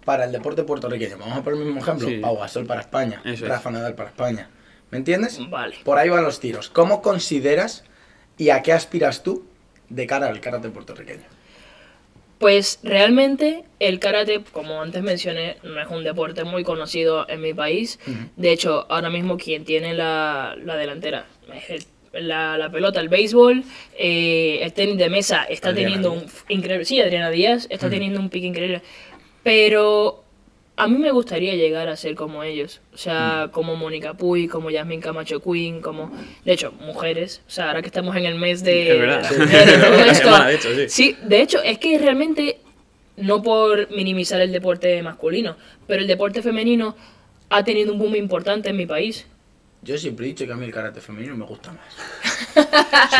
para 0.04 0.24
el 0.24 0.32
deporte 0.32 0.64
puertorriqueño. 0.64 1.16
Vamos 1.16 1.38
a 1.38 1.44
poner 1.44 1.60
el 1.60 1.66
mismo 1.66 1.80
ejemplo. 1.82 2.08
Sí. 2.08 2.16
Pau 2.16 2.38
Gasol 2.38 2.66
para 2.66 2.80
España. 2.80 3.22
Eso 3.24 3.44
es. 3.44 3.50
Rafa 3.52 3.70
Nadal 3.70 3.94
para 3.94 4.08
España. 4.08 4.50
¿Me 4.90 4.98
entiendes? 4.98 5.38
Vale. 5.48 5.76
Por 5.84 5.96
ahí 5.96 6.08
van 6.08 6.24
los 6.24 6.40
tiros. 6.40 6.70
¿Cómo 6.70 7.02
consideras 7.02 7.84
y 8.36 8.50
a 8.50 8.62
qué 8.62 8.72
aspiras 8.72 9.22
tú 9.22 9.44
de 9.90 10.08
cara 10.08 10.26
al 10.26 10.40
karate 10.40 10.70
puertorriqueño? 10.70 11.38
Pues 12.40 12.80
realmente 12.82 13.64
el 13.80 13.98
karate, 14.00 14.40
como 14.50 14.80
antes 14.80 15.02
mencioné, 15.02 15.58
no 15.62 15.78
es 15.78 15.86
un 15.88 16.02
deporte 16.04 16.42
muy 16.42 16.64
conocido 16.64 17.28
en 17.28 17.42
mi 17.42 17.52
país. 17.54 17.98
De 18.36 18.50
hecho, 18.50 18.86
ahora 18.90 19.10
mismo 19.10 19.36
quien 19.36 19.64
tiene 19.64 19.92
la, 19.94 20.56
la 20.64 20.76
delantera 20.76 21.26
es 21.54 21.70
el- 21.70 21.84
la, 22.26 22.58
la 22.58 22.72
pelota, 22.72 22.98
el 22.98 23.08
béisbol, 23.08 23.62
eh, 23.96 24.58
el 24.62 24.72
tenis 24.72 24.96
de 24.98 25.08
mesa 25.10 25.44
está 25.44 25.68
Adriana 25.68 25.90
teniendo 25.94 26.12
un 26.12 26.20
Díaz. 26.20 26.44
increíble. 26.48 26.84
Sí, 26.86 27.00
Adriana 27.00 27.30
Díaz 27.30 27.68
está 27.70 27.88
teniendo 27.88 28.18
un 28.18 28.30
pique 28.30 28.46
increíble. 28.48 28.82
Pero 29.44 30.19
a 30.80 30.88
mí 30.88 30.96
me 30.96 31.10
gustaría 31.10 31.54
llegar 31.56 31.88
a 31.88 31.96
ser 31.96 32.14
como 32.14 32.42
ellos. 32.42 32.80
O 32.94 32.96
sea, 32.96 33.50
como 33.52 33.76
Mónica 33.76 34.14
Puy, 34.14 34.48
como 34.48 34.70
Yasmin 34.70 35.02
Camacho 35.02 35.40
Queen, 35.40 35.82
como. 35.82 36.10
De 36.44 36.52
hecho, 36.52 36.72
mujeres. 36.72 37.42
O 37.46 37.50
sea, 37.50 37.68
ahora 37.68 37.82
que 37.82 37.88
estamos 37.88 38.16
en 38.16 38.24
el 38.24 38.36
mes 38.36 38.64
de. 38.64 38.90
Es 38.90 38.98
verdad. 38.98 40.50
hecho. 40.50 40.70
Sí, 40.88 41.16
de 41.22 41.42
hecho, 41.42 41.62
es 41.62 41.78
que 41.78 41.98
realmente, 41.98 42.60
no 43.18 43.42
por 43.42 43.90
minimizar 43.90 44.40
el 44.40 44.52
deporte 44.52 45.02
masculino, 45.02 45.56
pero 45.86 46.00
el 46.00 46.08
deporte 46.08 46.40
femenino 46.40 46.96
ha 47.50 47.62
tenido 47.62 47.92
un 47.92 47.98
boom 47.98 48.16
importante 48.16 48.70
en 48.70 48.76
mi 48.76 48.86
país. 48.86 49.26
Yo 49.82 49.96
siempre 49.96 50.26
he 50.26 50.28
dicho 50.28 50.44
que 50.46 50.52
a 50.52 50.56
mí 50.56 50.66
el 50.66 50.72
karate 50.72 51.00
femenino 51.00 51.34
me 51.36 51.46
gusta 51.46 51.72
más. 51.72 51.80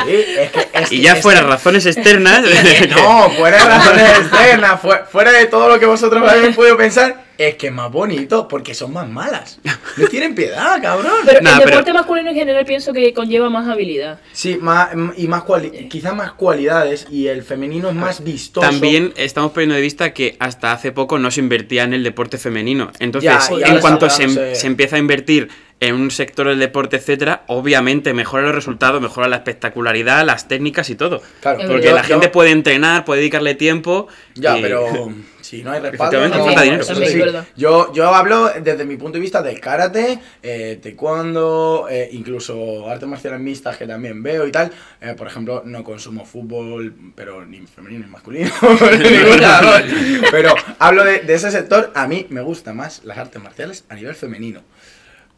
Sí, 0.07 0.12
es 0.38 0.51
que. 0.51 0.68
es 0.75 0.92
Y 0.92 0.96
que- 0.96 1.03
ya 1.03 1.12
es 1.14 1.23
fuera 1.23 1.40
que- 1.40 1.46
razones 1.46 1.87
externas. 1.87 2.42
No, 2.90 3.31
fuera 3.31 3.62
de 3.62 3.64
razones 3.68 4.18
externas, 4.18 4.81
fue- 4.81 5.05
fuera 5.11 5.33
de 5.33 5.46
todo 5.46 5.68
lo 5.68 5.79
que 5.81 5.87
vosotros 5.87 6.23
habéis 6.31 6.55
podido 6.55 6.77
pensar, 6.77 7.25
es 7.38 7.55
que 7.55 7.68
es 7.68 7.73
más 7.73 7.90
bonito 7.90 8.46
porque 8.46 8.75
son 8.75 8.92
más 8.92 9.09
malas. 9.09 9.59
No 9.96 10.07
tienen 10.09 10.35
piedad, 10.35 10.81
cabrón. 10.83 11.12
Pero 11.25 11.40
Nah, 11.40 11.53
el 11.53 11.59
pero- 11.59 11.70
deporte 11.70 11.92
masculino 11.94 12.31
en 12.31 12.37
general 12.37 12.64
pienso 12.66 12.92
que 12.92 13.14
conlleva 13.14 13.49
más 13.49 13.66
habilidad. 13.68 14.20
Sí, 14.33 14.59
más, 14.61 14.90
y 15.16 15.27
más 15.29 15.44
cuali- 15.44 15.88
quizás 15.88 16.14
más 16.14 16.33
cualidades 16.33 17.07
y 17.11 17.29
el 17.29 17.42
femenino 17.42 17.88
es 17.88 17.94
más 17.94 18.23
vistoso. 18.23 18.68
También 18.68 19.14
estamos 19.16 19.53
perdiendo 19.53 19.77
de 19.77 19.81
vista 19.83 20.12
que 20.12 20.37
hasta 20.40 20.73
hace 20.73 20.92
poco 20.92 21.18
no 21.18 21.31
se 21.31 21.40
invertía 21.40 21.85
en 21.85 21.94
el 21.94 22.03
deporte 22.05 22.37
femenino. 22.37 22.90
Entonces, 22.99 23.31
Ya, 23.33 23.40
y 23.51 23.62
ahora 23.62 23.68
en 23.75 23.81
cuanto 23.81 24.11
se, 24.11 24.25
dándose- 24.27 24.55
se 24.57 24.66
empieza 24.66 24.96
a 24.96 24.99
invertir 24.99 25.49
en 25.80 25.94
un 25.94 26.10
sector 26.10 26.46
del 26.48 26.58
deporte, 26.58 26.96
etcétera, 26.96 27.44
obviamente 27.46 28.12
mejora 28.12 28.42
los 28.44 28.54
resultados, 28.54 29.00
mejora 29.00 29.28
la 29.28 29.36
espectacularidad, 29.36 30.24
las 30.26 30.46
técnicas 30.46 30.90
y 30.90 30.94
todo. 30.94 31.22
Claro, 31.40 31.60
Porque 31.66 31.86
yo- 31.88 31.94
la 31.94 32.02
yo- 32.02 32.08
gente 32.08 32.28
puede 32.28 32.50
entrenar, 32.50 33.04
puede 33.06 33.20
dedicarle 33.20 33.54
tiempo. 33.54 34.06
Ya, 34.34 34.58
y- 34.58 34.62
pero 34.62 35.10
si 35.40 35.62
no 35.62 35.72
hay 35.72 35.80
respaldo. 35.80 36.28
No, 36.28 36.44
falta 36.44 36.62
dinero, 36.62 36.82
eso 36.82 36.94
sí. 36.94 37.00
sí. 37.06 37.12
es 37.12 37.18
verdad. 37.18 37.46
Yo, 37.56 37.92
yo 37.94 38.14
hablo 38.14 38.50
desde 38.62 38.84
mi 38.84 38.96
punto 38.98 39.14
de 39.14 39.20
vista 39.20 39.42
del 39.42 39.58
karate, 39.58 40.18
eh, 40.42 40.78
taekwondo, 40.82 41.86
eh, 41.90 42.10
incluso 42.12 42.88
artes 42.88 43.08
marciales 43.08 43.40
mixtas 43.40 43.76
que 43.78 43.86
también 43.86 44.22
veo 44.22 44.46
y 44.46 44.52
tal. 44.52 44.70
Eh, 45.00 45.14
por 45.16 45.26
ejemplo, 45.26 45.62
no 45.64 45.82
consumo 45.82 46.24
fútbol, 46.26 46.94
pero 47.16 47.44
ni 47.46 47.58
femenino 47.66 48.04
ni 48.04 48.10
masculino. 48.12 48.50
pero 50.30 50.54
hablo 50.78 51.04
de, 51.04 51.20
de 51.20 51.34
ese 51.34 51.50
sector. 51.50 51.90
A 51.94 52.06
mí 52.06 52.26
me 52.30 52.42
gustan 52.42 52.76
más 52.76 53.02
las 53.04 53.18
artes 53.18 53.42
marciales 53.42 53.84
a 53.88 53.94
nivel 53.94 54.14
femenino. 54.14 54.60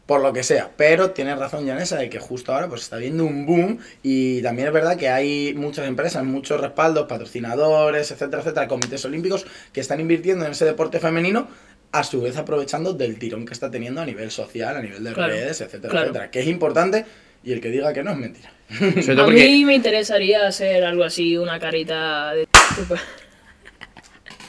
Por 0.05 0.21
lo 0.21 0.33
que 0.33 0.43
sea, 0.43 0.69
pero 0.75 1.11
tienes 1.11 1.37
razón, 1.39 1.65
Janessa, 1.65 1.97
de 1.97 2.09
que 2.09 2.19
justo 2.19 2.53
ahora 2.53 2.67
pues 2.67 2.81
está 2.81 2.97
viendo 2.97 3.23
un 3.23 3.45
boom 3.45 3.79
y 4.03 4.41
también 4.41 4.67
es 4.67 4.73
verdad 4.73 4.97
que 4.97 5.07
hay 5.07 5.53
muchas 5.53 5.87
empresas, 5.87 6.25
muchos 6.25 6.59
respaldos, 6.59 7.07
patrocinadores, 7.07 8.11
etcétera, 8.11 8.41
etcétera, 8.41 8.67
comités 8.67 9.05
olímpicos 9.05 9.45
que 9.71 9.79
están 9.79 10.01
invirtiendo 10.01 10.45
en 10.45 10.51
ese 10.51 10.65
deporte 10.65 10.99
femenino, 10.99 11.47
a 11.93 12.03
su 12.03 12.21
vez 12.21 12.35
aprovechando 12.35 12.91
del 12.93 13.17
tirón 13.17 13.45
que 13.45 13.53
está 13.53 13.71
teniendo 13.71 14.01
a 14.01 14.05
nivel 14.05 14.29
social, 14.29 14.75
a 14.75 14.81
nivel 14.81 15.03
de 15.03 15.13
Claro, 15.13 15.31
redes, 15.31 15.61
etcétera, 15.61 15.91
claro. 15.91 16.07
etcétera, 16.07 16.31
que 16.31 16.41
es 16.41 16.47
importante 16.47 17.05
y 17.43 17.53
el 17.53 17.61
que 17.61 17.69
diga 17.69 17.93
que 17.93 18.03
no 18.03 18.11
es 18.11 18.17
mentira. 18.17 18.51
Sobre 18.79 19.15
todo 19.15 19.25
A 19.27 19.29
mí 19.29 19.63
me 19.63 19.75
interesaría 19.75 20.47
hacer 20.47 20.83
algo 20.83 21.03
así, 21.03 21.37
una 21.37 21.59
carita 21.59 22.33
de... 22.33 22.47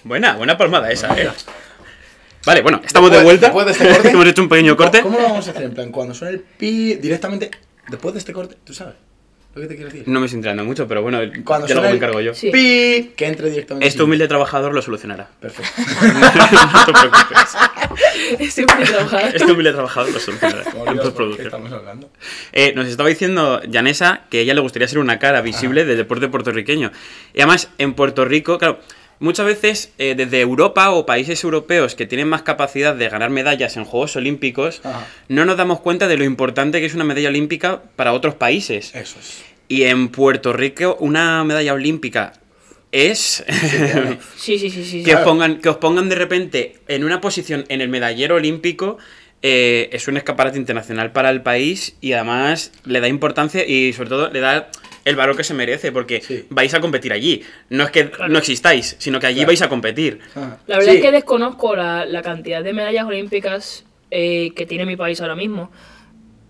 Buena, 0.02 0.36
buena 0.36 0.56
palmada 0.58 0.90
esa, 0.90 1.18
eh. 1.20 1.30
Vale, 2.46 2.60
bueno, 2.62 2.80
estamos 2.84 3.10
Después- 3.10 3.18
de 3.20 3.24
vuelta. 3.24 3.46
después 3.46 3.66
de 3.66 3.72
este 3.72 3.88
corte- 3.94 4.08
Hemos 4.12 4.26
hecho 4.26 4.42
un 4.42 4.48
pequeño 4.48 4.76
corte. 4.76 5.00
¿Cómo 5.02 5.18
lo 5.18 5.24
vamos 5.24 5.48
a 5.48 5.50
hacer? 5.50 5.62
En 5.64 5.74
plan, 5.74 5.90
cuando 5.90 6.14
suene 6.14 6.34
el 6.34 6.40
pi 6.40 6.94
directamente, 6.94 7.50
después 7.88 8.14
de 8.14 8.18
este 8.18 8.32
corte, 8.32 8.56
¿tú 8.64 8.74
sabes 8.74 8.94
lo 9.54 9.62
que 9.62 9.68
te 9.68 9.76
quiero 9.76 9.88
decir? 9.90 10.08
No 10.08 10.18
me 10.20 10.26
estoy 10.26 10.38
enterando 10.38 10.64
mucho, 10.64 10.86
pero 10.88 11.00
bueno, 11.02 11.20
Cuando 11.44 11.66
ya 11.68 11.74
suene 11.74 11.88
me 11.88 11.90
el 11.92 11.96
encargo 11.98 12.20
yo. 12.20 12.34
Sí. 12.34 12.50
pi, 12.50 13.12
que 13.16 13.26
entre 13.26 13.50
directamente. 13.50 13.86
Este 13.86 14.02
humilde 14.02 14.26
trabajador 14.28 14.74
lo 14.74 14.82
solucionará. 14.82 15.28
Perfecto. 15.40 15.70
no 16.02 16.84
te 16.86 16.92
preocupes. 16.92 18.52
Siempre 18.52 18.84
trabajar. 18.84 19.30
Este 19.36 19.44
humilde 19.52 19.72
trabajador 19.72 20.12
lo 20.12 20.18
solucionará. 20.18 20.64
Como 20.64 20.86
En 20.86 20.94
Dios, 20.94 20.94
¿por 20.94 20.96
qué 20.96 21.04
postproducción. 21.04 21.46
estamos 21.46 21.72
hablando? 21.72 22.10
Eh, 22.52 22.72
nos 22.74 22.88
estaba 22.88 23.08
diciendo 23.08 23.60
Janessa 23.72 24.22
que 24.28 24.38
a 24.38 24.40
ella 24.40 24.54
le 24.54 24.60
gustaría 24.60 24.88
ser 24.88 24.98
una 24.98 25.18
cara 25.20 25.40
visible 25.40 25.84
del 25.84 25.96
deporte 25.98 26.26
puertorriqueño. 26.28 26.90
Y 27.32 27.40
además, 27.40 27.70
en 27.78 27.94
Puerto 27.94 28.24
Rico, 28.24 28.58
claro, 28.58 28.80
muchas 29.24 29.46
veces 29.46 29.92
eh, 29.98 30.14
desde 30.16 30.40
Europa 30.40 30.90
o 30.90 31.04
países 31.06 31.42
europeos 31.42 31.94
que 31.94 32.06
tienen 32.06 32.28
más 32.28 32.42
capacidad 32.42 32.94
de 32.94 33.08
ganar 33.08 33.30
medallas 33.30 33.76
en 33.76 33.84
Juegos 33.84 34.14
Olímpicos, 34.16 34.80
Ajá. 34.84 35.06
no 35.28 35.44
nos 35.44 35.56
damos 35.56 35.80
cuenta 35.80 36.06
de 36.06 36.16
lo 36.16 36.24
importante 36.24 36.78
que 36.80 36.86
es 36.86 36.94
una 36.94 37.04
medalla 37.04 37.28
olímpica 37.30 37.82
para 37.96 38.12
otros 38.12 38.34
países. 38.34 38.94
Eso 38.94 39.18
es. 39.18 39.42
Y 39.66 39.84
en 39.84 40.08
Puerto 40.08 40.52
Rico, 40.52 40.96
una 41.00 41.42
medalla 41.42 41.72
olímpica 41.74 42.34
es 42.92 43.44
Sí, 44.36 44.58
sí, 44.58 44.70
sí, 44.70 44.84
sí. 44.84 45.02
que, 45.02 45.16
os 45.16 45.22
pongan, 45.22 45.60
que 45.60 45.68
os 45.68 45.78
pongan 45.78 46.08
de 46.08 46.14
repente 46.14 46.76
en 46.86 47.02
una 47.04 47.20
posición 47.20 47.64
en 47.68 47.80
el 47.80 47.88
medallero 47.88 48.36
olímpico. 48.36 48.98
eh, 49.42 49.90
es 49.92 50.06
un 50.08 50.16
escaparate 50.16 50.56
internacional 50.58 51.12
para 51.12 51.28
el 51.30 51.42
país 51.42 51.96
y 52.00 52.12
además 52.12 52.72
le 52.84 53.00
da 53.00 53.08
importancia 53.08 53.66
y 53.66 53.92
sobre 53.92 54.08
todo 54.08 54.30
le 54.30 54.40
da 54.40 54.70
el 55.04 55.16
valor 55.16 55.36
que 55.36 55.44
se 55.44 55.54
merece 55.54 55.92
porque 55.92 56.20
Sí. 56.20 56.46
vais 56.50 56.72
a 56.74 56.80
competir 56.80 57.12
allí. 57.12 57.42
No 57.68 57.84
es 57.84 57.90
que 57.90 58.10
Claro. 58.10 58.32
no 58.32 58.38
existáis, 58.38 58.96
sino 58.98 59.20
que 59.20 59.26
allí 59.26 59.36
Claro. 59.36 59.48
vais 59.48 59.62
a 59.62 59.68
competir. 59.68 60.20
Ajá. 60.34 60.58
La 60.66 60.78
verdad 60.78 60.92
Sí. 60.92 60.98
es 60.98 61.02
que 61.02 61.12
desconozco 61.12 61.76
la, 61.76 62.04
la 62.06 62.22
cantidad 62.22 62.62
de 62.64 62.72
medallas 62.72 63.04
olímpicas 63.06 63.84
eh, 64.10 64.52
que 64.54 64.64
tiene 64.66 64.86
mi 64.86 64.96
país 64.96 65.20
ahora 65.20 65.34
mismo. 65.34 65.70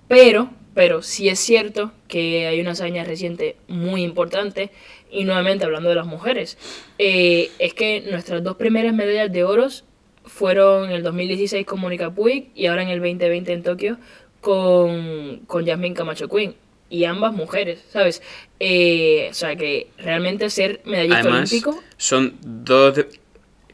Pero, 0.08 0.50
pero 0.74 1.02
sí 1.02 1.28
es 1.28 1.38
cierto 1.38 1.92
que 2.08 2.46
hay 2.46 2.60
una 2.60 2.72
hazaña 2.72 3.04
reciente 3.04 3.56
muy 3.68 4.02
importante. 4.02 4.70
Y 5.10 5.24
nuevamente 5.24 5.64
hablando 5.64 5.88
de 5.88 5.94
las 5.94 6.06
mujeres, 6.06 6.58
eh, 6.98 7.50
es 7.58 7.72
que 7.74 8.02
nuestras 8.10 8.42
dos 8.42 8.56
primeras 8.56 8.92
medallas 8.94 9.32
de 9.32 9.44
oros 9.44 9.84
fueron 10.24 10.86
en 10.86 10.90
el 10.96 11.02
2016 11.02 11.64
con 11.64 11.80
Mónica 11.80 12.10
Puig 12.10 12.48
y 12.54 12.66
ahora 12.66 12.82
en 12.82 12.88
el 12.88 12.98
2020 13.00 13.52
en 13.52 13.62
Tokio 13.62 13.96
con, 14.40 15.40
con 15.46 15.64
Yasmin 15.64 15.94
Camacho 15.94 16.28
Queen. 16.28 16.54
Y 16.94 17.04
ambas 17.06 17.32
mujeres, 17.32 17.80
¿sabes? 17.92 18.22
Eh, 18.60 19.26
o 19.30 19.34
sea 19.34 19.56
que 19.56 19.88
realmente 19.98 20.48
ser 20.48 20.80
medallista 20.84 21.18
Además, 21.20 21.50
olímpico 21.50 21.82
son 21.96 22.36
dos... 22.42 22.94
de- 22.94 23.08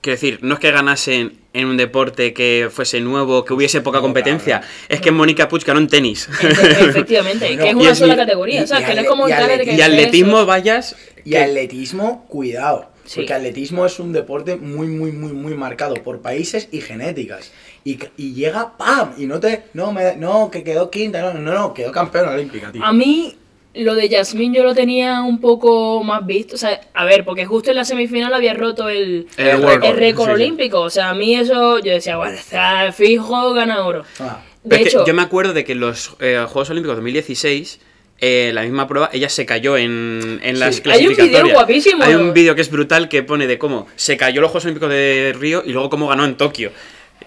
Quiero 0.00 0.14
decir, 0.14 0.38
no 0.40 0.54
es 0.54 0.60
que 0.60 0.70
ganasen 0.70 1.40
en 1.52 1.66
un 1.66 1.76
deporte 1.76 2.32
que 2.32 2.68
fuese 2.72 3.02
nuevo, 3.02 3.44
que 3.44 3.52
hubiese 3.52 3.82
poca 3.82 3.98
No, 3.98 4.04
competencia. 4.04 4.62
Es 4.88 5.02
que 5.02 5.10
Mónica 5.10 5.46
Puig 5.48 5.62
ganó 5.62 5.78
en 5.80 5.88
tenis. 5.88 6.26
Efe- 6.30 6.88
Efectivamente, 6.88 7.44
Bueno, 7.48 7.62
que 7.64 7.68
es 7.68 7.74
una 7.76 7.90
es- 7.90 7.98
sola 7.98 8.14
y- 8.14 8.16
categoría, 8.16 8.62
y- 8.62 8.66
¿sabes? 8.66 8.84
y 8.84 8.86
que 8.88 8.94
no 8.94 9.00
es 9.02 9.06
como 9.08 9.28
y 9.28 9.32
que 9.32 9.82
atletismo, 9.82 10.32
peso. 10.36 10.46
vayas... 10.46 10.96
Y 11.22 11.30
que- 11.32 11.38
atletismo, 11.38 12.24
cuidado. 12.28 12.88
Sí. 13.04 13.16
Porque 13.16 13.34
atletismo 13.34 13.84
es 13.84 13.98
un 14.00 14.12
deporte 14.14 14.56
muy, 14.56 14.86
muy, 14.86 15.12
muy, 15.12 15.32
muy 15.32 15.52
marcado 15.54 15.94
por 15.96 16.22
países 16.22 16.68
y 16.72 16.80
genéticas. 16.80 17.52
Y, 17.84 17.94
c- 17.94 18.10
y 18.16 18.34
llega, 18.34 18.76
¡pam! 18.76 19.12
Y 19.16 19.26
no 19.26 19.40
te. 19.40 19.64
No, 19.74 19.92
me, 19.92 20.16
no, 20.16 20.50
que 20.50 20.62
quedó 20.62 20.90
quinta. 20.90 21.20
No, 21.22 21.32
no, 21.34 21.52
no, 21.54 21.74
quedó 21.74 21.90
campeona 21.92 22.32
olímpica, 22.32 22.70
tío. 22.70 22.84
A 22.84 22.92
mí 22.92 23.34
lo 23.72 23.94
de 23.94 24.08
Yasmín 24.08 24.52
yo 24.52 24.64
lo 24.64 24.74
tenía 24.74 25.22
un 25.22 25.40
poco 25.40 26.02
más 26.04 26.26
visto. 26.26 26.56
O 26.56 26.58
sea, 26.58 26.80
a 26.92 27.04
ver, 27.04 27.24
porque 27.24 27.46
justo 27.46 27.70
en 27.70 27.76
la 27.76 27.84
semifinal 27.84 28.34
había 28.34 28.52
roto 28.54 28.88
el, 28.88 29.28
El 29.36 29.46
el 29.46 29.62
récord, 29.62 29.96
récord 29.98 30.28
sí, 30.28 30.34
sí. 30.36 30.42
olímpico. 30.42 30.80
O 30.80 30.90
sea, 30.90 31.10
a 31.10 31.14
mí 31.14 31.34
eso, 31.36 31.78
yo 31.78 31.92
decía, 31.92 32.16
bueno, 32.16 32.34
está 32.34 32.92
fijo, 32.92 33.54
gana 33.54 33.84
oro. 33.86 34.04
Ah, 34.18 34.42
De 34.62 34.68
Pero 34.68 34.76
es 34.76 34.82
que 34.82 34.88
hecho, 34.98 35.06
yo 35.06 35.14
me 35.14 35.22
acuerdo 35.22 35.52
de 35.54 35.64
que 35.64 35.72
en 35.72 35.80
los 35.80 36.16
eh, 36.20 36.44
Juegos 36.48 36.68
Olímpicos 36.70 36.96
2016, 36.96 37.80
eh, 38.22 38.50
la 38.52 38.62
misma 38.62 38.86
prueba, 38.86 39.08
ella 39.14 39.30
se 39.30 39.46
cayó 39.46 39.78
en, 39.78 40.40
en 40.42 40.58
las 40.60 40.74
Sí. 40.76 40.82
Hay 40.90 41.06
un 41.06 41.14
clasificatorias. 41.14 41.42
vídeo 41.44 41.54
guapísimo. 41.54 42.04
Hay 42.04 42.14
un 42.14 42.34
vídeo 42.34 42.54
que 42.54 42.60
es 42.60 42.70
brutal 42.70 43.08
que 43.08 43.22
pone 43.22 43.46
de 43.46 43.56
cómo 43.56 43.86
se 43.96 44.18
cayó 44.18 44.42
los 44.42 44.50
Juegos 44.50 44.64
Olímpicos 44.66 44.90
de 44.90 45.34
Río 45.38 45.62
y 45.64 45.72
luego 45.72 45.88
cómo 45.88 46.08
ganó 46.08 46.26
en 46.26 46.36
Tokio. 46.36 46.72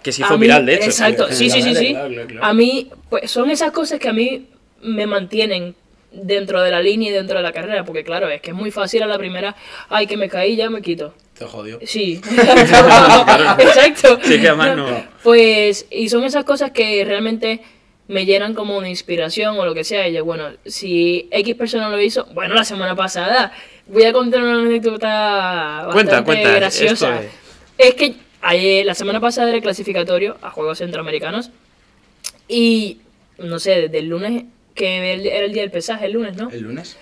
Que 0.04 0.12
sí 0.12 0.22
fue 0.24 0.38
mí- 0.38 0.42
viral, 0.42 0.66
de 0.66 0.76
hecho. 0.76 0.86
Exacto, 0.86 1.28
sí, 1.32 1.50
sí, 1.50 1.62
sí, 1.62 1.74
sí. 1.76 1.92
Claro, 1.94 2.10
claro, 2.10 2.28
claro. 2.28 2.46
A 2.46 2.54
mí, 2.54 2.90
pues 3.10 3.32
son 3.32 3.50
esas 3.50 3.72
cosas 3.72 4.00
que 4.00 4.10
a 4.10 4.14
mí 4.14 4.48
me 4.82 5.08
mantienen 5.08 5.76
dentro 6.12 6.62
de 6.62 6.70
la 6.70 6.82
línea 6.82 7.10
y 7.10 7.14
dentro 7.14 7.38
de 7.38 7.44
la 7.44 7.52
carrera, 7.52 7.84
porque 7.86 8.04
claro, 8.04 8.30
es 8.30 8.42
que 8.42 8.52
es 8.52 8.56
muy 8.56 8.70
fácil 8.70 9.02
a 9.02 9.08
la 9.08 9.18
primera, 9.18 9.56
ay, 9.90 10.06
que 10.06 10.18
me 10.18 10.30
caí, 10.30 10.56
ya 10.56 10.70
me 10.70 10.82
quito. 10.82 11.14
Te 11.38 11.46
jodió. 11.46 11.80
Sí, 11.84 12.22
exacto. 13.60 14.20
Sí, 14.24 14.40
que 14.40 14.48
además 14.50 14.78
no. 14.78 14.86
Pues, 15.24 15.88
y 15.90 16.10
son 16.10 16.24
esas 16.24 16.44
cosas 16.46 16.72
que 16.72 17.04
realmente 17.06 17.62
me 18.08 18.26
llenan 18.26 18.54
como 18.54 18.82
de 18.82 18.90
inspiración 18.90 19.58
o 19.58 19.66
lo 19.66 19.74
que 19.74 19.84
sea. 19.84 20.08
Y 20.08 20.14
yo, 20.14 20.26
bueno, 20.26 20.50
si 20.66 21.28
X 21.32 21.56
persona 21.56 21.90
lo 21.90 22.00
hizo, 22.02 22.26
bueno, 22.34 22.54
la 22.54 22.64
semana 22.66 22.96
pasada, 22.96 23.52
voy 23.88 24.04
a 24.04 24.14
contar 24.14 24.44
una 24.44 24.60
anécdota 24.60 25.86
bastante 25.88 25.94
Cuenta, 25.94 26.24
cuenta, 26.24 26.52
graciosa. 26.52 27.22
Es 27.78 27.96
que 27.96 28.16
ayer, 28.44 28.86
la 28.86 28.94
semana 28.94 29.20
pasada 29.20 29.48
era 29.48 29.58
el 29.58 29.64
clasificatorio 29.64 30.38
a 30.42 30.52
Juegos 30.52 30.78
Centroamericanos 30.78 31.50
y, 32.48 33.00
no 33.40 33.58
sé, 33.60 33.82
desde 33.82 34.00
el 34.00 34.10
lunes, 34.10 34.44
que 34.76 34.98
era 34.98 35.46
el 35.46 35.54
día 35.54 35.62
del 35.64 35.72
pesaje, 35.72 36.06
el 36.06 36.14
lunes, 36.14 36.36
¿no? 36.38 36.50
¿El 36.50 36.62
lunes? 36.62 36.98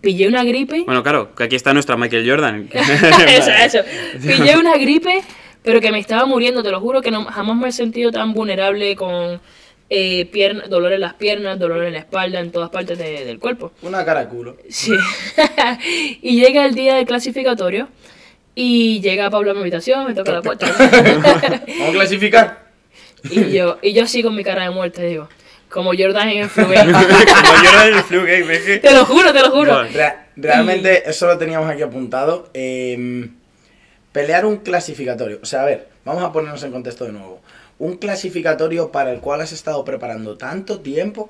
Pillé 0.00 0.28
una 0.28 0.44
gripe. 0.44 0.84
Bueno, 0.84 1.02
claro, 1.02 1.34
que 1.34 1.44
aquí 1.44 1.56
está 1.56 1.72
nuestra 1.72 1.96
Michael 1.96 2.28
Jordan. 2.28 2.68
eso, 3.28 3.50
eso. 3.50 3.78
Pillé 4.22 4.56
una 4.56 4.76
gripe, 4.76 5.22
pero 5.62 5.80
que 5.80 5.90
me 5.90 5.98
estaba 5.98 6.26
muriendo, 6.26 6.62
te 6.62 6.70
lo 6.70 6.80
juro 6.80 7.00
que 7.02 7.10
no, 7.10 7.24
jamás 7.24 7.56
me 7.56 7.68
he 7.68 7.72
sentido 7.72 8.12
tan 8.12 8.32
vulnerable 8.34 8.94
con 8.94 9.40
eh, 9.88 10.26
pierna, 10.26 10.66
dolor 10.68 10.92
en 10.92 11.00
las 11.00 11.14
piernas, 11.14 11.58
dolor 11.58 11.84
en 11.84 11.94
la 11.94 12.00
espalda, 12.00 12.40
en 12.40 12.52
todas 12.52 12.70
partes 12.70 12.98
de- 12.98 13.24
del 13.24 13.38
cuerpo. 13.38 13.72
Una 13.82 14.04
cara 14.04 14.20
de 14.24 14.28
culo. 14.28 14.56
Sí. 14.68 14.92
y 16.22 16.40
llega 16.40 16.66
el 16.66 16.74
día 16.74 16.96
del 16.96 17.06
clasificatorio 17.06 17.88
y 18.56 19.00
llega 19.00 19.30
Pablo 19.30 19.52
a 19.52 19.54
mi 19.54 19.60
habitación, 19.60 20.04
me 20.06 20.14
toca 20.14 20.32
la 20.32 20.42
puerta. 20.42 20.66
¿Vamos 20.78 21.88
a 21.88 21.92
clasificar? 21.92 22.66
y 23.30 23.52
yo, 23.52 23.78
y 23.82 23.92
yo 23.92 24.02
así 24.04 24.22
con 24.22 24.34
mi 24.34 24.42
cara 24.42 24.64
de 24.64 24.70
muerte 24.70 25.06
digo, 25.06 25.28
como 25.68 25.90
Jordan 25.96 26.28
en 26.30 26.38
el 26.44 26.48
flu 26.48 26.66
game. 26.68 26.92
Como 26.92 27.04
Jordan 27.04 27.88
en 27.88 27.94
el 27.96 28.02
flu 28.02 28.20
game, 28.22 28.52
es 28.54 28.62
que- 28.62 28.78
te 28.78 28.92
lo 28.92 29.04
juro, 29.04 29.32
te 29.32 29.40
lo 29.40 29.50
juro. 29.50 29.74
Bueno. 29.74 29.88
Re- 29.92 30.14
realmente, 30.36 31.08
eso 31.08 31.26
lo 31.26 31.38
teníamos 31.38 31.68
aquí 31.70 31.82
apuntado. 31.82 32.48
eh, 32.54 33.28
pelear 34.12 34.46
un 34.46 34.56
clasificatorio. 34.58 35.40
O 35.42 35.44
sea, 35.44 35.62
a 35.62 35.66
ver, 35.66 35.88
vamos 36.04 36.22
a 36.24 36.32
ponernos 36.32 36.62
en 36.62 36.72
contexto 36.72 37.04
de 37.04 37.12
nuevo. 37.12 37.42
Un 37.78 37.98
clasificatorio 37.98 38.90
para 38.90 39.12
el 39.12 39.20
cual 39.20 39.42
has 39.42 39.52
estado 39.52 39.84
preparando 39.84 40.38
tanto 40.38 40.80
tiempo. 40.80 41.28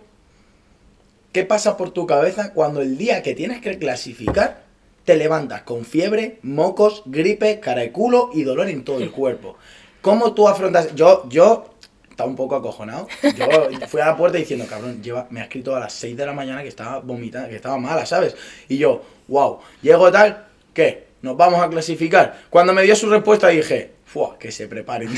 ¿Qué 1.33 1.43
pasa 1.45 1.77
por 1.77 1.91
tu 1.91 2.07
cabeza 2.07 2.53
cuando 2.53 2.83
el 2.83 2.97
día 2.97 3.23
que 3.25 3.35
tienes 3.35 3.61
que 3.61 3.77
clasificar 3.79 4.62
te 5.07 5.16
levantas 5.16 5.62
con 5.62 5.87
fiebre, 5.87 6.38
mocos, 6.42 7.03
gripe, 7.07 7.61
cara 7.61 7.81
de 7.81 7.92
culo 7.92 8.29
y 8.35 8.42
dolor 8.42 8.69
en 8.69 8.85
todo 8.85 8.99
el 8.99 9.11
cuerpo? 9.12 9.57
¿Cómo 10.03 10.35
tú 10.35 10.47
afrontas? 10.47 10.95
Yo, 10.95 11.27
yo 11.31 11.71
estaba 12.11 12.29
un 12.29 12.37
poco 12.37 12.57
acojonado. 12.57 13.09
Yo 13.37 13.47
fui 13.88 14.01
a 14.01 14.07
la 14.07 14.16
puerta 14.16 14.37
diciendo, 14.37 14.66
cabrón, 14.69 15.03
lleva, 15.03 15.27
me 15.31 15.40
ha 15.40 15.45
escrito 15.45 15.75
a 15.75 15.81
las 15.81 15.92
6 15.95 16.16
de 16.16 16.27
la 16.27 16.33
mañana 16.33 16.62
que 16.62 16.69
estaba 16.69 16.99
vomitando, 16.99 17.49
que 17.49 17.57
estaba 17.57 17.79
mala, 17.79 18.05
¿sabes? 18.05 18.37
Y 18.69 18.79
yo, 18.79 19.03
wow, 19.29 19.61
llego 19.81 20.11
tal, 20.11 20.47
¿qué? 20.75 21.07
Nos 21.23 21.37
vamos 21.37 21.62
a 21.62 21.71
clasificar. 21.71 22.42
Cuando 22.51 22.73
me 22.73 22.83
dio 22.83 22.95
su 22.97 23.09
respuesta 23.09 23.49
dije, 23.49 23.92
¡fua! 24.07 24.38
Que 24.38 24.51
se 24.51 24.66
preparen. 24.69 25.11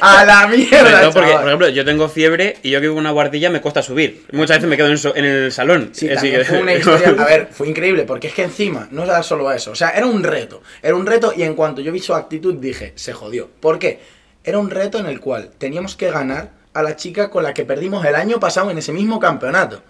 a 0.00 0.24
la 0.24 0.46
mierda, 0.48 1.00
todo 1.02 1.12
porque, 1.12 1.28
chaval. 1.28 1.36
por 1.40 1.46
ejemplo, 1.48 1.68
yo 1.70 1.84
tengo 1.84 2.08
fiebre 2.08 2.56
y 2.62 2.70
yo 2.70 2.78
que 2.80 2.82
vivo 2.88 2.94
en 2.94 3.00
una 3.00 3.10
guardilla 3.12 3.48
me 3.50 3.60
cuesta 3.60 3.82
subir. 3.82 4.26
Muchas 4.32 4.58
veces 4.58 4.68
me 4.68 4.76
quedo 4.76 4.86
en, 4.86 4.92
el 4.92 4.98
so- 4.98 5.16
en 5.16 5.24
el 5.24 5.52
salón. 5.52 5.90
Sí, 5.92 6.08
que- 6.08 6.44
fue 6.44 6.60
una 6.62 6.74
historia. 6.76 7.08
A 7.18 7.24
ver, 7.24 7.48
fue 7.50 7.68
increíble, 7.68 8.04
porque 8.04 8.28
es 8.28 8.34
que 8.34 8.42
encima 8.42 8.88
no 8.90 9.04
era 9.04 9.22
solo 9.22 9.50
eso. 9.52 9.70
O 9.70 9.74
sea, 9.74 9.90
era 9.90 10.06
un 10.06 10.22
reto. 10.22 10.62
Era 10.82 10.94
un 10.96 11.06
reto 11.06 11.32
y 11.36 11.42
en 11.42 11.54
cuanto 11.54 11.80
yo 11.80 11.92
vi 11.92 12.00
su 12.00 12.14
actitud 12.14 12.54
dije, 12.54 12.92
se 12.96 13.12
jodió. 13.12 13.48
¿Por 13.60 13.78
qué? 13.78 14.00
Era 14.42 14.58
un 14.58 14.70
reto 14.70 14.98
en 14.98 15.06
el 15.06 15.20
cual 15.20 15.50
teníamos 15.56 15.96
que 15.96 16.10
ganar 16.10 16.50
a 16.74 16.82
la 16.82 16.96
chica 16.96 17.30
con 17.30 17.44
la 17.44 17.54
que 17.54 17.64
perdimos 17.64 18.04
el 18.04 18.14
año 18.16 18.40
pasado 18.40 18.70
en 18.70 18.78
ese 18.78 18.92
mismo 18.92 19.18
campeonato. 19.20 19.82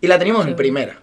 Y 0.00 0.06
la 0.06 0.18
teníamos 0.18 0.42
en 0.44 0.50
Sí. 0.50 0.54
primera. 0.56 0.98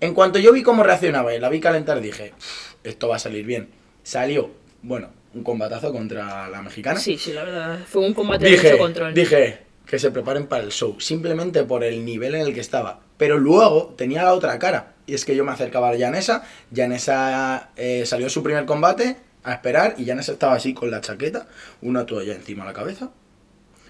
En 0.00 0.14
cuanto 0.14 0.38
yo 0.38 0.52
vi 0.52 0.62
cómo 0.62 0.82
reaccionaba 0.82 1.34
y 1.34 1.38
la 1.40 1.48
vi 1.48 1.60
calentar, 1.60 2.00
dije, 2.00 2.32
"Uf, 2.36 2.74
esto 2.84 3.08
va 3.08 3.16
a 3.16 3.18
salir 3.18 3.44
bien. 3.46 3.68
Salió, 4.02 4.50
bueno, 4.82 5.08
un 5.34 5.42
combatazo 5.44 5.92
contra 5.92 6.48
la 6.48 6.62
mexicana. 6.62 6.98
Sí, 6.98 7.16
sí, 7.18 7.32
la 7.32 7.44
verdad, 7.44 7.78
fue 7.86 8.02
un 8.06 8.14
combate 8.14 8.44
de 8.44 8.50
Dije, 8.52 8.70
mucho 8.72 8.78
control. 8.82 9.14
dije 9.14 9.60
que 9.86 9.98
se 9.98 10.10
preparen 10.10 10.46
para 10.46 10.64
el 10.64 10.70
show, 10.70 11.00
simplemente 11.00 11.64
por 11.64 11.84
el 11.84 12.04
nivel 12.04 12.34
en 12.34 12.42
el 12.42 12.54
que 12.54 12.60
estaba. 12.60 13.00
Pero 13.16 13.38
luego 13.38 13.94
tenía 13.96 14.22
la 14.24 14.32
otra 14.34 14.58
cara, 14.58 14.94
y 15.06 15.14
es 15.14 15.24
que 15.24 15.36
yo 15.36 15.44
me 15.44 15.52
acercaba 15.52 15.90
a 15.90 15.98
Janessa, 15.98 16.42
Janessa 16.74 17.70
eh, 17.76 18.04
salió 18.06 18.28
su 18.28 18.42
primer 18.42 18.64
combate 18.64 19.16
a 19.44 19.52
esperar, 19.54 19.94
y 19.98 20.04
Janessa 20.06 20.32
estaba 20.32 20.54
así 20.54 20.74
con 20.74 20.90
la 20.90 21.00
chaqueta, 21.00 21.46
una 21.82 22.04
toalla 22.06 22.34
encima 22.34 22.64
de 22.64 22.70
la 22.70 22.74
cabeza. 22.74 23.10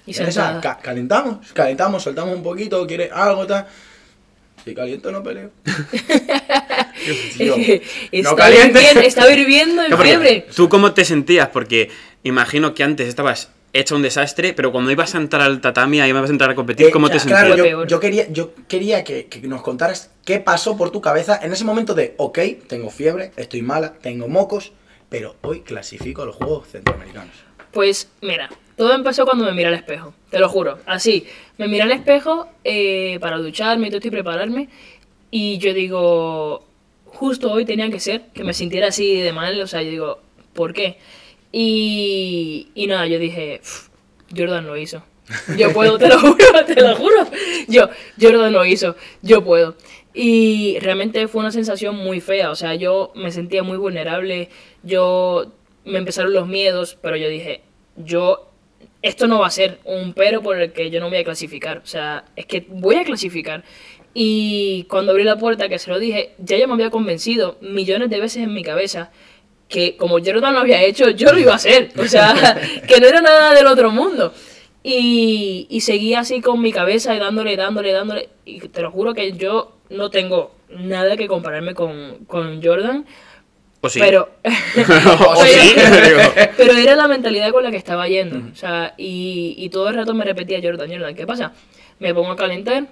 y 0.06 0.12
Janessa, 0.12 0.60
ca- 0.60 0.78
calentamos, 0.78 1.52
calentamos, 1.52 2.02
soltamos 2.02 2.34
un 2.36 2.42
poquito, 2.42 2.86
quiere 2.86 3.10
algo, 3.12 3.46
tal. 3.46 3.66
Si 4.64 4.74
caliento 4.74 5.10
no 5.12 5.22
peleo. 5.22 5.50
No 8.12 8.36
caliente. 8.36 8.78
hirviendo, 8.78 9.00
está 9.00 9.32
hirviendo 9.32 9.82
en 9.82 9.98
fiebre. 9.98 10.46
¿Tú 10.54 10.68
cómo 10.68 10.92
te 10.92 11.04
sentías? 11.04 11.48
Porque 11.48 11.90
imagino 12.22 12.74
que 12.74 12.84
antes 12.84 13.08
estabas 13.08 13.50
hecho 13.72 13.96
un 13.96 14.02
desastre, 14.02 14.52
pero 14.52 14.70
cuando 14.70 14.90
ibas 14.90 15.14
a 15.14 15.18
entrar 15.18 15.42
al 15.42 15.60
tatami, 15.60 16.00
ahí 16.00 16.10
ibas 16.10 16.28
a 16.28 16.32
entrar 16.32 16.50
a 16.50 16.54
competir, 16.54 16.88
Eh, 16.88 16.90
¿cómo 16.90 17.08
te 17.08 17.14
ya, 17.14 17.20
sentías? 17.20 17.44
Claro, 17.54 17.86
yo 17.86 18.00
quería, 18.00 18.30
yo 18.30 18.52
quería 18.68 19.02
que, 19.02 19.26
que 19.26 19.40
nos 19.48 19.62
contaras 19.62 20.10
qué 20.24 20.38
pasó 20.40 20.76
por 20.76 20.90
tu 20.90 21.00
cabeza 21.00 21.40
en 21.42 21.52
ese 21.52 21.64
momento 21.64 21.94
de, 21.94 22.14
ok, 22.18 22.38
tengo 22.68 22.90
fiebre, 22.90 23.32
estoy 23.36 23.62
mala, 23.62 23.94
tengo 23.94 24.28
mocos, 24.28 24.72
pero 25.08 25.36
hoy 25.42 25.62
clasifico 25.62 26.22
a 26.22 26.26
los 26.26 26.36
Juegos 26.36 26.68
Centroamericanos. 26.70 27.34
Pues 27.72 28.10
mira, 28.20 28.50
todo 28.76 28.94
empezó 28.94 29.24
cuando 29.24 29.44
me 29.44 29.52
miré 29.52 29.68
al 29.68 29.74
espejo, 29.74 30.14
te 30.30 30.38
lo 30.38 30.48
juro. 30.48 30.78
Así, 30.86 31.26
me 31.58 31.68
miré 31.68 31.82
al 31.82 31.92
espejo 31.92 32.48
eh, 32.64 33.18
para 33.20 33.38
ducharme 33.38 33.86
y 33.86 33.90
todo 33.90 33.98
esto 33.98 34.08
y 34.08 34.12
prepararme. 34.12 34.68
Y 35.30 35.58
yo 35.58 35.72
digo, 35.72 36.64
justo 37.06 37.50
hoy 37.50 37.64
tenía 37.64 37.90
que 37.90 38.00
ser, 38.00 38.26
que 38.34 38.44
me 38.44 38.52
sintiera 38.54 38.88
así 38.88 39.16
de 39.20 39.32
mal. 39.32 39.60
O 39.60 39.66
sea, 39.66 39.82
yo 39.82 39.90
digo, 39.90 40.20
¿por 40.52 40.74
qué? 40.74 40.98
Y, 41.50 42.68
y 42.74 42.86
nada, 42.86 43.06
yo 43.06 43.18
dije, 43.18 43.60
"Uf, 43.62 43.88
Jordan 44.36 44.66
lo 44.66 44.76
hizo. 44.76 45.02
Yo 45.56 45.72
puedo, 45.72 45.98
te 45.98 46.08
lo 46.08 46.18
juro, 46.20 46.64
te 46.66 46.80
lo 46.80 46.96
juro. 46.96 47.26
Yo, 47.68 47.88
Jordan 48.20 48.52
lo 48.52 48.64
hizo, 48.64 48.96
yo 49.22 49.42
puedo. 49.44 49.76
Y 50.14 50.78
realmente 50.80 51.26
fue 51.28 51.40
una 51.40 51.52
sensación 51.52 51.96
muy 51.96 52.20
fea, 52.20 52.50
o 52.50 52.54
sea, 52.54 52.74
yo 52.74 53.12
me 53.14 53.30
sentía 53.32 53.62
muy 53.62 53.78
vulnerable, 53.78 54.50
yo 54.82 55.52
me 55.84 55.98
empezaron 55.98 56.32
los 56.32 56.46
miedos, 56.46 56.98
pero 57.00 57.16
yo 57.16 57.28
dije, 57.28 57.62
yo, 57.96 58.48
esto 59.02 59.26
no 59.26 59.40
va 59.40 59.48
a 59.48 59.50
ser 59.50 59.78
un 59.84 60.12
pero 60.14 60.42
por 60.42 60.60
el 60.60 60.72
que 60.72 60.90
yo 60.90 61.00
no 61.00 61.08
voy 61.08 61.18
a 61.18 61.24
clasificar, 61.24 61.78
o 61.78 61.86
sea, 61.86 62.24
es 62.36 62.46
que 62.46 62.66
voy 62.68 62.96
a 62.96 63.04
clasificar. 63.04 63.64
Y 64.14 64.84
cuando 64.90 65.12
abrí 65.12 65.24
la 65.24 65.38
puerta, 65.38 65.68
que 65.68 65.78
se 65.78 65.90
lo 65.90 65.98
dije, 65.98 66.34
ya 66.38 66.58
yo 66.58 66.68
me 66.68 66.74
había 66.74 66.90
convencido 66.90 67.56
millones 67.62 68.10
de 68.10 68.20
veces 68.20 68.42
en 68.42 68.52
mi 68.52 68.62
cabeza 68.62 69.10
que 69.72 69.96
como 69.96 70.18
Jordan 70.18 70.52
lo 70.52 70.60
había 70.60 70.82
hecho, 70.82 71.10
yo 71.10 71.32
lo 71.32 71.38
iba 71.40 71.52
a 71.52 71.56
hacer. 71.56 71.90
O 71.98 72.04
sea, 72.04 72.60
que 72.86 73.00
no 73.00 73.06
era 73.06 73.20
nada 73.20 73.54
del 73.54 73.66
otro 73.66 73.90
mundo. 73.90 74.32
Y, 74.84 75.66
y 75.70 75.80
seguí 75.80 76.14
así 76.14 76.40
con 76.40 76.60
mi 76.60 76.72
cabeza 76.72 77.14
y 77.14 77.18
dándole, 77.18 77.56
dándole, 77.56 77.92
dándole. 77.92 78.28
Y 78.44 78.60
te 78.68 78.82
lo 78.82 78.90
juro 78.90 79.14
que 79.14 79.32
yo 79.32 79.76
no 79.90 80.10
tengo 80.10 80.54
nada 80.68 81.16
que 81.16 81.26
compararme 81.26 81.74
con, 81.74 82.24
con 82.26 82.62
Jordan. 82.62 83.06
¿O 83.82 83.88
sí? 83.88 83.98
Pero, 83.98 84.30
¿O 84.44 85.44
sí? 85.44 85.74
pero 86.56 86.72
era 86.72 86.96
la 86.96 87.08
mentalidad 87.08 87.50
con 87.50 87.64
la 87.64 87.70
que 87.70 87.76
estaba 87.76 88.08
yendo. 88.08 88.50
O 88.52 88.54
sea, 88.54 88.94
y, 88.96 89.54
y 89.58 89.68
todo 89.68 89.88
el 89.88 89.96
rato 89.96 90.14
me 90.14 90.24
repetía 90.24 90.60
Jordan, 90.62 90.88
Jordan, 90.88 91.14
¿qué 91.14 91.26
pasa? 91.26 91.52
Me 91.98 92.14
pongo 92.14 92.30
a 92.30 92.36
calentar 92.36 92.86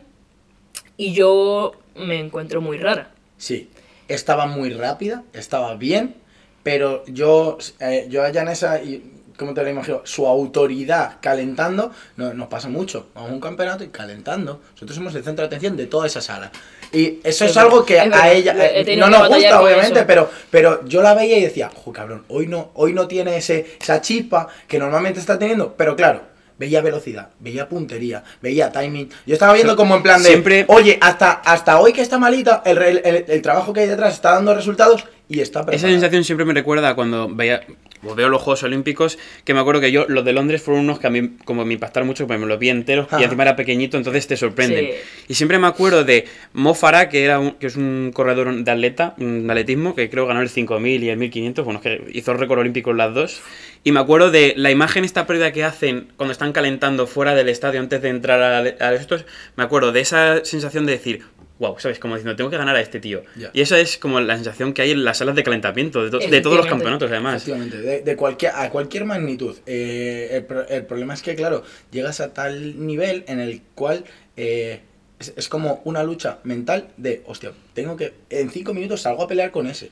y 0.96 1.12
yo 1.12 1.72
me 1.94 2.18
encuentro 2.18 2.60
muy 2.60 2.76
rara. 2.76 3.12
Sí, 3.38 3.70
estaba 4.08 4.46
muy 4.46 4.70
rápida, 4.70 5.22
estaba 5.32 5.76
bien, 5.76 6.16
pero 6.62 7.04
yo, 7.06 7.58
eh, 7.78 8.06
yo 8.10 8.24
a 8.24 8.32
Janessa, 8.32 8.82
y 8.82 9.02
¿cómo 9.38 9.54
te 9.54 9.62
lo 9.62 9.70
imagino? 9.70 10.02
Su 10.04 10.26
autoridad 10.26 11.18
calentando, 11.20 11.92
no, 12.16 12.34
nos 12.34 12.48
pasa 12.48 12.68
mucho. 12.68 13.08
Vamos 13.14 13.30
a 13.30 13.34
un 13.34 13.40
campeonato 13.40 13.84
y 13.84 13.88
calentando. 13.88 14.60
Nosotros 14.72 14.96
somos 14.96 15.14
el 15.14 15.24
centro 15.24 15.44
de 15.44 15.46
atención 15.46 15.76
de 15.76 15.86
toda 15.86 16.06
esa 16.06 16.20
sala. 16.20 16.50
Y 16.92 17.20
eso 17.22 17.44
es, 17.44 17.52
Es 17.52 17.56
algo 17.56 17.84
que 17.84 17.98
es 17.98 18.12
a 18.12 18.32
ella 18.32 18.52
He 18.58 18.80
eh, 18.80 18.96
no 18.96 19.08
nos 19.08 19.28
gusta, 19.28 19.60
obviamente, 19.62 20.02
pero, 20.04 20.30
pero 20.50 20.84
yo 20.86 21.02
la 21.02 21.14
veía 21.14 21.38
y 21.38 21.42
decía, 21.42 21.70
jo, 21.74 21.92
cabrón, 21.92 22.24
hoy 22.28 22.46
no, 22.48 22.70
hoy 22.74 22.92
no 22.92 23.06
tiene 23.06 23.36
ese, 23.36 23.76
esa 23.80 24.00
chispa 24.00 24.48
que 24.66 24.78
normalmente 24.78 25.20
está 25.20 25.38
teniendo. 25.38 25.74
Pero 25.76 25.94
claro, 25.94 26.22
veía 26.58 26.80
velocidad, 26.80 27.28
veía 27.38 27.68
puntería, 27.68 28.24
veía 28.42 28.70
timing. 28.72 29.08
Yo 29.24 29.34
estaba 29.34 29.52
viendo 29.54 29.76
como 29.76 29.94
en 29.96 30.02
plan 30.02 30.22
de, 30.22 30.28
Siempre- 30.30 30.64
oye, 30.68 30.98
hasta, 31.00 31.30
hasta 31.32 31.78
hoy 31.80 31.92
que 31.92 32.02
está 32.02 32.18
malita, 32.18 32.62
el, 32.66 32.78
el- 32.82 33.02
el- 33.04 33.24
el 33.28 33.42
trabajo 33.42 33.72
que 33.72 33.80
hay 33.80 33.86
detrás 33.86 34.14
está 34.14 34.32
dando 34.32 34.52
resultados 34.54 35.04
y 35.30 35.40
está 35.40 35.60
Esa 35.60 35.66
preparada. 35.66 35.92
sensación 35.92 36.24
siempre 36.24 36.44
me 36.44 36.52
recuerda 36.52 36.88
a 36.90 36.94
cuando 36.94 37.28
veía, 37.28 37.62
o 38.02 38.14
veo 38.16 38.28
los 38.28 38.42
Juegos 38.42 38.62
Olímpicos, 38.64 39.16
que 39.44 39.54
me 39.54 39.60
acuerdo 39.60 39.80
que 39.80 39.92
yo, 39.92 40.06
los 40.08 40.24
de 40.24 40.32
Londres 40.32 40.60
fueron 40.60 40.82
unos 40.84 40.98
que 40.98 41.06
a 41.06 41.10
mí 41.10 41.36
como 41.44 41.64
me 41.64 41.74
impactaron 41.74 42.06
mucho, 42.08 42.26
porque 42.26 42.40
me 42.40 42.46
los 42.46 42.58
vi 42.58 42.68
enteros 42.70 43.06
Ajá. 43.06 43.20
y 43.20 43.24
encima 43.24 43.44
era 43.44 43.54
pequeñito, 43.56 43.96
entonces 43.96 44.26
te 44.26 44.36
sorprenden. 44.36 44.86
Sí. 44.86 44.92
Y 45.28 45.34
siempre 45.34 45.58
me 45.60 45.68
acuerdo 45.68 46.02
de 46.02 46.24
Mo 46.52 46.74
Farah, 46.74 47.08
que, 47.08 47.22
era 47.24 47.38
un- 47.38 47.52
que 47.52 47.68
es 47.68 47.76
un 47.76 48.10
corredor 48.12 48.52
de 48.64 48.70
atleta, 48.70 49.14
un 49.18 49.46
de 49.46 49.52
atletismo, 49.52 49.94
que 49.94 50.10
creo 50.10 50.26
ganó 50.26 50.40
el 50.40 50.48
5000 50.48 51.04
y 51.04 51.10
el 51.10 51.16
1500, 51.18 51.64
bueno, 51.64 51.80
es 51.80 51.84
que 51.84 52.10
hizo 52.18 52.32
el 52.32 52.38
récord 52.38 52.58
olímpico 52.58 52.90
en 52.90 52.96
las 52.96 53.14
dos. 53.14 53.40
Y 53.84 53.92
me 53.92 54.00
acuerdo 54.00 54.30
de 54.32 54.54
la 54.56 54.70
imagen 54.70 55.04
esta 55.04 55.26
previa 55.26 55.52
que 55.52 55.62
hacen 55.64 56.08
cuando 56.16 56.32
están 56.32 56.52
calentando 56.52 57.06
fuera 57.06 57.34
del 57.36 57.48
estadio 57.48 57.78
antes 57.80 58.02
de 58.02 58.08
entrar 58.08 58.42
a, 58.42 58.58
a 58.84 58.94
estos, 58.94 59.24
me 59.56 59.62
acuerdo 59.64 59.92
de 59.92 60.00
esa 60.00 60.44
sensación 60.44 60.86
de 60.86 60.92
decir, 60.92 61.22
wow, 61.60 61.78
¿sabes? 61.78 61.98
Como 62.00 62.16
diciendo, 62.16 62.34
tengo 62.34 62.50
que 62.50 62.56
ganar 62.56 62.74
a 62.74 62.80
este 62.80 62.98
tío. 62.98 63.22
Y 63.52 63.60
esa 63.60 63.78
es 63.78 63.96
como 63.98 64.18
la 64.20 64.34
sensación 64.34 64.72
que 64.72 64.82
hay 64.82 64.90
en 64.90 65.04
las 65.04 65.18
salas 65.18 65.36
de 65.36 65.44
calentamiento, 65.44 66.02
de, 66.02 66.10
to- 66.10 66.18
de 66.18 66.40
todos 66.40 66.56
los 66.56 66.66
campeonatos 66.66 67.08
además. 67.10 67.36
Efectivamente, 67.42 67.76
de, 67.80 68.00
de 68.02 68.16
cualquier, 68.16 68.52
a 68.56 68.68
cualquier 68.70 69.04
magnitud. 69.04 69.56
Eh, 69.66 70.30
el, 70.32 70.44
pro- 70.46 70.66
el 70.66 70.84
problema 70.86 71.14
es 71.14 71.22
que, 71.22 71.36
claro, 71.36 71.62
llegas 71.92 72.20
a 72.20 72.32
tal 72.34 72.84
nivel 72.86 73.24
en 73.28 73.38
el 73.38 73.62
cual 73.76 74.04
eh, 74.36 74.80
es, 75.20 75.32
es 75.36 75.48
como 75.48 75.80
una 75.84 76.02
lucha 76.02 76.38
mental 76.44 76.88
de, 76.96 77.22
hostia, 77.26 77.52
tengo 77.74 77.96
que, 77.96 78.14
en 78.30 78.50
cinco 78.50 78.74
minutos 78.74 79.02
salgo 79.02 79.22
a 79.22 79.28
pelear 79.28 79.50
con 79.52 79.66
ese. 79.68 79.90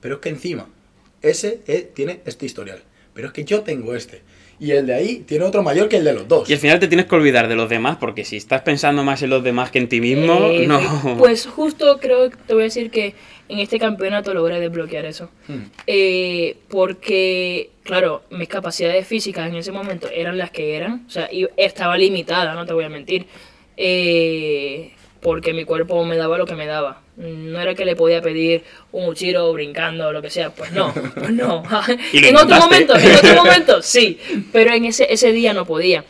Pero 0.00 0.14
es 0.16 0.20
que 0.22 0.30
encima, 0.30 0.68
ese 1.22 1.60
eh, 1.66 1.90
tiene 1.94 2.22
este 2.24 2.46
historial. 2.46 2.80
Pero 3.12 3.26
es 3.26 3.32
que 3.34 3.44
yo 3.44 3.60
tengo 3.62 3.94
este. 3.94 4.22
Y 4.60 4.72
el 4.72 4.86
de 4.86 4.94
ahí 4.94 5.24
tiene 5.26 5.46
otro 5.46 5.62
mayor 5.62 5.88
que 5.88 5.96
el 5.96 6.04
de 6.04 6.12
los 6.12 6.28
dos. 6.28 6.48
Y 6.48 6.52
al 6.52 6.58
final 6.58 6.78
te 6.78 6.86
tienes 6.86 7.06
que 7.06 7.14
olvidar 7.14 7.48
de 7.48 7.56
los 7.56 7.70
demás, 7.70 7.96
porque 7.98 8.26
si 8.26 8.36
estás 8.36 8.60
pensando 8.60 9.02
más 9.02 9.22
en 9.22 9.30
los 9.30 9.42
demás 9.42 9.70
que 9.70 9.78
en 9.78 9.88
ti 9.88 10.00
mismo, 10.02 10.48
Eh, 10.50 10.66
no. 10.66 11.16
Pues 11.18 11.46
justo 11.46 11.98
creo 11.98 12.28
que 12.28 12.36
te 12.46 12.52
voy 12.52 12.62
a 12.62 12.64
decir 12.64 12.90
que 12.90 13.14
en 13.48 13.58
este 13.58 13.78
campeonato 13.78 14.34
logré 14.34 14.60
desbloquear 14.60 15.06
eso. 15.06 15.30
Hmm. 15.48 15.62
Eh, 15.86 16.58
porque, 16.68 17.70
claro, 17.82 18.22
mis 18.30 18.48
capacidades 18.48 19.06
físicas 19.06 19.48
en 19.48 19.56
ese 19.56 19.72
momento 19.72 20.08
eran 20.12 20.36
las 20.36 20.50
que 20.50 20.76
eran. 20.76 21.04
O 21.06 21.10
sea, 21.10 21.32
y 21.32 21.48
estaba 21.56 21.96
limitada, 21.96 22.54
no 22.54 22.66
te 22.66 22.74
voy 22.74 22.84
a 22.84 22.90
mentir. 22.90 23.26
Eh, 23.78 24.92
porque 25.20 25.52
mi 25.52 25.64
cuerpo 25.64 26.04
me 26.04 26.16
daba 26.16 26.38
lo 26.38 26.46
que 26.46 26.54
me 26.54 26.66
daba. 26.66 27.02
No 27.16 27.60
era 27.60 27.74
que 27.74 27.84
le 27.84 27.96
podía 27.96 28.22
pedir 28.22 28.64
un 28.92 29.08
uchiro 29.08 29.52
brincando 29.52 30.08
o 30.08 30.12
lo 30.12 30.22
que 30.22 30.30
sea. 30.30 30.50
Pues 30.50 30.72
no, 30.72 30.92
pues 31.14 31.30
no. 31.30 31.62
Y 32.12 32.24
en 32.26 32.36
otro 32.36 32.56
momento, 32.56 32.96
en 32.96 33.14
otro 33.14 33.34
momento, 33.44 33.82
sí. 33.82 34.18
Pero 34.52 34.72
en 34.72 34.86
ese, 34.86 35.12
ese 35.12 35.32
día 35.32 35.52
no 35.52 35.66
podía. 35.66 36.04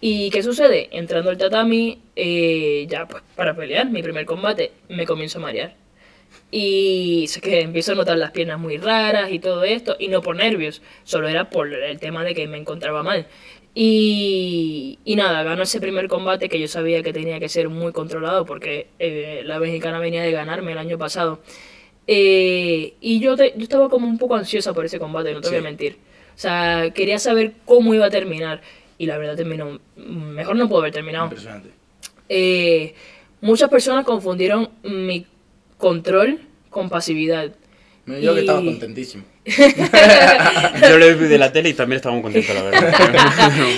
¿Y 0.00 0.30
qué 0.30 0.42
sucede? 0.42 0.88
Entrando 0.92 1.30
al 1.30 1.38
tatami, 1.38 1.98
eh, 2.14 2.86
ya 2.88 3.06
pues 3.06 3.22
para 3.36 3.56
pelear, 3.56 3.88
mi 3.88 4.02
primer 4.02 4.26
combate, 4.26 4.72
me 4.88 5.06
comienzo 5.06 5.38
a 5.38 5.42
marear. 5.42 5.74
Y 6.50 7.26
sé 7.28 7.40
que 7.40 7.62
empiezo 7.62 7.92
a 7.92 7.94
notar 7.94 8.18
las 8.18 8.30
piernas 8.30 8.60
muy 8.60 8.76
raras 8.76 9.32
y 9.32 9.38
todo 9.38 9.64
esto, 9.64 9.96
y 9.98 10.08
no 10.08 10.20
por 10.20 10.36
nervios, 10.36 10.82
solo 11.04 11.28
era 11.28 11.50
por 11.50 11.72
el 11.72 11.98
tema 11.98 12.22
de 12.22 12.34
que 12.34 12.46
me 12.46 12.58
encontraba 12.58 13.02
mal. 13.02 13.26
Y, 13.76 14.98
y 15.04 15.16
nada, 15.16 15.42
gano 15.42 15.62
ese 15.64 15.80
primer 15.80 16.06
combate 16.08 16.48
que 16.48 16.60
yo 16.60 16.68
sabía 16.68 17.02
que 17.02 17.12
tenía 17.12 17.40
que 17.40 17.48
ser 17.48 17.68
muy 17.68 17.92
controlado 17.92 18.44
porque 18.46 18.86
eh, 18.98 19.42
la 19.44 19.58
mexicana 19.58 19.98
venía 19.98 20.22
de 20.22 20.30
ganarme 20.30 20.72
el 20.72 20.78
año 20.78 20.96
pasado. 20.96 21.40
Eh, 22.06 22.94
y 23.00 23.18
yo, 23.20 23.34
te- 23.36 23.52
yo 23.56 23.62
estaba 23.64 23.88
como 23.88 24.06
un 24.06 24.18
poco 24.18 24.36
ansiosa 24.36 24.72
por 24.72 24.84
ese 24.84 24.98
combate, 24.98 25.32
no 25.32 25.40
te 25.40 25.48
voy 25.48 25.58
a 25.58 25.62
mentir. 25.62 25.96
O 26.36 26.38
sea, 26.38 26.90
quería 26.94 27.18
saber 27.18 27.52
cómo 27.64 27.94
iba 27.94 28.06
a 28.06 28.10
terminar. 28.10 28.60
Y 28.96 29.06
la 29.06 29.18
verdad 29.18 29.36
terminó, 29.36 29.80
mejor 29.96 30.54
no 30.56 30.68
pudo 30.68 30.78
haber 30.80 30.92
terminado. 30.92 31.24
Impresionante. 31.26 31.70
Eh, 32.28 32.94
muchas 33.40 33.68
personas 33.68 34.04
confundieron 34.04 34.70
mi 34.84 35.26
control 35.78 36.40
con 36.70 36.88
pasividad. 36.88 37.52
Yo 38.06 38.34
que 38.34 38.40
Y- 38.40 38.44
estaba 38.44 38.60
contentísimo. 38.62 39.24
Yo 40.88 40.98
lo 40.98 41.06
vi 41.18 41.26
de 41.26 41.38
la 41.38 41.52
tele 41.52 41.70
y 41.70 41.74
también 41.74 41.96
estaba 41.96 42.14
muy 42.14 42.22
contento, 42.22 42.54
la 42.54 42.62
verdad. 42.62 42.94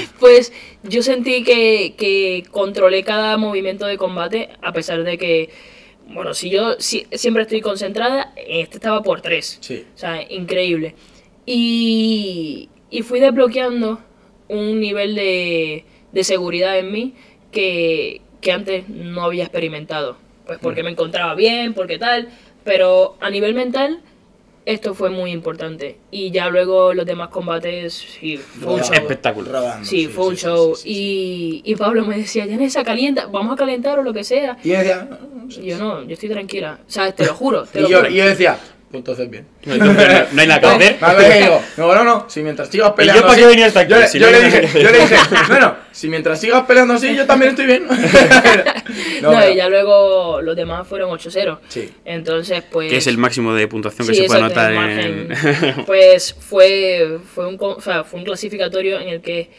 Pues 0.20 0.52
yo 0.83 1.02
sentí 1.02 1.42
que, 1.42 1.94
que 1.98 2.44
controlé 2.50 3.02
cada 3.02 3.37
movimiento 3.37 3.87
de 3.87 3.96
combate, 3.98 4.50
a 4.62 4.72
pesar 4.72 5.02
de 5.02 5.18
que, 5.18 5.50
bueno, 6.09 6.35
si 6.35 6.50
yo 6.50 6.76
si- 6.79 7.07
siempre 7.12 7.42
estoy 7.42 7.61
concentrada, 7.61 8.33
este 8.37 8.76
estaba 8.76 9.02
por 9.02 9.20
tres. 9.20 9.59
Sí. 9.61 9.85
O 9.94 9.98
sea, 9.98 10.22
increíble. 10.31 10.94
Y, 11.44 12.68
y 12.90 13.02
fui 13.02 13.18
desbloqueando 13.20 14.00
un 14.48 14.79
nivel 14.81 15.14
de, 15.14 15.85
de 16.12 16.24
seguridad 16.24 16.79
en 16.79 16.92
mí 16.92 17.14
que, 17.50 18.20
que 18.40 18.52
antes 18.52 18.88
no 18.88 19.22
había 19.24 19.42
experimentado. 19.44 20.16
Pues 20.46 20.59
porque 20.61 20.85
me 20.85 20.90
encontraba 20.90 21.35
bien, 21.35 21.74
porque 21.74 21.98
tal, 21.98 22.29
pero 22.62 23.16
a 23.20 23.31
nivel 23.31 23.55
mental 23.55 24.00
esto 24.66 24.94
fue 24.94 25.09
muy 25.09 25.31
importante. 25.31 25.96
Y 26.11 26.31
ya 26.31 26.48
luego 26.50 26.92
los 26.92 27.07
demás 27.07 27.29
combates, 27.31 27.94
sí, 27.94 28.37
fue 28.37 28.74
un 28.74 28.81
show. 28.83 28.92
espectáculo. 28.94 29.50
rodando, 29.52 29.87
Sí, 29.87 30.09
fue 30.09 30.26
un 30.26 30.37
show. 30.37 30.74
sí, 30.74 30.83
sí, 30.83 30.88
sí. 30.94 31.62
Y, 31.64 31.72
y 31.72 31.76
Pablo 31.76 32.05
me 32.05 32.18
decía, 32.18 32.44
Yanesa, 32.44 32.85
calienta, 32.85 33.26
vamos 33.26 33.55
a 33.55 33.57
calentar 33.57 33.98
o 33.98 34.02
lo 34.02 34.12
que 34.12 34.24
sea. 34.24 34.59
Y 34.62 34.68
yo 34.70 34.79
decía, 34.79 35.09
"No, 35.09 35.16
no, 35.44 35.50
sí, 35.50 35.61
Y 35.62 35.66
yo 35.68 35.76
sí". 35.76 35.83
no, 35.83 36.02
yo 36.02 36.12
estoy 36.12 36.29
tranquila. 36.29 36.81
O 36.87 36.90
sea, 36.90 37.11
te 37.12 37.24
lo 37.24 37.33
juro, 37.35 37.62
te 37.64 37.79
Y 37.79 37.83
lo 37.83 37.88
yo, 37.88 37.96
juro. 37.98 38.11
y 38.11 38.16
yo 38.16 38.26
decía, 38.26 38.59
entonces 38.92 39.29
bien. 39.29 39.46
No, 39.64 39.77
no 39.77 40.40
hay 40.40 40.46
nada 40.46 40.61
que 40.61 40.66
hacer. 40.66 40.96
digo, 41.42 41.62
no, 41.77 41.94
no, 41.94 42.05
no, 42.05 42.27
si 42.29 42.42
mientras 42.42 42.68
sigas 42.68 42.90
¿Y 42.90 42.96
peleando 42.96 43.22
yo 43.22 43.27
para 43.27 43.38
qué 43.38 43.46
venía 43.46 43.66
hasta 43.66 43.81
aquí? 43.81 43.90
Yo, 43.92 43.99
le- 43.99 44.09
Si 44.09 44.18
yo 44.18 44.27
no 44.27 44.33
le 44.33 44.38
hay 44.38 44.44
dije, 44.51 44.83
yo 44.83 44.90
le 44.90 44.99
dije, 45.01 45.16
bueno, 45.49 45.77
si 45.92 46.09
mientras 46.09 46.40
sigas 46.40 46.62
peleando 46.66 46.94
así, 46.94 47.14
yo 47.14 47.27
también 47.27 47.51
estoy 47.51 47.66
bien. 47.66 47.87
No, 49.22 49.49
y 49.49 49.57
ya 49.57 49.68
luego 49.68 50.40
los 50.42 50.55
demás 50.55 50.87
fueron 50.87 51.11
8-0. 51.11 51.59
Sí. 51.68 51.90
Entonces, 52.05 52.62
pues... 52.70 52.90
Que 52.90 52.99
es 52.99 53.07
el 53.07 53.18
máximo 53.18 53.55
de 53.55 53.66
puntuación 53.66 54.07
que 54.07 54.14
se 54.14 54.25
puede 54.25 54.40
anotar 54.40 54.72
el 54.72 54.79
en. 54.79 55.85
Pues 55.87 56.35
fue, 56.38 57.18
fue, 57.35 57.46
un, 57.46 57.57
o 57.61 57.81
sea, 57.81 58.05
fue 58.05 58.20
un 58.20 58.25
clasificatorio 58.25 59.01
en 59.01 59.09
el 59.09 59.20
que 59.20 59.51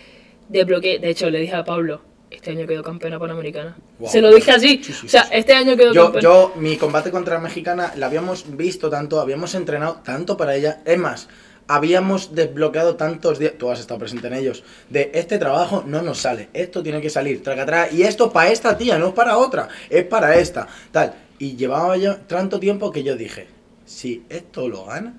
desbloqueé. 0.48 1.00
De 1.00 1.10
hecho, 1.10 1.30
le 1.30 1.40
dije 1.40 1.56
a 1.56 1.64
Pablo, 1.64 2.02
este 2.38 2.52
año 2.52 2.66
quedó 2.66 2.84
campeona 2.84 3.20
panamericana. 3.20 3.76
Wow. 4.00 4.10
Se 4.10 4.22
lo 4.22 4.34
dije 4.34 4.52
así. 4.52 4.82
Sí, 4.84 4.94
sí, 4.94 5.06
o 5.08 5.10
sea, 5.10 5.24
sí, 5.24 5.30
sí. 5.32 5.38
este 5.38 5.54
año 5.54 5.76
quedó 5.76 5.94
Yo, 5.94 6.04
campeona. 6.04 6.22
yo, 6.24 6.54
mi 6.56 6.78
combate 6.78 7.12
contra 7.12 7.36
la 7.36 7.42
mexicana, 7.42 7.94
la 7.98 8.06
habíamos 8.06 8.56
visto 8.56 8.90
tanto, 8.90 9.20
habíamos 9.20 9.54
entrenado 9.56 10.02
tanto 10.04 10.38
para 10.38 10.56
ella. 10.56 10.82
Es 10.86 10.98
más, 10.98 11.28
habíamos 11.68 12.34
desbloqueado 12.36 12.96
tantos 12.96 13.40
días, 13.40 13.54
tú 13.58 13.70
has 13.70 13.80
estado 13.80 14.00
presente 14.00 14.28
en 14.28 14.34
ellos, 14.36 14.64
de 14.90 15.12
este 15.14 15.38
trabajo 15.38 15.84
no 15.86 16.02
nos 16.02 16.20
sale, 16.20 16.50
esto 16.54 16.82
tiene 16.82 17.02
que 17.02 17.10
salir, 17.10 17.44
traca, 17.44 17.66
traca, 17.66 17.94
y 17.94 18.04
esto 18.04 18.32
para 18.32 18.52
esta 18.52 18.78
tía, 18.78 18.98
no 18.98 19.08
es 19.08 19.14
para 19.14 19.38
otra, 19.38 19.68
es 19.90 20.06
para 20.06 20.38
esta, 20.38 20.68
tal. 20.92 21.14
Y 21.40 21.56
llevaba 21.56 21.98
yo 21.98 22.18
tanto 22.18 22.60
tiempo 22.60 22.92
que 22.92 23.04
yo 23.04 23.16
dije, 23.16 23.48
si 23.86 24.24
esto 24.30 24.68
lo 24.70 24.86
gana, 24.86 25.14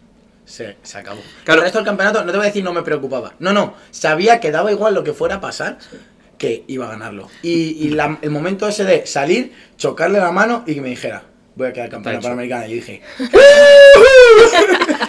se, 0.45 0.77
se 0.83 0.99
acabó. 0.99 1.21
Claro. 1.45 1.61
El 1.61 1.65
resto 1.65 1.79
del 1.79 1.87
campeonato, 1.87 2.25
no 2.25 2.33
te 2.33 2.39
voy 2.39 2.47
a 2.47 2.49
decir 2.49 2.65
no 2.65 2.73
me 2.73 2.83
preocupaba. 2.83 3.35
No, 3.39 3.53
no, 3.53 3.75
sabía 3.91 4.41
que 4.41 4.51
daba 4.51 4.73
igual 4.73 4.95
lo 4.95 5.05
que 5.05 5.13
fuera 5.13 5.37
a 5.37 5.41
pasar, 5.41 5.79
que 6.39 6.65
iba 6.69 6.87
a 6.87 6.91
ganarlo. 6.91 7.29
Y, 7.43 7.53
y 7.85 7.91
la- 7.91 8.19
el 8.23 8.31
momento 8.31 8.67
ese 8.69 8.85
de 8.85 9.07
salir, 9.07 9.53
chocarle 9.77 10.19
la 10.21 10.33
mano 10.33 10.65
y 10.67 10.75
que 10.75 10.81
me 10.81 10.89
dijera, 10.89 11.25
voy 11.57 11.69
a 11.69 11.73
quedar 11.73 11.89
campeona 11.91 12.21
panamericana. 12.21 12.67
Y 12.67 12.71
yo 12.71 12.75
dije, 12.77 13.03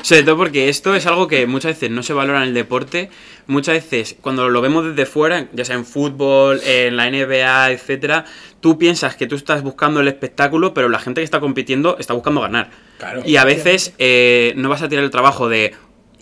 Sobre 0.01 0.23
todo 0.23 0.37
porque 0.37 0.69
esto 0.69 0.95
es 0.95 1.05
algo 1.05 1.27
que 1.27 1.45
muchas 1.45 1.73
veces 1.73 1.91
no 1.91 2.01
se 2.03 2.13
valora 2.13 2.41
en 2.41 2.47
el 2.49 2.53
deporte. 2.53 3.09
Muchas 3.47 3.75
veces, 3.75 4.15
cuando 4.21 4.49
lo 4.49 4.61
vemos 4.61 4.85
desde 4.85 5.05
fuera, 5.05 5.47
ya 5.53 5.65
sea 5.65 5.75
en 5.75 5.85
fútbol, 5.85 6.61
en 6.65 6.95
la 6.97 7.09
NBA, 7.09 7.71
etcétera, 7.71 8.25
tú 8.59 8.77
piensas 8.77 9.15
que 9.15 9.27
tú 9.27 9.35
estás 9.35 9.61
buscando 9.61 9.99
el 9.99 10.07
espectáculo, 10.07 10.73
pero 10.73 10.89
la 10.89 10.99
gente 10.99 11.21
que 11.21 11.25
está 11.25 11.39
compitiendo 11.39 11.97
está 11.99 12.13
buscando 12.13 12.41
ganar. 12.41 12.69
Claro. 12.97 13.21
Y 13.25 13.35
a 13.35 13.43
veces 13.45 13.93
eh, 13.99 14.53
no 14.55 14.69
vas 14.69 14.81
a 14.81 14.89
tirar 14.89 15.03
el 15.03 15.11
trabajo 15.11 15.49
de 15.49 15.73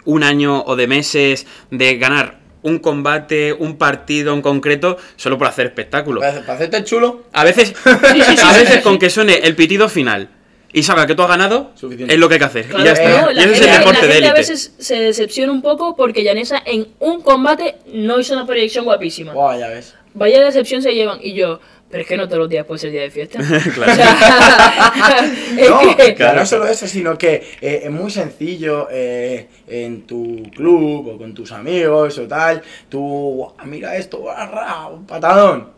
un 0.05 0.23
año 0.23 0.63
o 0.63 0.75
de 0.75 0.87
meses 0.87 1.45
de 1.71 1.97
ganar 1.97 2.39
un 2.61 2.79
combate, 2.79 3.53
un 3.53 3.77
partido 3.77 4.33
en 4.33 4.41
concreto, 4.41 4.97
solo 5.15 5.37
por 5.37 5.47
hacer 5.47 5.67
espectáculo. 5.67 6.21
para, 6.21 6.41
para 6.41 6.53
hacerte 6.53 6.77
el 6.77 6.83
chulo, 6.83 7.23
A 7.33 7.43
veces, 7.43 7.73
a 7.85 8.53
veces 8.53 8.81
con 8.81 8.99
que 8.99 9.09
suene 9.09 9.35
el 9.43 9.55
pitido 9.55 9.89
final 9.89 10.29
y 10.73 10.83
salga 10.83 11.07
que 11.07 11.15
tú 11.15 11.21
has 11.23 11.29
ganado, 11.29 11.71
Suficiente. 11.75 12.13
es 12.13 12.19
lo 12.19 12.27
que 12.27 12.35
hay 12.35 12.39
que 12.39 12.45
hacer. 12.45 12.65
Claro, 12.65 12.83
y 12.83 12.85
ya 12.85 12.91
está. 12.93 13.21
no, 13.21 13.31
y 13.31 13.39
ese 13.39 13.53
es 13.53 13.61
el 13.61 13.71
deporte 13.79 14.01
la 14.01 14.07
de 14.07 14.13
gente 14.13 14.27
a 14.27 14.33
veces 14.33 14.73
se 14.77 14.95
decepciona 14.99 15.51
un 15.51 15.61
poco 15.61 15.95
porque 15.95 16.23
Yanesa 16.23 16.61
en 16.65 16.87
un 16.99 17.21
combate 17.21 17.75
no 17.93 18.19
hizo 18.19 18.33
una 18.33 18.45
proyección 18.45 18.85
guapísima. 18.85 19.33
Buah, 19.33 19.57
ya 19.57 19.67
ves. 19.69 19.95
Vaya 20.13 20.43
decepción 20.43 20.81
se 20.81 20.93
llevan. 20.93 21.19
Y 21.21 21.33
yo, 21.33 21.59
pero 21.89 22.01
es 22.01 22.07
que 22.07 22.17
no 22.17 22.25
todos 22.27 22.39
los 22.39 22.49
días 22.49 22.65
puede 22.65 22.79
ser 22.79 22.91
día 22.91 23.01
de 23.01 23.11
fiesta. 23.11 23.39
Claro. 23.73 23.93
No, 25.69 25.95
que- 25.95 26.13
claro, 26.15 26.39
no 26.39 26.45
solo 26.45 26.67
eso, 26.67 26.87
sino 26.87 27.17
que 27.17 27.35
eh, 27.61 27.81
es 27.85 27.91
muy 27.91 28.11
sencillo 28.11 28.87
eh, 28.91 29.47
en 29.67 30.05
tu 30.05 30.43
club 30.55 31.07
o 31.07 31.17
con 31.17 31.33
tus 31.33 31.51
amigos 31.51 32.17
o 32.19 32.27
tal. 32.27 32.61
Tú, 32.89 32.99
"Guau, 32.99 33.53
mira 33.65 33.95
esto, 33.95 34.23
barra, 34.23 34.87
un 34.87 35.05
patadón. 35.05 35.76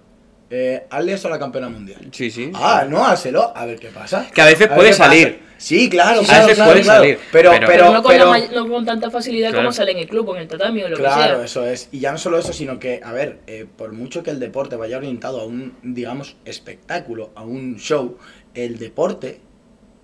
Eh, 0.50 0.86
hazle 0.90 1.14
eso 1.14 1.28
a 1.28 1.32
la 1.32 1.40
campeona 1.40 1.70
mundial. 1.70 2.08
Sí, 2.12 2.32
sí. 2.32 2.52
Ah, 2.56 2.86
no, 2.90 3.06
házelo, 3.06 3.52
a 3.56 3.66
ver 3.66 3.80
qué 3.80 3.90
pasa. 3.90 4.28
Que 4.34 4.42
a 4.42 4.46
veces 4.46 4.68
puede 4.68 4.90
pasa. 4.90 5.06
salir. 5.06 5.48
Sí, 5.58 5.90
claro, 5.90 6.22
A 6.22 6.24
claro, 6.24 6.42
veces 6.46 6.56
claro, 6.56 6.72
puede 6.72 6.84
claro. 6.84 7.00
salir, 7.02 7.20
Pero, 7.34 7.52
pero- 7.52 7.68
pero, 7.68 7.92
no, 7.92 8.02
con 8.02 8.12
pero- 8.14 8.26
la 8.26 8.32
may- 8.32 8.50
no 8.56 8.68
con 8.70 8.86
tanta 8.86 9.12
facilidad 9.12 9.50
Claro. 9.50 9.66
como 9.66 9.74
sale 9.74 9.92
en 9.92 9.98
el 9.98 10.08
club 10.08 10.30
o 10.30 10.36
en 10.38 10.44
el 10.44 10.48
tatami 10.48 10.84
o 10.84 10.88
lo 10.88 10.96
Claro, 10.96 11.22
que 11.34 11.36
sea. 11.36 11.46
eso 11.46 11.66
es. 11.66 11.90
Y 11.92 12.00
ya 12.00 12.14
no 12.14 12.18
solo 12.18 12.40
eso, 12.40 12.54
sino 12.54 12.80
que, 12.80 13.02
a 13.04 13.12
ver, 13.12 13.40
eh, 13.46 13.66
por 13.78 13.92
mucho 13.92 14.24
que 14.24 14.32
el 14.32 14.40
deporte 14.40 14.78
vaya 14.78 14.96
orientado 14.96 15.42
a 15.42 15.46
un, 15.46 15.76
digamos, 15.84 16.38
espectáculo, 16.46 17.32
a 17.36 17.44
un 17.44 17.76
show, 17.78 18.18
el 18.54 18.80
deporte, 18.80 19.42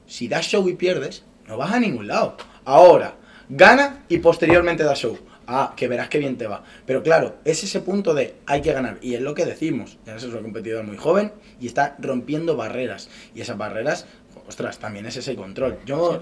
si 0.07 0.27
das 0.27 0.45
show 0.45 0.67
y 0.67 0.75
pierdes, 0.75 1.23
no 1.47 1.55
vas 1.57 1.71
a 1.71 1.79
ningún 1.79 2.07
lado. 2.07 2.35
Ahora, 2.65 3.15
gana 3.47 4.03
y 4.09 4.17
posteriormente 4.17 4.83
da 4.83 4.93
show. 4.93 5.17
Ah, 5.47 5.73
que 5.75 5.87
verás 5.87 6.09
qué 6.09 6.17
bien 6.19 6.37
te 6.37 6.47
va. 6.47 6.63
Pero 6.85 7.03
claro, 7.03 7.37
es 7.45 7.63
ese 7.63 7.79
punto 7.81 8.13
de 8.13 8.35
hay 8.45 8.61
que 8.61 8.73
ganar. 8.73 8.97
Y 9.01 9.13
es 9.15 9.21
lo 9.21 9.33
que 9.35 9.45
decimos. 9.45 9.97
Ya 10.05 10.15
es 10.15 10.23
un 10.23 10.31
competidor 10.41 10.83
muy 10.85 10.97
joven 10.97 11.31
y 11.59 11.67
está 11.67 11.95
rompiendo 11.99 12.55
barreras. 12.55 13.09
Y 13.35 13.41
esas 13.41 13.57
barreras, 13.57 14.05
ostras, 14.47 14.79
también 14.79 15.05
es 15.05 15.17
ese 15.17 15.35
control. 15.35 15.77
Yo 15.85 16.21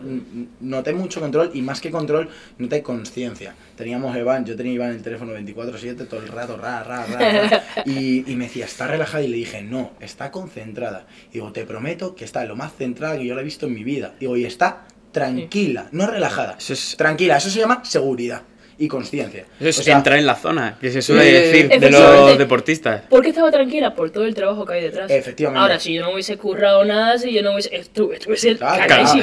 noté 0.61 0.93
mucho 0.93 1.19
control 1.19 1.51
y 1.53 1.61
más 1.61 1.79
que 1.81 1.91
control, 1.91 2.29
noté 2.57 2.81
conciencia. 2.83 3.55
Teníamos 3.77 4.15
a 4.15 4.19
Iván, 4.19 4.45
yo 4.45 4.55
tenía 4.55 4.71
a 4.73 4.75
Iván 4.75 4.89
en 4.91 4.95
el 4.97 5.01
teléfono 5.03 5.33
24-7 5.33 6.07
todo 6.07 6.19
el 6.21 6.27
rato, 6.27 6.57
ra, 6.57 6.83
ra, 6.83 7.05
ra, 7.05 7.19
ra. 7.49 7.63
Y, 7.85 8.29
y 8.31 8.35
me 8.35 8.45
decía, 8.45 8.65
está 8.65 8.87
relajada. 8.87 9.23
Y 9.23 9.27
le 9.29 9.37
dije, 9.37 9.61
no, 9.61 9.91
está 9.99 10.31
concentrada. 10.31 11.05
Y 11.29 11.35
digo, 11.35 11.51
te 11.51 11.65
prometo 11.65 12.15
que 12.15 12.25
está 12.25 12.43
lo 12.45 12.55
más 12.55 12.73
centrada 12.75 13.17
que 13.17 13.25
yo 13.25 13.35
la 13.35 13.41
he 13.41 13.45
visto 13.45 13.67
en 13.67 13.73
mi 13.73 13.83
vida. 13.83 14.13
Digo, 14.19 14.35
y 14.37 14.45
está 14.45 14.85
tranquila, 15.11 15.87
no 15.91 16.07
relajada. 16.07 16.55
Eso 16.57 16.73
es- 16.73 16.95
Tranquila, 16.97 17.37
eso 17.37 17.49
se 17.49 17.59
llama 17.59 17.83
seguridad 17.85 18.41
y 18.77 18.87
conciencia. 18.87 19.45
Eso 19.59 19.69
es 19.69 19.79
O 19.79 19.83
sea, 19.83 19.97
entrar 19.97 20.17
en 20.17 20.25
la 20.25 20.35
zona, 20.35 20.77
que 20.81 20.91
se 20.91 21.01
suele 21.01 21.23
Sí, 21.25 21.31
decir 21.63 21.79
de 21.79 21.91
los 21.91 22.37
deportistas. 22.37 23.01
¿Por 23.09 23.21
qué 23.21 23.29
estaba 23.29 23.51
tranquila? 23.51 23.93
Por 23.93 24.09
todo 24.11 24.25
el 24.25 24.33
trabajo 24.33 24.65
que 24.65 24.73
hay 24.73 24.81
detrás. 24.81 25.09
Efectivamente. 25.11 25.61
Ahora, 25.61 25.79
si 25.79 25.93
yo 25.93 26.01
no 26.01 26.11
hubiese 26.13 26.37
currado 26.37 26.83
nada, 26.85 27.17
si 27.17 27.31
yo 27.33 27.41
no 27.43 27.51
hubiese. 27.53 27.75
Estuve, 27.75 28.15
estuviese 28.15 28.55
te 28.55 28.59
cagas, 28.59 29.11
Sí, 29.11 29.21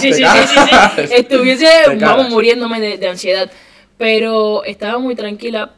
sí, 0.00 0.14
sí, 0.14 0.22
cagas. 0.22 0.50
sí, 0.50 0.58
sí, 0.58 1.06
sí. 1.08 1.14
Estuviese, 1.14 1.66
vamos, 2.00 2.28
muriéndome 2.30 2.80
de, 2.80 2.98
de 2.98 3.08
ansiedad. 3.08 3.50
Pero 3.96 4.64
estaba 4.64 4.98
muy 4.98 5.14
tranquila 5.16 5.72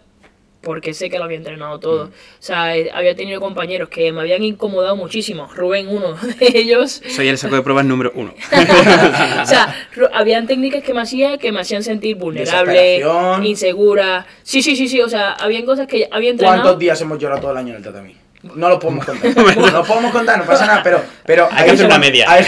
porque 0.60 0.94
sé 0.94 1.08
que 1.08 1.18
lo 1.18 1.24
había 1.24 1.38
entrenado 1.38 1.78
todo. 1.80 2.06
Mm. 2.06 2.08
O 2.08 2.12
sea, 2.38 2.76
eh, 2.76 2.90
había 2.92 3.14
tenido 3.14 3.40
compañeros 3.40 3.88
que 3.88 4.12
me 4.12 4.20
habían 4.20 4.42
incomodado 4.42 4.96
muchísimo. 4.96 5.48
Rubén, 5.54 5.88
uno 5.88 6.14
de 6.14 6.36
ellos. 6.54 7.02
Soy 7.08 7.28
el 7.28 7.38
saco 7.38 7.54
de 7.56 7.62
pruebas 7.62 7.84
número 7.84 8.12
uno. 8.14 8.34
o 9.42 9.46
sea, 9.46 9.74
habían 10.12 10.46
técnicas 10.46 10.82
que 10.82 10.94
me 10.94 11.02
hacía 11.02 11.38
que 11.38 11.52
me 11.52 11.60
hacían 11.60 11.82
sentir 11.82 12.16
vulnerable, 12.16 13.02
insegura. 13.42 14.26
Sí, 14.42 14.62
sí, 14.62 14.76
sí, 14.76 14.88
sí. 14.88 15.00
O 15.00 15.08
sea, 15.08 15.32
habían 15.32 15.64
cosas 15.64 15.86
que 15.86 16.08
había 16.10 16.30
entrenado. 16.30 16.62
¿Cuántos 16.62 16.78
días 16.78 17.00
hemos 17.00 17.18
llorado 17.18 17.40
todo 17.40 17.52
el 17.52 17.58
año 17.58 17.70
en 17.70 17.76
el 17.76 17.82
tatami? 17.82 18.16
No 18.42 18.68
lo 18.68 18.78
podemos 18.78 19.04
contar. 19.04 19.34
No 19.56 19.70
lo 19.70 19.84
podemos 19.84 20.12
contar, 20.12 20.38
no 20.38 20.46
pasa 20.46 20.66
nada, 20.66 20.82
pero... 20.82 21.02
pero 21.26 21.48
Hay 21.52 21.66
que 21.66 21.70
hacer 21.72 21.86
una 21.86 21.98
media. 21.98 22.24
Ahí, 22.30 22.44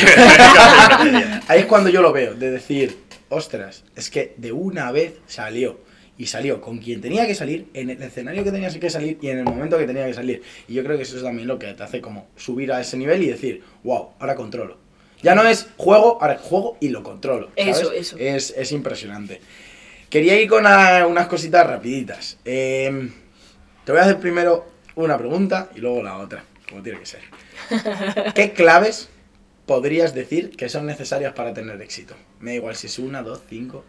ahí 1.48 1.60
es 1.60 1.66
cuando 1.66 1.90
yo 1.90 2.00
lo 2.00 2.12
veo, 2.12 2.34
de 2.34 2.50
decir, 2.50 2.98
ostras, 3.28 3.84
es 3.94 4.10
que 4.10 4.34
de 4.38 4.52
una 4.52 4.90
vez 4.90 5.14
salió. 5.26 5.78
Y 6.18 6.26
salió 6.26 6.60
con 6.60 6.78
quien 6.78 7.00
tenía 7.00 7.26
que 7.26 7.34
salir, 7.34 7.68
en 7.74 7.90
el 7.90 8.02
escenario 8.02 8.44
que 8.44 8.52
tenía 8.52 8.68
que 8.68 8.90
salir 8.90 9.18
y 9.20 9.28
en 9.28 9.38
el 9.38 9.44
momento 9.44 9.78
que 9.78 9.86
tenía 9.86 10.06
que 10.06 10.14
salir. 10.14 10.42
Y 10.68 10.74
yo 10.74 10.84
creo 10.84 10.96
que 10.96 11.02
eso 11.04 11.16
es 11.16 11.22
también 11.22 11.48
lo 11.48 11.58
que 11.58 11.72
te 11.72 11.82
hace 11.82 12.00
como 12.00 12.28
subir 12.36 12.72
a 12.72 12.80
ese 12.80 12.96
nivel 12.96 13.22
y 13.22 13.28
decir, 13.28 13.62
wow, 13.82 14.10
ahora 14.18 14.34
controlo. 14.34 14.78
Ya 15.22 15.34
no 15.34 15.42
es 15.44 15.68
juego, 15.76 16.18
ahora 16.20 16.38
juego 16.38 16.76
y 16.80 16.88
lo 16.88 17.02
controlo. 17.02 17.50
¿sabes? 17.56 17.78
Eso, 17.78 17.92
eso. 17.92 18.16
Es, 18.18 18.54
es 18.56 18.72
impresionante. 18.72 19.40
Quería 20.10 20.38
ir 20.38 20.48
con 20.48 20.66
unas 20.66 21.26
cositas 21.28 21.66
rapiditas. 21.66 22.38
Eh, 22.44 23.10
te 23.84 23.92
voy 23.92 24.00
a 24.00 24.04
hacer 24.04 24.18
primero 24.18 24.66
una 24.94 25.16
pregunta 25.16 25.70
y 25.74 25.80
luego 25.80 26.02
la 26.02 26.18
otra, 26.18 26.44
como 26.68 26.82
tiene 26.82 27.00
que 27.00 27.06
ser. 27.06 27.20
¿Qué 28.34 28.52
claves 28.52 29.08
podrías 29.66 30.14
decir 30.14 30.50
que 30.50 30.68
son 30.68 30.86
necesarias 30.86 31.32
para 31.32 31.54
tener 31.54 31.80
éxito? 31.80 32.14
Me 32.40 32.50
da 32.50 32.56
igual 32.56 32.76
si 32.76 32.88
es 32.88 32.98
una, 32.98 33.22
dos, 33.22 33.42
cinco. 33.48 33.84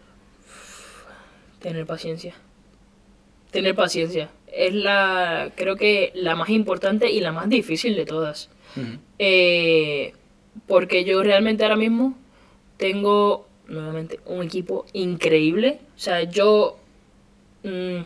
Tener 1.64 1.86
paciencia. 1.86 2.34
Tener 3.50 3.74
paciencia. 3.74 4.28
Es 4.48 4.74
la, 4.74 5.50
creo 5.56 5.76
que 5.76 6.12
la 6.14 6.36
más 6.36 6.50
importante 6.50 7.10
y 7.10 7.20
la 7.20 7.32
más 7.32 7.48
difícil 7.48 7.96
de 7.96 8.04
todas. 8.04 8.50
Eh, 9.18 10.12
porque 10.66 11.06
yo 11.06 11.22
realmente 11.22 11.62
ahora 11.62 11.76
mismo 11.76 12.18
tengo, 12.76 13.48
nuevamente, 13.66 14.20
un 14.26 14.42
equipo 14.42 14.84
increíble. 14.92 15.78
O 15.96 15.98
sea, 15.98 16.24
yo 16.24 16.76
mm, 17.62 18.00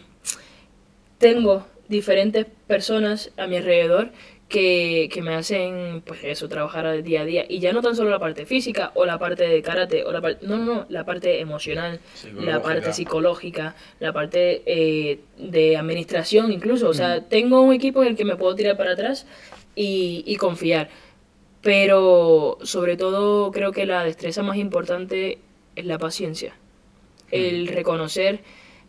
tengo 1.19 1.67
diferentes 1.89 2.47
personas 2.69 3.33
a 3.37 3.49
mi 3.49 3.57
alrededor 3.57 4.13
que, 4.49 5.09
que 5.13 5.21
me 5.23 5.35
hacen, 5.35 6.03
pues 6.07 6.21
eso, 6.25 6.49
trabajar 6.49 6.87
al 6.87 7.03
día 7.03 7.21
a 7.23 7.25
día. 7.25 7.45
Y 7.49 7.59
ya 7.61 7.73
no 7.73 7.83
tan 7.83 7.95
solo 7.95 8.11
la 8.11 8.19
parte 8.19 8.47
física 8.47 8.93
o 8.95 9.05
la 9.05 9.19
parte 9.19 9.47
de 9.47 9.61
karate, 9.63 10.05
o 10.05 10.13
la 10.13 10.21
parte, 10.21 10.47
no, 10.47 10.57
no, 10.57 10.65
no, 10.65 10.87
la 10.89 11.05
parte 11.05 11.41
emocional, 11.41 12.01
la 12.35 12.63
parte 12.63 12.93
Psicológica. 12.93 13.77
la 14.01 14.13
parte 14.13 14.63
eh, 14.67 15.21
de 15.37 15.77
administración 15.77 16.51
incluso. 16.53 16.89
O 16.89 16.95
sea, 16.95 17.29
tengo 17.29 17.61
un 17.61 17.75
equipo 17.75 18.03
en 18.03 18.09
el 18.11 18.17
que 18.17 18.25
me 18.25 18.37
puedo 18.37 18.55
tirar 18.55 18.77
para 18.77 18.93
atrás 18.93 19.27
y, 19.75 20.25
y 20.27 20.37
confiar. 20.37 20.89
Pero 21.61 22.59
sobre 22.63 22.97
todo 22.97 23.51
creo 23.51 23.73
que 23.73 23.85
la 23.85 24.05
destreza 24.05 24.43
más 24.43 24.57
importante 24.57 25.39
es 25.77 25.85
la 25.87 25.99
paciencia. 25.99 26.55
El 27.31 27.67
reconocer 27.69 28.41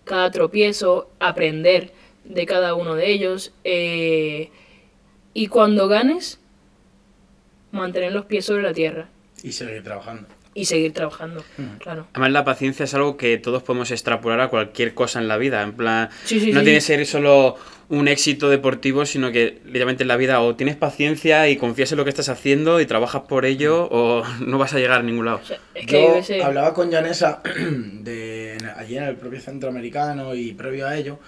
cada 0.06 0.32
tropiezo, 0.32 1.10
aprender 1.20 1.92
de 2.24 2.46
cada 2.46 2.76
uno 2.76 2.96
de 2.96 3.12
ellos. 3.12 3.52
eh, 3.64 4.52
y 5.34 5.48
cuando 5.48 5.88
ganes, 5.88 6.40
mantener 7.72 8.12
los 8.14 8.26
pies 8.26 8.46
sobre 8.46 8.64
la 8.64 8.74
tierra 8.74 9.08
Y 9.44 9.52
seguir 9.52 9.84
trabajando. 9.84 10.28
y 10.56 10.66
seguir 10.66 10.92
trabajando. 10.94 11.44
Mm. 11.58 11.78
Claro. 11.78 12.08
Además, 12.14 12.32
la 12.32 12.44
paciencia 12.44 12.84
es 12.86 12.94
algo 12.94 13.16
que 13.18 13.38
todos 13.38 13.64
podemos 13.64 13.92
extrapolar 13.92 14.42
a 14.42 14.48
cualquier 14.50 14.94
cosa 14.94 15.20
en 15.20 15.28
la 15.28 15.38
vida. 15.38 15.62
En 15.62 15.74
plan, 15.74 16.10
Sí, 16.26 16.40
sí, 16.40 16.52
no 16.52 16.60
sí. 16.60 16.66
tiene 16.66 16.78
que 16.80 16.82
ser 16.82 17.06
solo 17.06 17.56
un 17.90 18.08
éxito 18.08 18.50
deportivo, 18.50 19.06
sino 19.06 19.32
que 19.32 19.62
literalmente 19.66 20.04
en 20.04 20.10
la 20.10 20.16
vida 20.18 20.42
o 20.42 20.56
tienes 20.56 20.76
paciencia 20.76 21.48
y 21.50 21.56
confías 21.58 21.92
en 21.92 21.98
lo 21.98 22.04
que 22.04 22.10
estás 22.10 22.30
haciendo 22.30 22.80
y 22.82 22.86
trabajas 22.86 23.24
por 23.24 23.46
ello, 23.46 23.88
o 23.90 24.24
no 24.46 24.58
vas 24.58 24.74
a 24.74 24.78
llegar 24.80 25.00
a 25.00 25.04
ningún 25.04 25.26
lado. 25.26 25.40
O 25.42 25.46
sea, 25.46 25.60
es 25.74 25.86
que 25.88 26.22
Yo 26.38 26.46
hablaba 26.46 26.74
con 26.74 26.92
Janessa 26.92 27.42
de, 27.46 28.54
en- 28.56 28.66
allí 28.76 28.98
en 28.98 29.04
el 29.06 29.16
propio 29.16 29.40
centroamericano 29.42 30.36
y 30.36 30.54
previo 30.54 30.88
a 30.88 30.96
ello, 30.98 31.20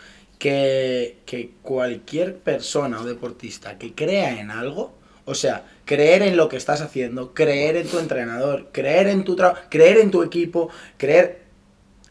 que, 0.41 1.19
que 1.27 1.51
cualquier 1.61 2.35
persona 2.35 2.99
o 2.99 3.05
deportista 3.05 3.77
que 3.77 3.93
crea 3.93 4.39
en 4.39 4.49
algo, 4.49 4.91
o 5.25 5.35
sea, 5.35 5.65
creer 5.85 6.23
en 6.23 6.35
lo 6.35 6.49
que 6.49 6.57
estás 6.57 6.81
haciendo, 6.81 7.35
creer 7.35 7.75
en 7.75 7.87
tu 7.87 7.99
entrenador, 7.99 8.69
creer 8.71 9.05
en 9.05 9.23
tu 9.23 9.35
trabajo, 9.35 9.61
creer 9.69 9.99
en 9.99 10.09
tu 10.09 10.23
equipo, 10.23 10.69
creer, 10.97 11.43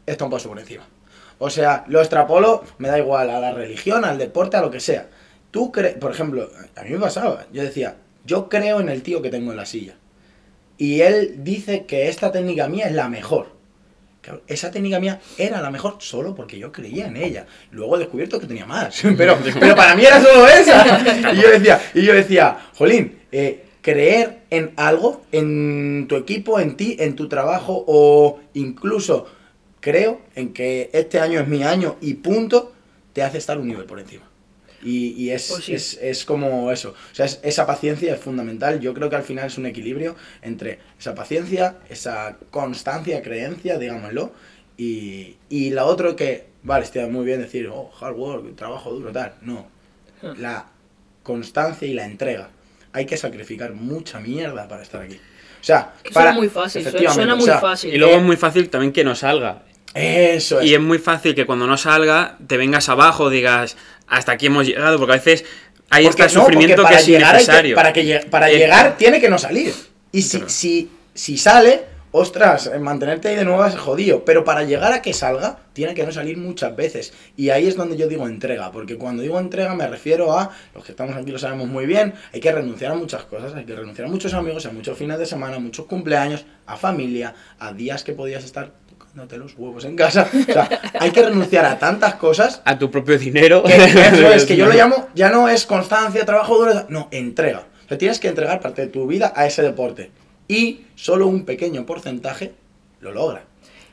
está 0.07 0.27
un 0.27 0.31
paso 0.31 0.49
por 0.49 0.61
encima. 0.61 0.87
O 1.41 1.51
sea, 1.51 1.85
lo 1.89 1.99
extrapolo, 1.99 2.63
me 2.79 2.87
da 2.87 3.01
igual, 3.01 3.31
a 3.31 3.41
la 3.41 3.53
religión, 3.53 4.05
al 4.05 4.17
deporte, 4.17 4.57
a 4.57 4.61
lo 4.61 4.71
que 4.71 4.79
sea. 4.79 5.09
Tú 5.51 5.73
crees, 5.73 5.97
por 5.97 6.13
ejemplo, 6.13 6.53
a 6.77 6.85
mí 6.85 6.91
me 6.91 7.01
pasaba, 7.01 7.47
yo 7.53 7.65
decía, 7.65 7.97
yo 8.25 8.49
creo 8.49 8.79
en 8.79 8.91
el 8.91 9.03
tío 9.03 9.23
que 9.23 9.31
tengo 9.31 9.51
en 9.51 9.57
la 9.57 9.67
silla. 9.67 9.97
Y 10.79 11.01
él 11.01 11.43
dice 11.43 11.85
que 11.85 12.09
esta 12.09 12.31
técnica 12.31 12.69
mía 12.69 12.87
es 12.87 12.95
la 12.95 13.09
mejor. 13.09 13.57
Claro, 14.21 14.43
esa 14.47 14.71
técnica 14.71 15.01
mía 15.01 15.19
era 15.39 15.63
la 15.63 15.71
mejor 15.71 15.97
solo 16.01 16.35
porque 16.35 16.59
yo 16.59 16.71
creía 16.71 17.07
en 17.07 17.17
ella. 17.17 17.47
Luego 17.71 17.97
he 17.97 18.01
descubierto 18.01 18.39
que 18.39 18.47
tenía 18.47 18.67
más. 18.67 19.01
Pero, 19.17 19.39
pero 19.61 19.75
para 19.75 19.95
mí 19.95 20.05
era 20.05 20.23
solo 20.23 20.47
esa. 20.47 21.33
Y 21.33 21.41
yo 21.41 21.51
decía, 21.51 21.81
y 21.95 22.03
yo 22.03 22.13
decía 22.13 22.59
Jolín, 22.75 23.21
eh, 23.33 23.65
creer 23.81 24.41
en 24.51 24.73
algo, 24.77 25.23
en 25.33 26.07
tu 26.09 26.17
equipo, 26.17 26.61
en 26.61 26.77
ti, 26.77 26.97
en 26.99 27.17
tu 27.17 27.29
trabajo, 27.29 27.85
o 27.87 28.41
incluso 28.55 29.27
creo 29.81 30.21
en 30.35 30.53
que 30.53 30.91
este 30.93 31.19
año 31.19 31.41
es 31.41 31.49
mi 31.49 31.63
año 31.63 31.97
y 32.01 32.15
punto, 32.15 32.73
te 33.13 33.23
hace 33.23 33.39
estar 33.39 33.59
un 33.59 33.69
nivel 33.69 33.87
por 33.87 33.99
encima. 33.99 34.30
Y, 34.83 35.09
y 35.13 35.31
es, 35.31 35.49
Pues 35.51 35.65
sí. 35.65 35.75
es, 35.75 35.99
es 36.01 36.25
como 36.25 36.71
eso. 36.73 36.95
O 37.13 37.15
sea, 37.15 37.27
es- 37.27 37.41
esa 37.43 37.67
paciencia 37.67 38.15
es 38.15 38.21
fundamental. 38.21 38.81
Yo 38.81 38.95
creo 38.95 39.11
que 39.11 39.17
al 39.17 39.23
final 39.23 39.47
es 39.47 39.59
un 39.59 39.67
equilibrio 39.67 40.17
entre 40.43 40.79
esa 40.99 41.15
paciencia, 41.15 41.77
esa 41.89 42.39
constancia, 42.51 43.21
creencia, 43.23 43.79
digámoslo, 43.79 44.33
y, 44.79 45.37
y 45.51 45.71
la 45.71 45.85
otra 45.85 46.17
que, 46.17 46.47
vale, 46.63 46.85
está 46.85 47.07
muy 47.09 47.27
bien 47.27 47.41
decir, 47.43 47.69
oh, 47.69 47.91
hard 48.01 48.17
work, 48.17 48.57
trabajo 48.57 48.91
duro, 48.93 49.13
tal. 49.13 49.35
No. 49.43 49.69
La 50.39 50.67
constancia 51.23 51.87
y 51.87 51.93
la 51.95 52.05
entrega. 52.07 52.49
Hay 52.93 53.07
que 53.07 53.17
sacrificar 53.17 53.73
mucha 53.75 54.19
mierda 54.21 54.67
para 54.67 54.83
estar 54.83 55.03
aquí. 55.03 55.15
O 55.17 55.65
sea, 55.65 55.93
Que 56.03 56.11
para, 56.11 56.31
suena 56.31 56.39
muy 56.41 56.49
fácil, 56.49 56.83
suena, 57.13 57.35
o 57.35 57.37
muy 57.37 57.45
sea, 57.45 57.59
fácil. 57.61 57.95
Y 57.95 57.99
luego 57.99 58.15
Eh, 58.15 58.19
es 58.19 58.23
muy 58.23 58.37
fácil 58.37 58.71
también 58.71 58.93
que 58.93 59.05
no 59.05 59.15
salga. 59.15 59.63
Eso 59.95 60.61
es. 60.61 60.67
Y 60.67 60.75
es 60.75 60.81
muy 60.81 60.99
fácil 60.99 61.35
que 61.35 61.47
cuando 61.47 61.67
no 61.67 61.77
salga 61.77 62.37
te 62.47 62.57
vengas 62.57 62.89
abajo, 62.89 63.29
digas, 63.31 63.77
hasta 64.07 64.33
aquí 64.33 64.47
hemos 64.47 64.67
llegado, 64.67 64.99
porque 64.99 65.13
a 65.15 65.17
veces 65.17 65.45
hay 65.91 66.05
Porque 66.07 66.23
este 66.23 66.35
no, 66.37 66.41
sufrimiento 66.43 66.85
que 66.85 66.95
es 66.95 67.05
que- 67.05 67.13
innecesario. 67.17 67.75
para 67.77 67.93
que 67.93 68.27
para 68.31 68.51
Eh, 68.51 68.57
llegar 68.59 68.97
tiene 68.97 69.21
que 69.21 69.29
no 69.29 69.39
salir. 69.39 69.75
Y 70.13 70.23
si, 70.23 70.37
Claro. 70.39 70.49
si, 70.51 70.91
si 71.15 71.37
sale, 71.37 71.83
ostras, 72.13 72.67
eh, 72.73 72.79
mantenerte 72.79 73.29
ahí 73.29 73.37
de 73.37 73.45
nuevo 73.45 73.65
es 73.65 73.75
jodido. 73.77 74.25
Pero 74.25 74.45
para 74.45 74.63
llegar 74.63 74.93
a 74.93 75.03
que 75.03 75.13
salga, 75.13 75.59
tiene 75.73 75.95
que 75.95 76.05
no 76.05 76.13
salir 76.13 76.37
muchas 76.37 76.75
veces. 76.77 77.13
Y 77.37 77.51
ahí 77.51 77.67
es 77.67 77.77
donde 77.77 77.97
yo 77.97 78.07
digo 78.07 78.27
entrega. 78.29 78.71
Porque 78.71 78.97
cuando 78.97 79.23
digo 79.23 79.39
entrega 79.41 79.75
me 79.75 79.89
refiero 79.89 80.37
a, 80.39 80.51
los 80.75 80.85
que 80.85 80.93
estamos 80.93 81.17
aquí 81.17 81.31
lo 81.33 81.39
sabemos 81.41 81.67
muy 81.69 81.87
bien, 81.87 82.15
hay 82.33 82.41
que 82.41 82.53
renunciar 82.53 82.93
a 82.93 82.95
muchas 82.95 83.23
cosas. 83.25 83.55
Hay 83.55 83.65
que 83.65 83.75
renunciar 83.75 84.07
a 84.07 84.11
muchos 84.11 84.35
amigos, 84.35 84.67
a 84.67 84.73
muchos 84.73 84.97
fines 84.97 85.19
de 85.19 85.27
semana, 85.27 85.57
a 85.57 85.61
muchos 85.61 85.87
cumpleaños, 85.87 86.45
a 86.67 86.77
familia, 86.77 87.35
a 87.59 87.73
días 87.73 88.05
que 88.05 88.13
podías 88.13 88.45
estar 88.45 88.71
tocándote 89.11 89.39
los 89.39 89.55
huevos 89.59 89.85
en 89.85 89.97
casa. 89.97 90.29
O 90.33 90.53
sea, 90.53 90.69
hay 91.01 91.11
que 91.11 91.23
renunciar 91.23 91.65
a 91.65 91.79
tantas 91.79 92.15
cosas. 92.15 92.63
A 92.65 92.79
tu 92.79 92.91
propio 92.91 93.19
dinero. 93.19 93.63
Que, 93.65 93.75
eso 93.75 94.33
es, 94.33 94.45
que 94.45 94.57
yo 94.57 94.67
lo 94.67 94.73
llamo, 94.75 95.09
ya 95.15 95.31
no 95.31 95.49
es 95.49 95.67
constancia, 95.67 96.25
trabajo 96.25 96.59
duro, 96.59 96.87
no, 96.89 97.09
entrega. 97.11 97.67
O 97.85 97.89
sea, 97.89 97.99
tienes 97.99 98.21
que 98.21 98.29
entregar 98.29 98.61
parte 98.61 98.83
de 98.83 98.89
tu 98.89 99.07
vida 99.07 99.33
a 99.35 99.47
ese 99.47 99.63
deporte. 99.63 100.11
Y 100.47 100.83
solo 100.95 101.27
un 101.27 101.45
pequeño 101.45 101.87
porcentaje 101.87 102.53
lo 103.01 103.13
logra. 103.13 103.43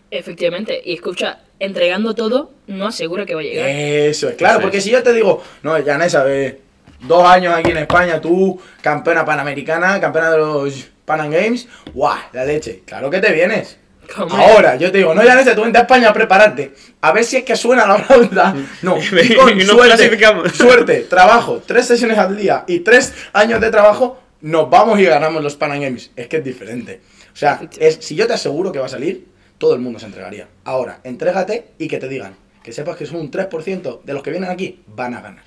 Efectivamente, 0.10 0.80
y 0.84 0.94
escucha, 0.94 1.40
entregando 1.60 2.16
todo 2.16 2.52
no 2.68 2.88
asegura 2.88 3.26
que 3.26 3.36
va 3.36 3.42
a 3.42 3.44
llegar. 3.44 3.70
Eso 3.70 4.30
es, 4.30 4.36
claro, 4.36 4.56
Eso 4.56 4.62
porque 4.62 4.78
es. 4.78 4.84
si 4.84 4.92
yo 4.92 5.04
te 5.04 5.14
digo, 5.14 5.44
no, 5.64 5.84
Janessa, 5.84 6.24
ve, 6.24 6.62
dos 7.02 7.26
años 7.26 7.54
aquí 7.56 7.72
en 7.72 7.78
España, 7.78 8.22
tú, 8.22 8.60
campeona 8.82 9.26
panamericana, 9.26 10.00
campeona 10.00 10.32
de 10.32 10.38
los 10.38 10.88
Pan 11.06 11.22
Am 11.22 11.32
Games, 11.32 11.68
¡guau! 11.94 12.18
La 12.34 12.46
leche, 12.46 12.84
claro 12.86 13.10
que 13.10 13.20
te 13.20 13.34
vienes. 13.34 13.78
¿Cómo? 14.16 14.36
Ahora, 14.36 14.76
yo 14.76 14.92
te 14.92 15.00
digo, 15.00 15.14
no, 15.14 15.22
Janessa, 15.22 15.56
tú 15.56 15.64
vente 15.64 15.78
a 15.78 15.82
España 15.82 16.10
a 16.10 16.14
prepararte, 16.14 16.74
a 17.02 17.12
ver 17.12 17.24
si 17.24 17.38
es 17.38 17.44
que 17.44 17.56
suena 17.56 17.86
la 17.86 17.98
flauta. 17.98 18.56
No, 18.82 18.98
y 18.98 19.36
con 19.36 19.50
Y 19.50 19.64
nos 19.64 19.68
suerte, 19.68 19.96
clasificamos. 19.96 20.52
suerte, 20.56 21.00
trabajo, 21.10 21.62
tres 21.66 21.86
sesiones 21.88 22.18
al 22.18 22.36
día 22.38 22.64
y 22.68 22.80
tres 22.80 23.14
años 23.34 23.60
de 23.60 23.70
trabajo, 23.70 24.22
nos 24.42 24.70
vamos 24.70 25.00
y 25.00 25.06
ganamos 25.06 25.44
los 25.44 25.56
Pan 25.56 25.72
Am 25.72 25.82
Games. 25.82 26.12
Es 26.16 26.28
que 26.28 26.38
es 26.38 26.44
diferente. 26.44 27.02
O 27.34 27.36
sea, 27.36 27.62
es, 27.80 27.98
si 28.02 28.16
yo 28.16 28.28
te 28.28 28.34
aseguro 28.34 28.72
que 28.72 28.80
va 28.80 28.86
a 28.86 28.90
salir, 28.90 29.28
todo 29.58 29.74
el 29.74 29.80
mundo 29.80 30.00
se 30.00 30.06
entregaría. 30.06 30.48
Ahora, 30.64 31.02
entrégate 31.04 31.70
y 31.78 31.88
que 31.88 31.98
te 31.98 32.08
digan, 32.08 32.36
que 32.64 32.72
sepas 32.72 32.96
que 32.96 33.06
son 33.06 33.18
un 33.18 33.32
3% 33.32 34.02
de 34.04 34.14
los 34.14 34.24
que 34.24 34.32
vienen 34.32 34.50
aquí, 34.50 34.82
van 34.88 35.14
a 35.16 35.22
ganar. 35.22 35.44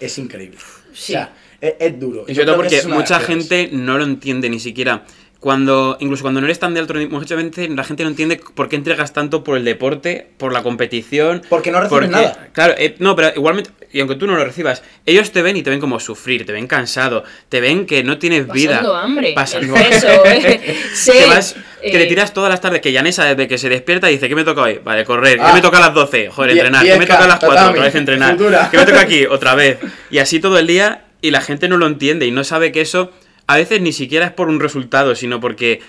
Es 0.00 0.18
increíble. 0.18 0.58
Sí. 0.92 1.14
O 1.14 1.16
sea, 1.16 1.32
es, 1.60 1.74
es 1.78 2.00
duro. 2.00 2.24
Y 2.26 2.34
Yo 2.34 2.42
sobre 2.42 2.46
todo 2.46 2.58
creo 2.58 2.70
que 2.70 2.76
porque 2.82 2.94
mucha 2.94 3.20
gente 3.20 3.68
no 3.72 3.98
lo 3.98 4.04
entiende 4.04 4.48
ni 4.50 4.60
siquiera. 4.60 5.04
Cuando, 5.44 5.98
incluso 6.00 6.22
cuando 6.22 6.40
no 6.40 6.46
eres 6.46 6.58
tan 6.58 6.72
de 6.72 6.80
alto 6.80 6.94
gente, 6.94 7.68
la 7.68 7.84
gente 7.84 8.02
no 8.02 8.08
entiende 8.08 8.40
por 8.54 8.70
qué 8.70 8.76
entregas 8.76 9.12
tanto 9.12 9.44
por 9.44 9.58
el 9.58 9.64
deporte, 9.66 10.26
por 10.38 10.54
la 10.54 10.62
competición. 10.62 11.42
Porque 11.50 11.70
no 11.70 11.82
reciben 11.82 12.12
nada. 12.12 12.48
Claro, 12.54 12.72
eh, 12.78 12.94
no, 12.98 13.14
pero 13.14 13.30
igualmente, 13.36 13.68
y 13.92 14.00
aunque 14.00 14.14
tú 14.14 14.26
no 14.26 14.36
lo 14.36 14.42
recibas, 14.42 14.82
ellos 15.04 15.32
te 15.32 15.42
ven 15.42 15.58
y 15.58 15.62
te 15.62 15.68
ven 15.68 15.80
como 15.80 16.00
sufrir, 16.00 16.46
te 16.46 16.52
ven 16.52 16.66
cansado, 16.66 17.24
te 17.50 17.60
ven 17.60 17.84
que 17.84 18.02
no 18.02 18.16
tienes 18.16 18.50
vida. 18.50 18.76
Pasando 18.76 18.96
hambre, 18.96 19.32
Pasando 19.34 19.74
peso, 19.74 20.06
eh, 20.24 20.60
que, 20.64 20.96
sed, 20.96 21.28
vas- 21.28 21.56
que 21.82 21.88
eh, 21.88 21.98
te 21.98 22.06
tiras 22.06 22.32
todas 22.32 22.48
las 22.48 22.62
tardes, 22.62 22.80
que 22.80 22.90
Yanesa 22.92 23.26
desde 23.26 23.46
que 23.46 23.58
se 23.58 23.68
despierta 23.68 24.06
dice, 24.06 24.30
¿qué 24.30 24.34
me 24.34 24.44
toca 24.44 24.62
hoy? 24.62 24.80
Vale, 24.82 25.04
correr. 25.04 25.38
Ah. 25.42 25.48
¿Qué 25.48 25.52
me 25.56 25.60
toca 25.60 25.76
a 25.76 25.80
las 25.80 25.92
12? 25.92 26.30
Joder, 26.30 26.52
entrenar. 26.52 26.86
¿Qué 26.86 26.98
me 26.98 27.04
10K, 27.04 27.08
toca 27.08 27.24
a 27.24 27.28
las 27.28 27.38
4? 27.40 27.48
tatami, 27.54 27.70
Otra 27.72 27.84
vez 27.84 27.94
entrenar. 27.94 28.36
¿Qué 28.70 28.76
me 28.78 28.86
toca 28.86 29.00
aquí? 29.02 29.26
Otra 29.30 29.54
vez. 29.54 29.76
Y 30.10 30.16
así 30.20 30.40
todo 30.40 30.58
el 30.58 30.66
día 30.66 31.04
y 31.20 31.32
la 31.32 31.42
gente 31.42 31.68
no 31.68 31.76
lo 31.76 31.86
entiende 31.86 32.24
y 32.24 32.30
no 32.30 32.44
sabe 32.44 32.72
que 32.72 32.80
eso 32.80 33.12
a 33.46 33.56
veces 33.56 33.80
ni 33.80 33.92
siquiera 33.92 34.26
es 34.26 34.32
por 34.32 34.48
un 34.48 34.60
resultado, 34.60 35.14
sino 35.14 35.40
porque 35.40 35.80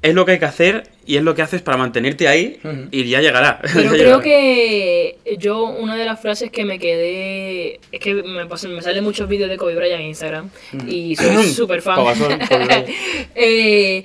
es 0.00 0.14
lo 0.14 0.24
que 0.24 0.32
hay 0.32 0.38
que 0.38 0.44
hacer 0.44 0.84
y 1.06 1.16
es 1.16 1.22
lo 1.24 1.34
que 1.34 1.42
haces 1.42 1.60
para 1.60 1.76
mantenerte 1.76 2.28
ahí 2.28 2.60
y 2.92 3.04
ya 3.08 3.20
llegará. 3.20 3.60
Pero 3.62 3.74
Ya 3.82 3.88
creo 3.90 3.98
llegará. 4.20 4.22
que 4.22 5.18
yo, 5.38 5.64
una 5.64 5.96
de 5.96 6.04
las 6.04 6.20
frases 6.20 6.50
que 6.52 6.64
me 6.64 6.78
quedé. 6.78 7.80
Es 7.90 7.98
que 8.00 8.14
me, 8.14 8.46
pasan- 8.46 8.74
me 8.74 8.82
salen 8.82 9.02
muchos 9.02 9.28
vídeos 9.28 9.50
de 9.50 9.56
Kobe 9.56 9.74
Bryant 9.74 10.00
en 10.00 10.06
Instagram. 10.06 10.50
Y 10.86 11.16
soy 11.16 11.44
súper 11.48 11.82
fan. 11.82 11.98
Eh, 13.34 14.04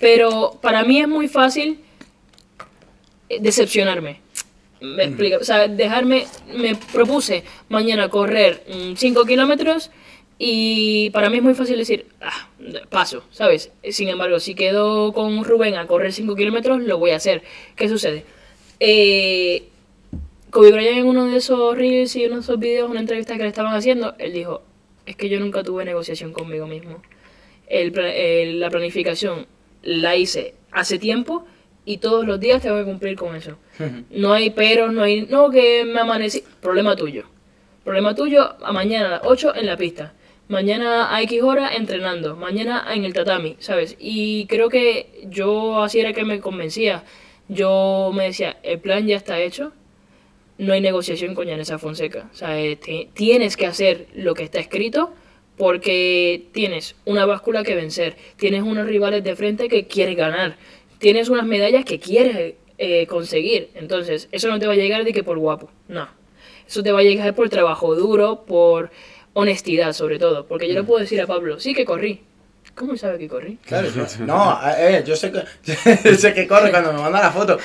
pero 0.00 0.58
para 0.62 0.84
mí 0.84 1.00
es 1.00 1.08
muy 1.08 1.28
fácil 1.28 1.78
eh, 3.28 3.38
decepcionarme. 3.40 4.20
Me 4.80 5.04
explico. 5.04 5.38
O 5.40 5.44
sea, 5.44 5.66
dejarme. 5.66 6.26
Me 6.54 6.76
propuse 6.92 7.42
mañana 7.68 8.08
correr 8.08 8.62
5 8.96 9.24
kilómetros. 9.24 9.90
Y 10.38 11.10
para 11.10 11.30
mí 11.30 11.36
es 11.36 11.42
muy 11.42 11.54
fácil 11.54 11.78
decir, 11.78 12.06
ah, 12.20 12.48
paso, 12.90 13.24
¿sabes? 13.30 13.70
Sin 13.90 14.08
embargo, 14.08 14.40
si 14.40 14.54
quedo 14.54 15.12
con 15.12 15.44
Rubén 15.44 15.76
a 15.76 15.86
correr 15.86 16.12
5 16.12 16.34
kilómetros, 16.34 16.82
lo 16.82 16.98
voy 16.98 17.10
a 17.10 17.16
hacer. 17.16 17.42
¿Qué 17.76 17.88
sucede? 17.88 18.24
Eh, 18.80 19.68
Kobe 20.50 20.72
Bryant 20.72 20.98
en 20.98 21.06
uno 21.06 21.26
de 21.26 21.36
esos 21.36 21.76
reels 21.76 22.14
y 22.16 22.26
uno 22.26 22.36
de 22.36 22.40
esos 22.42 22.58
videos, 22.58 22.90
una 22.90 23.00
entrevista 23.00 23.36
que 23.36 23.42
le 23.42 23.48
estaban 23.48 23.74
haciendo, 23.74 24.14
él 24.18 24.32
dijo, 24.32 24.62
es 25.06 25.16
que 25.16 25.28
yo 25.28 25.38
nunca 25.40 25.62
tuve 25.62 25.84
negociación 25.84 26.32
conmigo 26.32 26.66
mismo. 26.66 27.02
El 27.66 28.60
la 28.60 28.70
planificación 28.70 29.46
la 29.82 30.16
hice 30.16 30.54
hace 30.70 30.98
tiempo 30.98 31.46
y 31.84 31.98
todos 31.98 32.26
los 32.26 32.40
días 32.40 32.62
tengo 32.62 32.78
que 32.78 32.84
cumplir 32.84 33.16
con 33.16 33.36
eso. 33.36 33.56
No 34.10 34.32
hay 34.32 34.50
peros, 34.50 34.92
no 34.92 35.02
hay, 35.02 35.22
no 35.22 35.50
que 35.50 35.84
me 35.84 36.00
amanecí, 36.00 36.42
problema 36.60 36.96
tuyo. 36.96 37.24
Problema 37.84 38.14
tuyo, 38.14 38.56
a 38.64 38.72
mañana 38.72 39.06
a 39.06 39.10
las 39.10 39.20
8 39.24 39.56
en 39.56 39.66
la 39.66 39.76
pista. 39.76 40.14
Mañana 40.48 41.14
a 41.14 41.22
X 41.22 41.42
hora 41.42 41.74
entrenando. 41.74 42.36
Mañana 42.36 42.84
en 42.94 43.04
el 43.04 43.14
tatami, 43.14 43.56
¿sabes? 43.60 43.96
Y 43.98 44.46
creo 44.46 44.68
que 44.68 45.24
yo 45.30 45.82
así 45.82 46.00
era 46.00 46.12
que 46.12 46.24
me 46.24 46.40
convencía. 46.40 47.04
Yo 47.48 48.10
me 48.14 48.24
decía, 48.24 48.56
el 48.62 48.78
plan 48.78 49.06
ya 49.06 49.16
está 49.16 49.40
hecho. 49.40 49.72
No 50.58 50.72
hay 50.74 50.80
negociación 50.80 51.34
con 51.34 51.46
Yanesa 51.46 51.78
Fonseca. 51.78 52.30
O 52.40 52.46
eh, 52.46 52.76
ti- 52.76 53.08
tienes 53.14 53.56
que 53.56 53.66
hacer 53.66 54.06
lo 54.14 54.34
que 54.34 54.44
está 54.44 54.60
escrito 54.60 55.12
porque 55.56 56.46
tienes 56.52 56.94
una 57.04 57.24
báscula 57.26 57.64
que 57.64 57.74
vencer. 57.74 58.16
Tienes 58.36 58.62
unos 58.62 58.86
rivales 58.86 59.24
de 59.24 59.36
frente 59.36 59.68
que 59.68 59.86
quieres 59.86 60.16
ganar. 60.16 60.56
Tienes 60.98 61.28
unas 61.30 61.46
medallas 61.46 61.84
que 61.84 61.98
quieres 61.98 62.54
eh, 62.78 63.06
conseguir. 63.06 63.70
Entonces, 63.74 64.28
eso 64.30 64.48
no 64.48 64.58
te 64.58 64.66
va 64.66 64.74
a 64.74 64.76
llegar 64.76 65.04
de 65.04 65.12
que 65.12 65.24
por 65.24 65.38
guapo. 65.38 65.70
No. 65.88 66.06
Eso 66.66 66.82
te 66.82 66.92
va 66.92 67.00
a 67.00 67.02
llegar 67.02 67.34
por 67.34 67.48
trabajo 67.50 67.94
duro, 67.94 68.44
por 68.46 68.90
honestidad 69.34 69.92
sobre 69.92 70.18
todo. 70.18 70.46
Porque 70.46 70.66
yo 70.66 70.74
le 70.74 70.82
puedo 70.82 71.00
decir 71.00 71.20
a 71.20 71.26
Pablo, 71.26 71.60
sí 71.60 71.74
que 71.74 71.84
corrí. 71.84 72.22
¿Cómo 72.74 72.96
sabe 72.96 73.18
que 73.18 73.28
corrí? 73.28 73.58
Claro, 73.64 73.88
no, 74.26 74.58
eh, 74.76 75.04
yo 75.06 75.14
sé 75.14 75.30
que, 75.30 75.44
yo 76.04 76.14
sé 76.18 76.34
que 76.34 76.46
corre 76.46 76.70
cuando 76.70 76.92
me 76.92 77.00
manda 77.00 77.20
la 77.20 77.30
foto. 77.30 77.58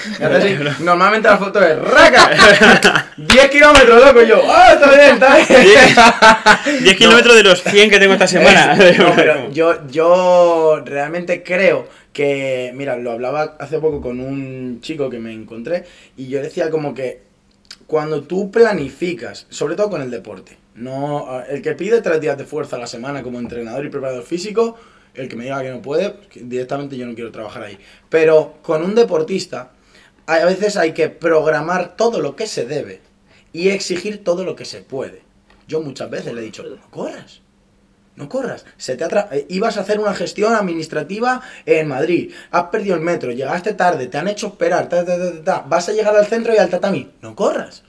Normalmente 0.82 1.28
la 1.28 1.38
foto 1.38 1.64
es 1.64 1.80
¡raca! 1.80 3.12
10 3.18 3.50
kilómetros, 3.50 4.06
loco, 4.06 4.22
y 4.22 4.28
yo, 4.28 4.42
¡ah, 4.48 4.74
está 4.74 4.92
bien, 4.92 5.14
está 5.16 5.36
bien! 5.38 6.84
10 6.84 6.98
kilómetros 6.98 7.36
de 7.36 7.44
los 7.44 7.64
100 7.64 7.90
que 7.90 8.00
tengo 8.00 8.14
esta 8.14 8.28
semana. 8.28 8.78
No, 9.00 9.14
pero 9.16 9.52
yo, 9.52 9.88
yo 9.88 10.82
realmente 10.86 11.42
creo 11.42 11.88
que, 12.12 12.72
mira, 12.76 12.98
lo 12.98 13.12
hablaba 13.12 13.56
hace 13.60 13.80
poco 13.80 14.02
con 14.02 14.20
un 14.20 14.80
chico 14.82 15.10
que 15.10 15.20
me 15.20 15.32
encontré 15.32 15.86
y 16.18 16.28
yo 16.28 16.42
decía 16.42 16.70
como 16.70 16.94
que 16.94 17.22
cuando 17.88 18.24
tú 18.24 18.52
planificas, 18.52 19.48
sobre 19.50 19.76
todo 19.76 19.90
con 19.90 20.02
el 20.02 20.12
deporte, 20.12 20.59
no 20.80 21.44
el 21.48 21.62
que 21.62 21.74
pide 21.76 22.02
tres 22.02 22.20
días 22.22 22.38
de 22.38 22.46
fuerza 22.46 22.76
a 22.76 22.80
la 22.80 22.88
semana 22.88 23.22
como 23.24 23.40
entrenador 23.40 23.86
y 23.86 23.90
preparador 23.90 24.24
físico, 24.24 24.78
el 25.14 25.28
que 25.28 25.36
me 25.36 25.44
diga 25.46 25.62
que 25.62 25.72
no 25.72 25.82
puede, 25.82 26.16
directamente 26.36 26.96
yo 26.98 27.06
no 27.06 27.16
quiero 27.16 27.32
trabajar 27.32 27.64
ahí. 27.64 27.78
Pero 28.10 28.56
con 28.62 28.84
un 28.84 28.96
deportista, 28.96 29.72
a 30.28 30.46
veces 30.46 30.78
hay 30.78 30.94
que 30.94 31.10
programar 31.10 31.96
todo 31.98 32.20
lo 32.22 32.36
que 32.36 32.48
se 32.48 32.66
debe 32.66 33.02
y 33.52 33.70
exigir 33.70 34.24
todo 34.24 34.44
lo 34.44 34.56
que 34.56 34.66
se 34.66 34.82
puede. 34.82 35.22
Yo 35.68 35.82
muchas 35.82 36.10
veces 36.10 36.34
le 36.34 36.42
he 36.42 36.46
dicho, 36.46 36.64
no 36.64 36.90
corras. 36.90 37.42
No 38.16 38.28
corras. 38.28 38.66
Se 38.78 38.98
te 38.98 39.06
atra- 39.06 39.30
eh, 39.32 39.46
ibas 39.50 39.78
a 39.78 39.82
hacer 39.82 40.00
una 40.00 40.14
gestión 40.14 40.54
administrativa 40.54 41.42
en 41.66 41.88
Madrid. 41.88 42.34
Has 42.52 42.64
perdido 42.66 42.96
el 42.96 43.02
metro, 43.02 43.32
llegaste 43.32 43.74
tarde, 43.74 44.08
te 44.08 44.18
han 44.18 44.28
hecho 44.28 44.48
esperar. 44.48 44.90
ta, 44.90 45.06
ta, 45.06 45.18
ta. 45.44 45.66
Vas 45.68 45.88
a 45.90 45.94
llegar 45.94 46.16
al 46.16 46.26
centro 46.28 46.54
y 46.54 46.58
al 46.58 46.70
tatami. 46.70 47.10
No 47.22 47.34
corras. 47.36 47.84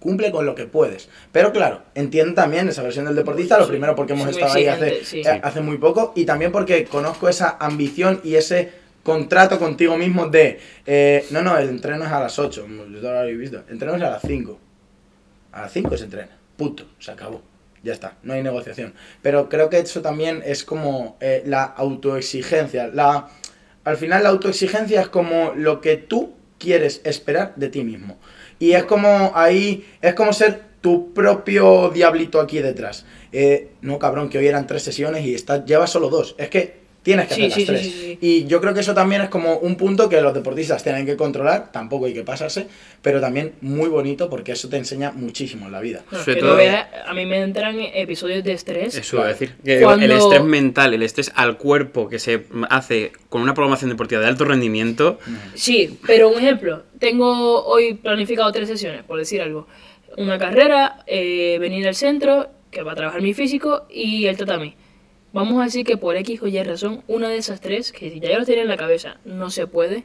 Cumple 0.00 0.30
con 0.30 0.46
lo 0.46 0.54
que 0.54 0.66
puedes. 0.66 1.08
Pero 1.32 1.52
claro, 1.52 1.82
entiendo 1.94 2.34
también 2.34 2.68
esa 2.68 2.82
versión 2.82 3.06
del 3.06 3.16
deportista. 3.16 3.58
Lo 3.58 3.66
primero 3.66 3.94
porque 3.94 4.12
hemos 4.12 4.28
estado 4.28 4.52
ahí 4.52 4.66
hace, 4.66 4.88
exigente, 4.98 5.30
sí. 5.30 5.36
eh, 5.36 5.40
hace 5.42 5.60
muy 5.60 5.78
poco. 5.78 6.12
Y 6.14 6.24
también 6.24 6.52
porque 6.52 6.84
conozco 6.84 7.28
esa 7.28 7.56
ambición 7.58 8.20
y 8.22 8.34
ese 8.34 8.70
contrato 9.02 9.58
contigo 9.58 9.96
mismo 9.96 10.26
de... 10.28 10.58
eh, 10.84 11.24
no, 11.30 11.40
no, 11.42 11.56
el 11.56 11.68
entreno 11.68 12.04
es 12.04 12.12
a 12.12 12.20
las 12.20 12.38
8. 12.38 12.66
Yo 12.66 13.00
lo 13.00 13.18
habéis 13.18 13.38
visto. 13.38 13.62
El 13.66 13.74
entreno 13.74 13.96
es 13.96 14.02
a 14.02 14.10
las 14.10 14.22
5. 14.22 14.58
A 15.52 15.62
las 15.62 15.72
5 15.72 15.96
se 15.96 16.04
entrena. 16.04 16.36
Punto. 16.56 16.84
Se 16.98 17.10
acabó. 17.10 17.42
Ya 17.82 17.92
está. 17.92 18.14
No 18.22 18.34
hay 18.34 18.42
negociación. 18.42 18.94
Pero 19.22 19.48
creo 19.48 19.70
que 19.70 19.78
eso 19.78 20.02
también 20.02 20.42
es 20.44 20.64
como 20.64 21.16
eh, 21.20 21.42
la 21.46 21.62
autoexigencia. 21.62 22.88
La, 22.88 23.28
al 23.84 23.96
final 23.96 24.24
la 24.24 24.30
autoexigencia 24.30 25.00
es 25.00 25.08
como 25.08 25.52
lo 25.56 25.80
que 25.80 25.96
tú 25.96 26.34
quieres 26.58 27.00
esperar 27.04 27.54
de 27.56 27.68
ti 27.68 27.84
mismo. 27.84 28.18
Y 28.58 28.72
es 28.72 28.84
como 28.84 29.32
ahí, 29.34 29.86
es 30.00 30.14
como 30.14 30.32
ser 30.32 30.62
tu 30.80 31.12
propio 31.12 31.90
diablito 31.90 32.40
aquí 32.40 32.58
detrás. 32.58 33.04
Eh, 33.32 33.70
no, 33.82 33.98
cabrón, 33.98 34.28
que 34.28 34.38
hoy 34.38 34.46
eran 34.46 34.66
tres 34.66 34.82
sesiones 34.82 35.24
y 35.24 35.34
estás, 35.34 35.64
llevas 35.64 35.90
solo 35.90 36.08
dos. 36.08 36.34
Es 36.38 36.48
que 36.48 36.85
Tienes 37.06 37.28
que 37.28 37.34
Sí, 37.36 37.42
hacer 37.46 37.52
sí, 37.52 37.60
las 37.60 37.66
sí, 37.66 37.66
tres. 37.66 37.82
sí, 37.82 38.00
sí. 38.00 38.18
Y 38.20 38.46
yo 38.46 38.60
creo 38.60 38.74
que 38.74 38.80
eso 38.80 38.92
también 38.92 39.22
es 39.22 39.28
como 39.28 39.58
un 39.58 39.76
punto 39.76 40.08
que 40.08 40.20
los 40.20 40.34
deportistas 40.34 40.82
tienen 40.82 41.06
que 41.06 41.16
controlar, 41.16 41.70
tampoco 41.70 42.06
hay 42.06 42.12
que 42.14 42.24
pasarse, 42.24 42.66
pero 43.00 43.20
también 43.20 43.52
muy 43.60 43.88
bonito 43.88 44.28
porque 44.28 44.50
eso 44.52 44.68
te 44.68 44.76
enseña 44.76 45.12
muchísimo 45.12 45.66
en 45.66 45.72
la 45.72 45.80
vida. 45.80 46.02
No, 46.10 46.18
Sobre 46.18 46.40
todo- 46.40 46.58
a 47.06 47.14
mí 47.14 47.24
me 47.26 47.40
entran 47.42 47.78
episodios 47.80 48.42
de 48.42 48.52
estrés. 48.54 48.96
Eso 48.96 49.16
iba 49.18 49.26
a 49.26 49.28
decir. 49.28 49.54
Cuando- 49.80 50.04
El 50.04 50.10
estrés 50.10 50.42
mental, 50.42 50.94
el 50.94 51.02
estrés 51.04 51.30
al 51.36 51.56
cuerpo 51.58 52.08
que 52.08 52.18
se 52.18 52.42
hace 52.70 53.12
con 53.28 53.40
una 53.40 53.54
programación 53.54 53.88
deportiva 53.90 54.20
de 54.20 54.26
alto 54.26 54.44
rendimiento. 54.44 55.20
Sí, 55.54 55.98
pero 56.08 56.28
un 56.28 56.38
ejemplo, 56.38 56.82
tengo 56.98 57.64
hoy 57.66 57.94
planificado 57.94 58.50
tres 58.50 58.68
sesiones, 58.68 59.04
por 59.04 59.16
decir 59.18 59.40
algo. 59.40 59.68
Una 60.16 60.38
carrera, 60.38 61.04
eh, 61.06 61.56
venir 61.60 61.86
al 61.86 61.94
centro, 61.94 62.48
que 62.72 62.82
va 62.82 62.92
a 62.92 62.94
trabajar 62.96 63.22
mi 63.22 63.32
físico, 63.32 63.86
y 63.88 64.26
el 64.26 64.36
tatami. 64.36 64.74
Vamos 65.36 65.60
a 65.60 65.64
decir 65.64 65.84
que 65.84 65.98
por 65.98 66.16
X 66.16 66.40
o 66.40 66.46
Y 66.46 66.62
razón, 66.62 67.02
una 67.08 67.28
de 67.28 67.36
esas 67.36 67.60
tres, 67.60 67.92
que 67.92 68.18
ya 68.20 68.30
yo 68.30 68.38
las 68.38 68.46
tenía 68.46 68.62
en 68.62 68.68
la 68.68 68.78
cabeza, 68.78 69.18
no 69.26 69.50
se 69.50 69.66
puede, 69.66 70.04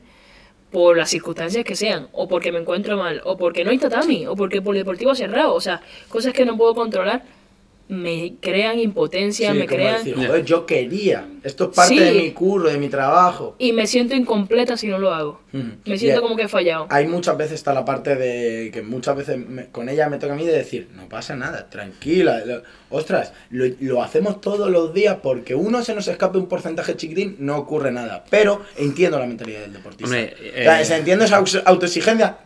por 0.73 0.97
las 0.97 1.09
circunstancias 1.09 1.63
que 1.63 1.77
sean, 1.77 2.09
o 2.11 2.27
porque 2.27 2.51
me 2.51 2.59
encuentro 2.59 2.97
mal, 2.97 3.21
o 3.23 3.37
porque 3.37 3.63
no 3.63 3.71
hay 3.71 3.77
tatami, 3.77 4.27
o 4.27 4.35
porque 4.35 4.61
por 4.61 4.75
el 4.75 4.81
deportivo 4.81 5.15
cerrado, 5.15 5.53
o 5.53 5.61
sea, 5.61 5.79
cosas 6.09 6.33
que 6.33 6.43
no 6.43 6.57
puedo 6.57 6.75
controlar, 6.75 7.23
me 7.91 8.35
crean 8.39 8.79
impotencia, 8.79 9.51
Sí, 9.51 9.57
me 9.59 9.65
crean... 9.65 9.97
decir, 9.97 10.15
joder, 10.15 10.45
yo 10.45 10.65
quería, 10.65 11.27
esto 11.43 11.65
es 11.65 11.75
parte 11.75 11.93
Sí. 11.95 11.99
de 11.99 12.13
mi 12.13 12.31
curro, 12.31 12.69
de 12.69 12.77
mi 12.77 12.87
trabajo. 12.87 13.55
Y 13.59 13.73
me 13.73 13.85
siento 13.85 14.15
incompleta 14.15 14.77
si 14.77 14.87
no 14.87 14.97
lo 14.97 15.13
hago. 15.13 15.41
Ujú. 15.53 15.63
Me 15.85 15.97
siento 15.97 16.19
Y- 16.19 16.23
como 16.23 16.37
que 16.37 16.43
he 16.43 16.47
fallado. 16.47 16.87
Hay 16.89 17.05
muchas 17.07 17.35
veces 17.37 17.55
está 17.55 17.73
la 17.73 17.83
parte 17.83 18.15
de 18.15 18.71
que 18.71 18.81
muchas 18.81 19.17
veces 19.17 19.37
me- 19.37 19.65
con 19.67 19.89
ella 19.89 20.07
me 20.07 20.17
toca 20.19 20.31
a 20.31 20.35
mí 20.37 20.45
de 20.45 20.53
decir, 20.53 20.87
no 20.95 21.09
pasa 21.09 21.35
nada, 21.35 21.69
tranquila. 21.69 22.43
lo- 22.45 22.63
ostras, 22.89 23.33
lo, 23.49 23.65
lo 23.81 24.01
hacemos 24.03 24.39
todos 24.41 24.69
los 24.69 24.93
días 24.93 25.17
porque 25.21 25.53
uno 25.55 25.83
se 25.83 25.93
nos 25.93 26.07
escape 26.07 26.37
un 26.37 26.47
porcentaje 26.47 26.95
chiquitín, 26.95 27.35
no 27.39 27.57
ocurre 27.57 27.91
nada. 27.91 28.23
Pero 28.29 28.61
entiendo 28.77 29.19
la 29.19 29.25
mentalidad 29.25 29.61
del 29.61 29.73
deportista. 29.73 30.05
Hombre, 30.05 30.33
O 30.33 30.63
sea, 30.63 30.81
eh, 30.81 30.85
se 30.85 30.95
entiende 30.95 31.25
esa 31.25 31.43
autoexigencia, 31.65 32.37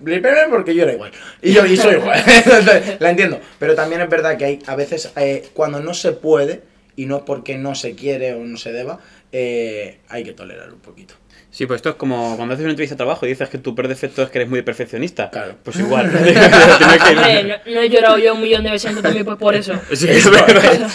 porque 0.49 0.73
yo 0.75 0.83
era 0.83 0.93
igual. 0.93 1.11
Y 1.41 1.53
yo 1.53 1.65
y 1.65 1.77
soy 1.77 1.95
igual. 1.95 2.19
Entonces, 2.27 2.97
la 2.99 3.09
entiendo. 3.11 3.39
Pero 3.59 3.75
también 3.75 4.01
es 4.01 4.09
verdad 4.09 4.37
que 4.37 4.45
hay 4.45 4.59
a 4.65 4.75
veces 4.75 5.11
eh, 5.15 5.34
cuando 5.53 5.79
no 5.79 5.93
se 5.93 6.11
puede, 6.11 6.63
y 6.95 7.05
no 7.05 7.25
porque 7.25 7.57
no 7.57 7.75
se 7.75 7.95
quiere 7.95 8.33
o 8.33 8.43
no 8.43 8.57
se 8.57 8.71
deba, 8.71 8.99
eh, 9.31 9.99
hay 10.09 10.23
que 10.23 10.33
tolerar 10.33 10.71
un 10.71 10.79
poquito. 10.79 11.15
Sí, 11.51 11.65
pues 11.65 11.77
esto 11.77 11.91
es 11.91 11.95
como 11.95 12.35
cuando 12.35 12.53
haces 12.53 12.65
una 12.65 12.71
entrevista 12.71 12.95
de 12.95 12.97
trabajo 12.97 13.25
y 13.25 13.29
dices 13.29 13.47
que 13.47 13.57
tu 13.57 13.73
peor 13.73 13.87
defecto 13.87 14.23
es 14.23 14.29
que 14.29 14.39
eres 14.39 14.49
muy 14.49 14.61
perfeccionista. 14.61 15.29
Claro. 15.29 15.55
Pues 15.63 15.79
igual. 15.79 16.11
No, 17.65 17.73
no 17.73 17.81
he 17.81 17.89
llorado 17.89 18.17
yo 18.17 18.33
un 18.33 18.41
millón 18.41 18.63
de 18.63 18.71
veces 18.71 19.01
también 19.01 19.23
pues 19.23 19.37
por 19.37 19.55
eso. 19.55 19.73
Sí, 19.93 20.09
es 20.09 20.29
verdad. 20.29 20.91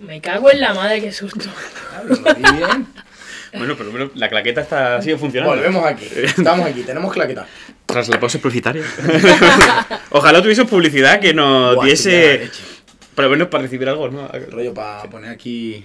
Me 0.00 0.20
cago 0.20 0.50
en 0.50 0.60
la 0.60 0.74
madre, 0.74 1.00
qué 1.00 1.12
susto. 1.12 1.48
Y 2.36 2.56
bien. 2.56 2.86
Bueno, 3.58 3.74
pero 3.76 3.90
bueno, 3.90 4.10
la 4.14 4.28
claqueta 4.28 4.60
está, 4.60 5.00
sigue 5.02 5.16
funcionando. 5.18 5.54
Volvemos 5.56 5.84
aquí. 5.84 6.06
Estamos 6.22 6.66
aquí, 6.66 6.82
tenemos 6.82 7.12
claqueta. 7.12 7.46
Tras 7.86 8.08
la 8.08 8.18
pausa 8.20 8.38
publicitaria. 8.38 8.82
Ojalá 10.10 10.42
tuviese 10.42 10.64
publicidad 10.64 11.20
que 11.20 11.32
nos 11.34 11.76
Buah, 11.76 11.86
diese. 11.86 12.38
leche. 12.38 12.62
Pero 13.14 13.28
bueno, 13.28 13.48
para 13.48 13.62
recibir 13.62 13.88
algo, 13.88 14.08
¿no? 14.08 14.28
Rollo 14.50 14.74
para 14.74 15.04
poner 15.04 15.30
aquí 15.30 15.84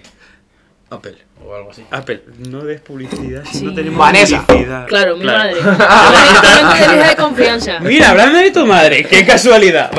Apple 0.89 1.15
o 1.45 1.55
algo 1.55 1.72
así. 1.72 1.84
Apple, 1.91 2.24
no 2.49 2.65
des 2.65 2.82
publicidad 2.82 3.43
si 3.45 3.59
Sí. 3.59 3.65
no 3.65 3.74
tenemos 3.74 3.97
Vanessa. 3.99 4.45
publicidad. 4.45 4.88
Claro, 4.88 5.15
mi 5.15 5.24
Claro. 5.24 5.55
madre. 5.61 7.07
De 7.09 7.15
confianza. 7.15 7.80
Mira, 7.80 8.09
hablando 8.09 8.39
de 8.39 8.51
tu 8.51 8.65
madre, 8.65 9.05
qué 9.05 9.26
casualidad. 9.26 9.91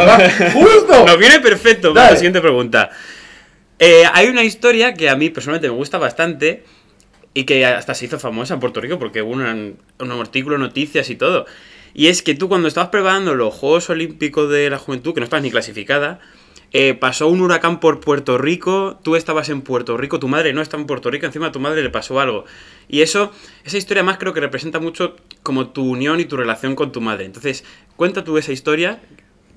¡Justo! 0.52 1.06
Nos 1.06 1.18
viene 1.18 1.40
perfecto 1.40 1.94
para 1.94 2.10
la 2.10 2.16
siguiente 2.16 2.40
pregunta. 2.40 2.90
Eh, 3.78 4.02
hay 4.12 4.28
una 4.28 4.42
historia 4.44 4.92
que 4.94 5.08
a 5.08 5.16
mí 5.16 5.30
personalmente 5.30 5.68
me 5.68 5.74
gusta 5.74 5.98
bastante 5.98 6.64
y 7.34 7.44
que 7.44 7.64
hasta 7.66 7.94
se 7.94 8.06
hizo 8.06 8.18
famosa 8.18 8.54
en 8.54 8.60
Puerto 8.60 8.80
Rico 8.80 8.98
porque 8.98 9.22
hubo 9.22 9.32
un, 9.32 9.78
un 9.98 10.12
artículo, 10.12 10.58
noticias 10.58 11.10
y 11.10 11.16
todo. 11.16 11.46
Y 11.94 12.06
es 12.06 12.22
que 12.22 12.34
tú 12.34 12.48
cuando 12.48 12.68
estabas 12.68 12.90
preparando 12.90 13.34
los 13.34 13.54
Juegos 13.54 13.90
Olímpicos 13.90 14.50
de 14.50 14.70
la 14.70 14.78
Juventud, 14.78 15.14
que 15.14 15.20
no 15.20 15.24
estabas 15.24 15.42
ni 15.42 15.50
clasificada, 15.50 16.20
eh, 16.74 16.94
pasó 16.94 17.28
un 17.28 17.42
huracán 17.42 17.80
por 17.80 18.00
Puerto 18.00 18.38
Rico, 18.38 18.98
tú 19.02 19.14
estabas 19.14 19.50
en 19.50 19.60
Puerto 19.60 19.98
Rico, 19.98 20.18
tu 20.18 20.28
madre 20.28 20.54
no 20.54 20.62
está 20.62 20.78
en 20.78 20.86
Puerto 20.86 21.10
Rico, 21.10 21.26
encima 21.26 21.48
a 21.48 21.52
tu 21.52 21.60
madre 21.60 21.82
le 21.82 21.90
pasó 21.90 22.18
algo. 22.18 22.46
Y 22.88 23.02
eso, 23.02 23.30
esa 23.64 23.76
historia 23.76 24.02
más 24.02 24.16
creo 24.16 24.32
que 24.32 24.40
representa 24.40 24.80
mucho 24.80 25.16
como 25.42 25.68
tu 25.68 25.84
unión 25.84 26.18
y 26.18 26.24
tu 26.24 26.38
relación 26.38 26.74
con 26.74 26.90
tu 26.90 27.02
madre. 27.02 27.26
Entonces, 27.26 27.64
cuenta 27.96 28.24
tú 28.24 28.38
esa 28.38 28.52
historia 28.52 29.02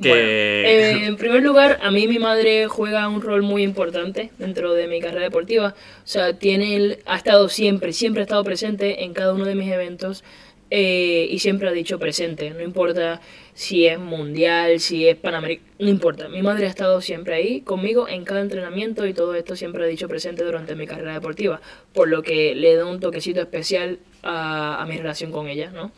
que... 0.01 0.09
Bueno, 0.09 0.23
eh, 0.25 1.05
en 1.07 1.15
primer 1.17 1.41
lugar, 1.43 1.79
a 1.81 1.91
mí 1.91 2.07
mi 2.07 2.19
madre 2.19 2.67
juega 2.67 3.07
un 3.07 3.21
rol 3.21 3.41
muy 3.43 3.63
importante 3.63 4.31
dentro 4.37 4.73
de 4.73 4.87
mi 4.87 4.99
carrera 5.01 5.23
deportiva. 5.23 5.75
O 6.03 6.07
sea, 6.07 6.33
tiene 6.37 6.75
el- 6.75 6.99
ha 7.05 7.17
estado 7.17 7.49
siempre, 7.49 7.93
siempre 7.93 8.21
ha 8.21 8.25
estado 8.25 8.43
presente 8.43 9.03
en 9.03 9.13
cada 9.13 9.33
uno 9.33 9.45
de 9.45 9.55
mis 9.55 9.71
eventos 9.71 10.23
eh, 10.71 11.27
y 11.29 11.39
siempre 11.39 11.69
ha 11.69 11.71
dicho 11.71 11.99
presente. 11.99 12.49
No 12.49 12.61
importa 12.61 13.21
si 13.53 13.85
es 13.85 13.99
mundial, 13.99 14.79
si 14.79 15.07
es 15.07 15.15
panamericano, 15.15 15.69
no 15.79 15.89
importa. 15.89 16.27
Mi 16.27 16.41
madre 16.41 16.65
ha 16.65 16.69
estado 16.69 16.99
siempre 17.01 17.35
ahí 17.35 17.61
conmigo 17.61 18.07
en 18.09 18.25
cada 18.25 18.41
entrenamiento 18.41 19.05
y 19.05 19.13
todo 19.13 19.35
esto 19.35 19.55
siempre 19.55 19.83
ha 19.83 19.87
dicho 19.87 20.07
presente 20.07 20.43
durante 20.43 20.75
mi 20.75 20.87
carrera 20.87 21.13
deportiva, 21.13 21.61
por 21.93 22.07
lo 22.09 22.23
que 22.23 22.55
le 22.55 22.75
da 22.75 22.85
un 22.85 22.99
toquecito 22.99 23.39
especial 23.41 23.99
a, 24.23 24.81
a 24.81 24.85
mi 24.87 24.97
relación 24.97 25.31
con 25.31 25.47
ella, 25.47 25.69
¿no? 25.71 25.91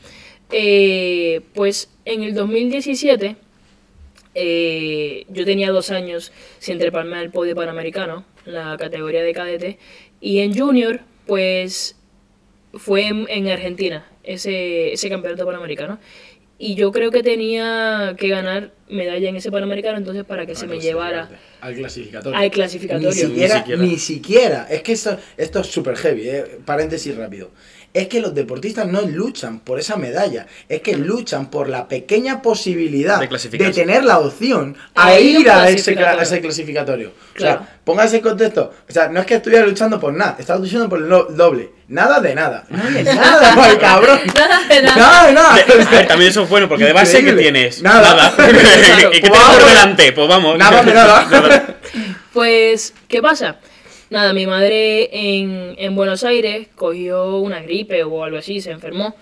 Eh, 0.52 1.42
pues 1.54 1.90
en 2.06 2.24
el 2.24 2.34
2017 2.34 3.36
eh, 4.40 5.26
yo 5.30 5.46
tenía 5.46 5.72
dos 5.72 5.90
años 5.90 6.32
sin 6.60 6.78
treparme 6.78 7.18
al 7.18 7.32
podio 7.32 7.56
panamericano, 7.56 8.24
la 8.46 8.78
categoría 8.78 9.24
de 9.24 9.34
cadete, 9.34 9.80
y 10.22 10.40
en 10.40 10.56
junior, 10.56 11.02
pues 11.26 11.96
fue 12.76 13.08
en, 13.08 13.26
en 13.30 13.48
Argentina, 13.48 14.06
ese, 14.24 14.94
ese 14.94 15.10
campeonato 15.10 15.44
panamericano. 15.44 15.98
Y 16.60 16.76
yo 16.76 16.92
creo 16.92 17.10
que 17.10 17.24
tenía 17.24 18.16
que 18.18 18.30
ganar 18.30 18.74
medalla 18.90 19.28
en 19.30 19.36
ese 19.38 19.52
panamericano, 19.52 19.98
entonces 19.98 20.24
para 20.24 20.46
que 20.46 20.54
se 20.54 20.68
me 20.68 20.80
llevara 20.80 21.30
al 21.62 21.76
clasificatorio. 21.76 22.38
al 22.38 22.52
clasificatorio. 22.52 23.10
Ni 23.10 23.16
siquiera, 23.16 23.56
Ni 23.56 23.60
siquiera. 23.60 23.82
ni 23.84 23.98
siquiera. 23.98 24.68
Es 24.70 24.82
que 24.84 24.92
esto, 24.92 25.18
esto 25.36 25.62
es 25.62 25.68
súper 25.68 25.96
heavy, 25.96 26.30
eh. 26.30 26.60
paréntesis 26.64 27.16
rápido. 27.16 27.50
Es 27.94 28.08
que 28.08 28.20
los 28.22 28.36
deportistas 28.36 28.86
no 28.86 29.02
luchan 29.02 29.60
por 29.60 29.80
esa 29.80 29.96
medalla, 29.96 30.46
es 30.70 30.82
que 30.82 30.96
luchan 30.96 31.50
por 31.50 31.68
la 31.68 31.88
pequeña 31.88 32.42
posibilidad 32.44 33.20
De 33.20 33.28
de, 33.58 33.72
tener 33.72 34.04
la 34.04 34.20
opción 34.20 34.76
A 34.94 35.18
ir 35.20 35.40
ir 35.42 35.50
a 35.50 35.68
ese, 35.70 35.96
cla- 35.96 35.98
clasificatorio. 36.14 36.20
a 36.20 36.24
ese 36.24 36.42
clasificatorio. 36.42 37.12
Claro. 37.34 37.62
O 37.62 37.64
sea, 37.66 37.80
póngase 37.84 38.18
en 38.18 38.22
contexto. 38.24 38.74
O 38.88 38.92
sea, 38.94 39.08
no 39.08 39.20
es 39.22 39.26
que 39.26 39.36
estuviera 39.36 39.66
luchando 39.66 40.00
por 40.00 40.14
nada, 40.14 40.36
estaba 40.38 40.60
luchando 40.60 40.88
por 40.90 41.00
el 41.02 41.10
doble. 41.36 41.72
Nada 41.88 42.20
de 42.20 42.36
nada. 42.36 42.66
No 42.70 42.84
hay 42.84 43.04
nada, 43.04 43.56
mal 43.56 43.78
cabrón. 43.80 44.20
Nada 44.36 44.68
de 44.68 44.82
nada. 44.84 44.96
Nada 44.98 45.28
de 45.28 45.34
nada. 45.34 45.56
A 45.56 45.56
ver, 45.56 46.08
también 46.08 46.30
eso 46.30 46.44
es 46.44 46.50
bueno, 46.50 46.68
porque 46.70 46.84
de 46.86 46.94
base 46.94 47.24
que 47.24 47.34
tienes. 47.34 47.82
Nada. 47.82 48.34
¿Y 48.38 48.42
qué 48.42 48.52
Pues 48.52 49.12
tienes 49.12 49.30
por 49.30 49.32
vamos. 49.40 49.66
delante? 49.70 50.12
Pues 50.12 50.28
vamos. 50.28 50.58
Nada 50.58 50.84
de 50.84 50.94
nada. 50.94 51.76
Pues, 52.34 52.94
¿qué 53.08 53.22
pasa? 53.22 53.56
Nada, 54.10 54.34
mi 54.34 54.46
madre 54.46 55.10
en, 55.12 55.76
en 55.78 55.96
Buenos 55.96 56.24
Aires 56.24 56.68
cogió 56.76 57.38
una 57.40 57.62
gripe 57.62 58.04
o 58.04 58.24
algo 58.24 58.38
así, 58.38 58.62
se 58.62 58.72
enfermó. 58.72 59.16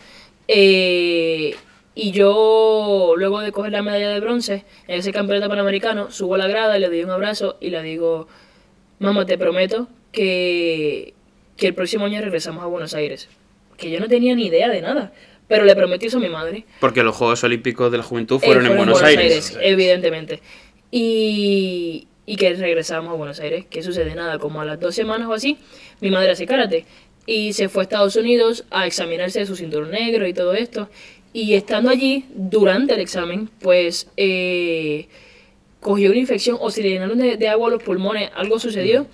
Eh, 0.48 1.56
y 1.96 2.12
yo, 2.12 3.14
luego 3.18 3.40
de 3.40 3.52
coger 3.52 3.72
la 3.72 3.82
medalla 3.82 4.10
de 4.10 4.20
bronce 4.20 4.64
en 4.88 5.00
ese 5.00 5.12
campeonato 5.12 5.50
panamericano, 5.50 6.12
subo 6.12 6.36
a 6.36 6.38
la 6.38 6.48
grada, 6.48 6.78
le 6.78 6.88
doy 6.88 7.04
un 7.04 7.10
abrazo 7.10 7.58
y 7.62 7.70
le 7.70 7.82
digo, 7.82 8.28
mamá, 9.00 9.26
te 9.26 9.38
prometo 9.38 9.88
que, 10.12 11.14
que 11.58 11.68
el 11.68 11.74
próximo 11.74 12.06
año 12.06 12.22
regresamos 12.22 12.64
a 12.64 12.68
Buenos 12.68 12.94
Aires. 12.94 13.28
Que 13.78 13.90
yo 13.90 14.00
no 14.00 14.08
tenía 14.08 14.36
ni 14.36 14.46
idea 14.48 14.70
de 14.70 14.82
nada, 14.82 15.14
pero 15.48 15.66
le 15.66 15.76
prometí 15.76 16.06
eso 16.08 16.18
a 16.18 16.22
mi 16.22 16.30
madre. 16.30 16.66
Porque 16.80 17.02
los 17.02 17.16
Juegos 17.16 17.44
Olímpicos 17.44 17.92
de 17.92 17.98
la 17.98 18.04
Juventud 18.04 18.40
Eh, 18.44 18.46
fueron 18.46 18.66
en 18.68 18.78
Buenos 18.78 19.02
Aires. 19.02 19.58
evidentemente. 19.62 20.42
Y, 20.92 22.08
y 22.26 22.36
que 22.38 22.54
regresamos 22.54 23.12
a 23.12 23.16
Buenos 23.16 23.40
Aires. 23.40 23.66
¿Qué 23.70 23.84
sucede? 23.84 24.16
Nada, 24.16 24.40
como 24.40 24.62
a 24.62 24.66
las 24.66 24.80
dos 24.80 24.96
semanas 24.96 25.28
o 25.28 25.34
así, 25.34 25.58
mi 26.02 26.12
madre 26.12 26.32
hace 26.32 26.46
karate. 26.46 26.86
Y 27.28 27.54
se 27.54 27.70
fue 27.70 27.82
a 27.82 27.86
Estados 27.86 28.16
Unidos 28.16 28.66
a 28.70 28.86
examinarse 28.86 29.40
de 29.40 29.46
su 29.46 29.56
cinturón 29.56 29.92
negro 29.92 30.28
y 30.28 30.34
todo 30.34 30.54
esto. 30.54 30.90
Y 31.34 31.54
estando 31.54 31.90
allí, 31.90 32.26
durante 32.34 32.94
el 32.94 33.02
examen, 33.02 33.50
pues 33.60 34.10
eh, 34.16 35.08
cogió 35.80 36.12
una 36.12 36.20
infección 36.20 36.58
o 36.60 36.72
se 36.72 36.82
le 36.82 36.90
llenaron 36.90 37.18
de, 37.18 37.38
de 37.38 37.48
agua 37.48 37.70
los 37.70 37.84
pulmones. 37.84 38.30
Algo 38.36 38.60
sucedió 38.60 39.08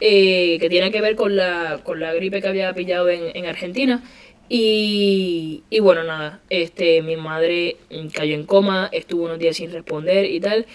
eh, 0.00 0.58
que 0.60 0.68
tiene 0.68 0.90
que 0.90 1.00
ver 1.00 1.14
con 1.14 1.36
la, 1.36 1.80
con 1.84 2.00
la 2.00 2.12
gripe 2.14 2.40
que 2.40 2.48
había 2.48 2.72
pillado 2.74 3.08
en, 3.08 3.36
en 3.36 3.46
Argentina. 3.46 4.02
Y, 4.48 5.62
y 5.68 5.80
bueno, 5.80 6.04
nada, 6.04 6.40
este, 6.48 7.02
mi 7.02 7.16
madre 7.16 7.76
cayó 8.14 8.34
en 8.34 8.46
coma, 8.46 8.88
estuvo 8.92 9.24
unos 9.24 9.38
días 9.38 9.56
sin 9.56 9.70
responder 9.70 10.24
y 10.24 10.40
tal. 10.40 10.66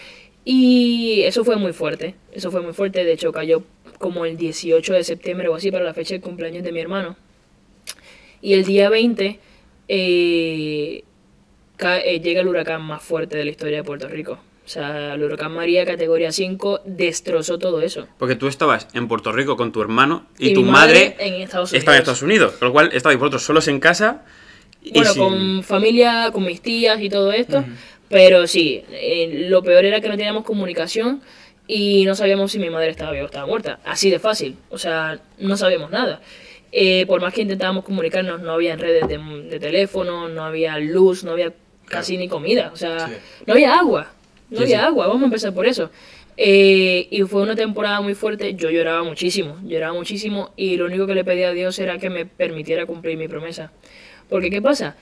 Y 0.45 1.21
eso 1.23 1.43
fue 1.45 1.55
muy 1.55 1.71
fuerte, 1.73 2.15
eso 2.33 2.51
fue 2.51 2.61
muy 2.61 2.73
fuerte. 2.73 3.03
De 3.05 3.13
hecho, 3.13 3.31
cayó 3.31 3.63
como 3.97 4.25
el 4.25 4.35
18 4.37 4.93
de 4.93 5.03
septiembre 5.03 5.47
o 5.47 5.55
así 5.55 5.71
para 5.71 5.85
la 5.85 5.93
fecha 5.93 6.13
del 6.15 6.21
cumpleaños 6.21 6.63
de 6.63 6.71
mi 6.71 6.79
hermano. 6.81 7.15
Y 8.41 8.53
el 8.53 8.65
día 8.65 8.89
20 8.89 9.39
eh, 9.87 11.03
eh, 11.79 12.19
llega 12.21 12.41
el 12.41 12.47
huracán 12.47 12.81
más 12.81 13.01
fuerte 13.01 13.37
de 13.37 13.45
la 13.45 13.51
historia 13.51 13.77
de 13.77 13.83
Puerto 13.83 14.07
Rico. 14.07 14.33
O 14.65 14.67
sea, 14.67 15.13
el 15.15 15.23
huracán 15.23 15.53
María, 15.53 15.85
categoría 15.85 16.31
5, 16.31 16.81
destrozó 16.85 17.57
todo 17.59 17.81
eso. 17.81 18.07
Porque 18.17 18.35
tú 18.35 18.47
estabas 18.47 18.87
en 18.93 19.07
Puerto 19.09 19.31
Rico 19.33 19.57
con 19.57 19.71
tu 19.73 19.81
hermano 19.81 20.25
y, 20.39 20.49
Y 20.49 20.53
tu 20.53 20.61
madre, 20.63 21.11
madre 21.11 21.15
en 21.19 21.41
Estados 21.41 21.71
Unidos. 21.71 21.79
estaba 21.79 21.97
en 21.97 22.01
Estados 22.01 22.21
Unidos. 22.21 22.53
Con 22.53 22.67
lo 22.69 22.71
cual 22.73 22.89
estabais 22.93 23.19
vosotros 23.19 23.43
solos 23.43 23.67
en 23.67 23.79
casa. 23.81 24.23
y 24.81 24.91
Bueno, 24.93 25.13
sin- 25.13 25.21
con 25.23 25.63
familia, 25.63 26.29
con 26.31 26.45
mis 26.45 26.61
tías 26.61 27.01
y 27.01 27.09
todo 27.09 27.31
esto. 27.33 27.63
Pero 28.13 28.45
sí, 28.47 28.83
eh, 28.91 29.47
lo 29.49 29.63
peor 29.63 29.83
era 29.85 29.99
que 29.99 30.07
no 30.07 30.15
teníamos 30.15 30.43
comunicación 30.45 31.21
y 31.67 32.05
no 32.05 32.13
sabíamos 32.13 32.51
si 32.51 32.59
mi 32.59 32.69
madre 32.69 32.89
estaba 32.91 33.11
viva 33.11 33.23
o 33.23 33.25
estaba 33.25 33.47
muerta. 33.47 33.79
Así 33.83 34.09
de 34.11 34.19
fácil. 34.19 34.55
O 34.69 34.77
sea, 34.77 35.19
no 35.39 35.57
sabíamos 35.57 35.89
nada. 35.89 36.21
Eh, 36.71 37.05
por 37.07 37.21
más 37.21 37.33
que 37.33 37.41
intentábamos 37.41 37.83
comunicarnos, 37.83 38.39
no 38.41 38.51
había 38.51 38.75
redes 38.75 39.07
de, 39.07 39.17
de 39.17 39.59
teléfono, 39.59 40.29
no 40.29 40.43
había 40.45 40.77
luz, 40.77 41.23
no 41.23 41.31
había 41.31 41.53
casi 41.87 42.17
ni 42.17 42.27
comida. 42.27 42.69
O 42.71 42.77
sea, 42.77 43.07
Sí. 43.07 43.13
no 43.47 43.53
había 43.53 43.79
agua. 43.79 44.11
No 44.49 44.57
Sí, 44.59 44.63
había 44.65 44.79
sí. 44.79 44.85
agua. 44.85 45.07
Vamos 45.07 45.23
a 45.23 45.25
empezar 45.25 45.53
por 45.53 45.65
eso. 45.65 45.89
Eh, 46.37 47.07
y 47.09 47.21
fue 47.23 47.41
una 47.41 47.55
temporada 47.55 47.99
muy 48.01 48.13
fuerte. 48.13 48.53
Yo 48.53 48.69
lloraba 48.69 49.03
muchísimo. 49.03 49.57
Lloraba 49.63 49.93
muchísimo. 49.93 50.51
Y 50.55 50.77
lo 50.77 50.85
único 50.85 51.07
que 51.07 51.15
le 51.15 51.23
pedía 51.23 51.49
a 51.49 51.53
Dios 51.53 51.79
era 51.79 51.97
que 51.97 52.09
me 52.11 52.25
permitiera 52.27 52.85
cumplir 52.85 53.17
mi 53.17 53.27
promesa. 53.27 53.71
Porque, 54.29 54.49
¿qué 54.49 54.61
pasa? 54.61 54.95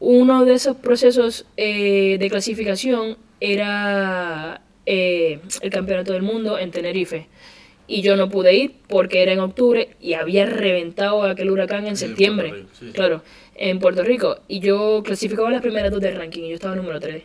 Uno 0.00 0.44
de 0.44 0.54
esos 0.54 0.76
procesos 0.76 1.46
eh, 1.56 2.16
de 2.18 2.30
clasificación 2.30 3.16
era 3.40 4.60
eh, 4.86 5.40
el 5.60 5.70
campeonato 5.70 6.12
del 6.12 6.22
mundo 6.22 6.58
en 6.58 6.70
Tenerife. 6.70 7.26
Y 7.86 8.02
yo 8.02 8.16
no 8.16 8.28
pude 8.28 8.54
ir 8.54 8.74
porque 8.86 9.22
era 9.22 9.32
en 9.32 9.40
octubre 9.40 9.96
y 10.00 10.12
había 10.12 10.46
reventado 10.46 11.22
aquel 11.22 11.50
huracán 11.50 11.86
en 11.86 11.96
septiembre. 11.96 12.52
Rico, 12.52 12.68
sí. 12.78 12.90
Claro, 12.92 13.22
en 13.54 13.78
Puerto 13.78 14.02
Rico. 14.04 14.40
Y 14.46 14.60
yo 14.60 15.02
clasificaba 15.04 15.50
las 15.50 15.62
primeras 15.62 15.90
dos 15.90 16.00
del 16.00 16.16
ranking 16.16 16.42
y 16.44 16.48
yo 16.50 16.54
estaba 16.54 16.76
número 16.76 17.00
3 17.00 17.22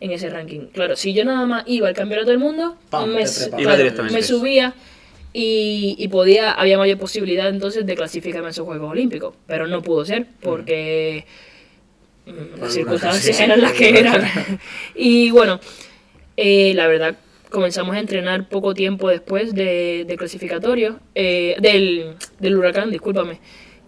en 0.00 0.10
ese 0.10 0.28
ranking. 0.30 0.66
Claro, 0.72 0.96
si 0.96 1.12
yo 1.12 1.24
nada 1.24 1.46
más 1.46 1.64
iba 1.66 1.88
al 1.88 1.94
campeonato 1.94 2.30
del 2.30 2.38
mundo, 2.38 2.76
Pam, 2.90 3.10
me, 3.10 3.24
claro, 3.56 4.04
me 4.10 4.22
subía 4.22 4.74
y, 5.32 5.94
y 5.98 6.08
podía, 6.08 6.52
había 6.52 6.76
mayor 6.76 6.98
posibilidad 6.98 7.48
entonces 7.48 7.86
de 7.86 7.94
clasificarme 7.94 8.48
a 8.48 8.50
esos 8.50 8.66
Juegos 8.66 8.90
Olímpicos. 8.90 9.34
Pero 9.46 9.68
no 9.68 9.80
pudo 9.82 10.04
ser 10.04 10.26
porque 10.40 11.24
Por 11.26 11.51
las 12.26 12.58
una- 12.58 12.70
circunstancias 12.70 13.36
sí, 13.36 13.42
eran 13.42 13.60
las 13.60 13.72
que 13.72 13.98
eran. 13.98 14.22
y 14.94 15.30
bueno, 15.30 15.60
eh, 16.36 16.72
la 16.74 16.86
verdad, 16.86 17.16
comenzamos 17.50 17.96
a 17.96 18.00
entrenar 18.00 18.48
poco 18.48 18.74
tiempo 18.74 19.08
después 19.08 19.54
de, 19.54 20.04
de 20.06 20.16
clasificatorio, 20.16 21.00
eh, 21.14 21.56
del, 21.60 22.14
del 22.38 22.56
huracán, 22.56 22.90
discúlpame. 22.90 23.40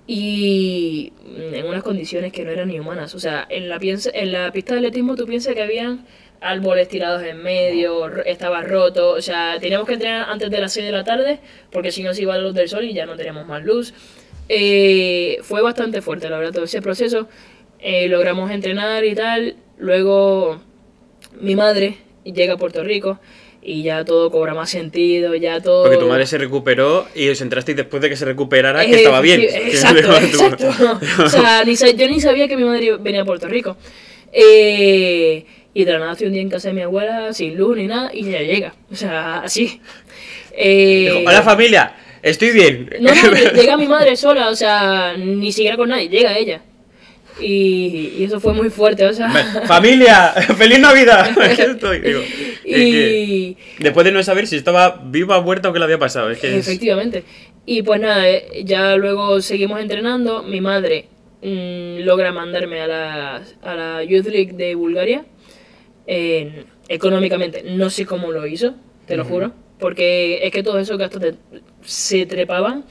Y 0.06 1.12
en 1.38 1.66
unas 1.66 1.82
condiciones 1.82 2.30
que 2.32 2.44
no 2.44 2.50
eran 2.50 2.68
ni 2.68 2.78
humanas. 2.78 3.14
O 3.14 3.18
sea, 3.18 3.46
en 3.48 3.68
la, 3.70 3.78
piensa, 3.78 4.10
en 4.12 4.32
la 4.32 4.52
pista 4.52 4.74
de 4.74 4.80
atletismo 4.80 5.16
tú 5.16 5.24
piensas 5.26 5.54
que 5.54 5.62
habían 5.62 6.04
árboles 6.42 6.88
tirados 6.88 7.22
en 7.22 7.42
medio, 7.42 8.14
estaba 8.24 8.60
roto. 8.62 9.12
O 9.12 9.22
sea, 9.22 9.56
teníamos 9.60 9.86
que 9.88 9.94
entrenar 9.94 10.28
antes 10.28 10.50
de 10.50 10.60
las 10.60 10.74
6 10.74 10.84
de 10.84 10.92
la 10.92 11.04
tarde 11.04 11.38
porque 11.72 11.90
si 11.90 12.02
no 12.02 12.12
se 12.12 12.20
iba 12.22 12.36
la 12.36 12.42
luz 12.42 12.52
del 12.54 12.68
sol 12.68 12.84
y 12.84 12.92
ya 12.92 13.06
no 13.06 13.16
teníamos 13.16 13.46
más 13.46 13.64
luz. 13.64 13.94
Eh, 14.50 15.38
fue 15.40 15.62
bastante 15.62 16.02
fuerte, 16.02 16.28
la 16.28 16.36
verdad, 16.36 16.52
todo 16.52 16.64
ese 16.64 16.82
proceso. 16.82 17.26
Eh, 17.86 18.08
logramos 18.08 18.50
entrenar 18.50 19.04
y 19.04 19.14
tal. 19.14 19.56
Luego 19.78 20.58
mi 21.38 21.54
madre 21.54 21.98
llega 22.24 22.54
a 22.54 22.56
Puerto 22.56 22.82
Rico 22.82 23.20
y 23.62 23.82
ya 23.82 24.04
todo 24.06 24.30
cobra 24.30 24.54
más 24.54 24.70
sentido, 24.70 25.34
ya 25.34 25.60
todo... 25.60 25.82
Porque 25.84 25.98
tu 25.98 26.06
madre 26.06 26.26
se 26.26 26.38
recuperó 26.38 27.06
y 27.14 27.28
os 27.28 27.40
entrasteis 27.42 27.76
después 27.76 28.00
de 28.02 28.08
que 28.08 28.16
se 28.16 28.24
recuperara 28.24 28.84
que 28.86 28.92
Eh, 28.92 28.96
estaba 28.96 29.20
bien. 29.20 29.40
Exacto, 29.50 30.12
exacto. 30.16 30.66
O 31.24 31.28
sea, 31.28 31.62
ni 31.64 31.74
yo 31.76 32.08
ni 32.08 32.20
sabía 32.20 32.48
que 32.48 32.56
mi 32.56 32.64
madre 32.64 32.96
venía 32.98 33.20
a 33.22 33.24
Puerto 33.26 33.48
Rico. 33.48 33.76
Eh, 34.32 35.44
y 35.74 35.84
de 35.84 35.92
la 35.92 35.98
nada 35.98 36.12
estoy 36.12 36.28
un 36.28 36.32
día 36.34 36.42
en 36.42 36.48
casa 36.50 36.68
de 36.68 36.74
mi 36.74 36.82
abuela, 36.82 37.32
sin 37.32 37.56
luz 37.56 37.76
ni 37.76 37.86
nada, 37.86 38.10
y 38.14 38.28
ella 38.28 38.42
llega. 38.42 38.74
O 38.90 38.94
sea, 38.96 39.40
así. 39.40 39.80
Eh, 40.52 41.24
Hola 41.26 41.42
familia, 41.42 41.94
estoy 42.22 42.50
bien. 42.52 42.88
no, 43.00 43.10
no, 43.14 43.20
lle- 43.32 43.52
llega 43.60 43.76
mi 43.76 43.88
madre 43.88 44.16
sola, 44.16 44.48
o 44.50 44.54
sea, 44.56 45.16
ni 45.18 45.50
siquiera 45.52 45.76
con 45.76 45.88
nadie, 45.88 46.08
llega 46.08 46.36
ella. 46.38 46.62
Y, 47.40 48.12
y 48.18 48.24
eso 48.24 48.38
fue 48.38 48.52
muy 48.52 48.70
fuerte, 48.70 49.04
o 49.04 49.12
sea. 49.12 49.28
familia, 49.66 50.30
feliz 50.56 50.78
Navidad. 50.78 51.30
Aquí 51.42 51.62
estoy. 51.62 52.00
Digo, 52.00 52.20
es 52.20 52.60
que 52.64 53.22
y, 53.24 53.56
después 53.80 54.04
de 54.04 54.12
no 54.12 54.22
saber 54.22 54.46
si 54.46 54.56
estaba 54.56 55.02
viva, 55.04 55.40
muerta 55.40 55.68
o 55.68 55.72
qué 55.72 55.78
le 55.80 55.84
había 55.86 55.98
pasado. 55.98 56.30
Es 56.30 56.38
que 56.38 56.56
es- 56.56 56.68
Efectivamente. 56.68 57.24
Y 57.66 57.82
pues 57.82 58.00
nada, 58.00 58.28
eh, 58.28 58.62
ya 58.64 58.94
luego 58.96 59.40
seguimos 59.40 59.80
entrenando. 59.80 60.42
Mi 60.42 60.60
madre 60.60 61.06
mm, 61.42 62.00
logra 62.04 62.30
mandarme 62.30 62.80
a 62.82 62.86
la, 62.86 63.42
a 63.62 63.74
la 63.74 64.04
Youth 64.04 64.26
League 64.26 64.52
de 64.52 64.74
Bulgaria. 64.74 65.24
En- 66.06 66.66
económicamente, 66.88 67.62
no 67.66 67.88
sé 67.90 68.04
cómo 68.06 68.30
lo 68.30 68.46
hizo, 68.46 68.74
te 69.06 69.16
lo 69.16 69.24
juro. 69.24 69.52
Porque 69.78 70.40
es 70.46 70.52
que 70.52 70.62
todos 70.62 70.80
esos 70.80 70.98
gastos 70.98 71.20
te- 71.20 71.34
se 71.82 72.26
trepaban. 72.26 72.84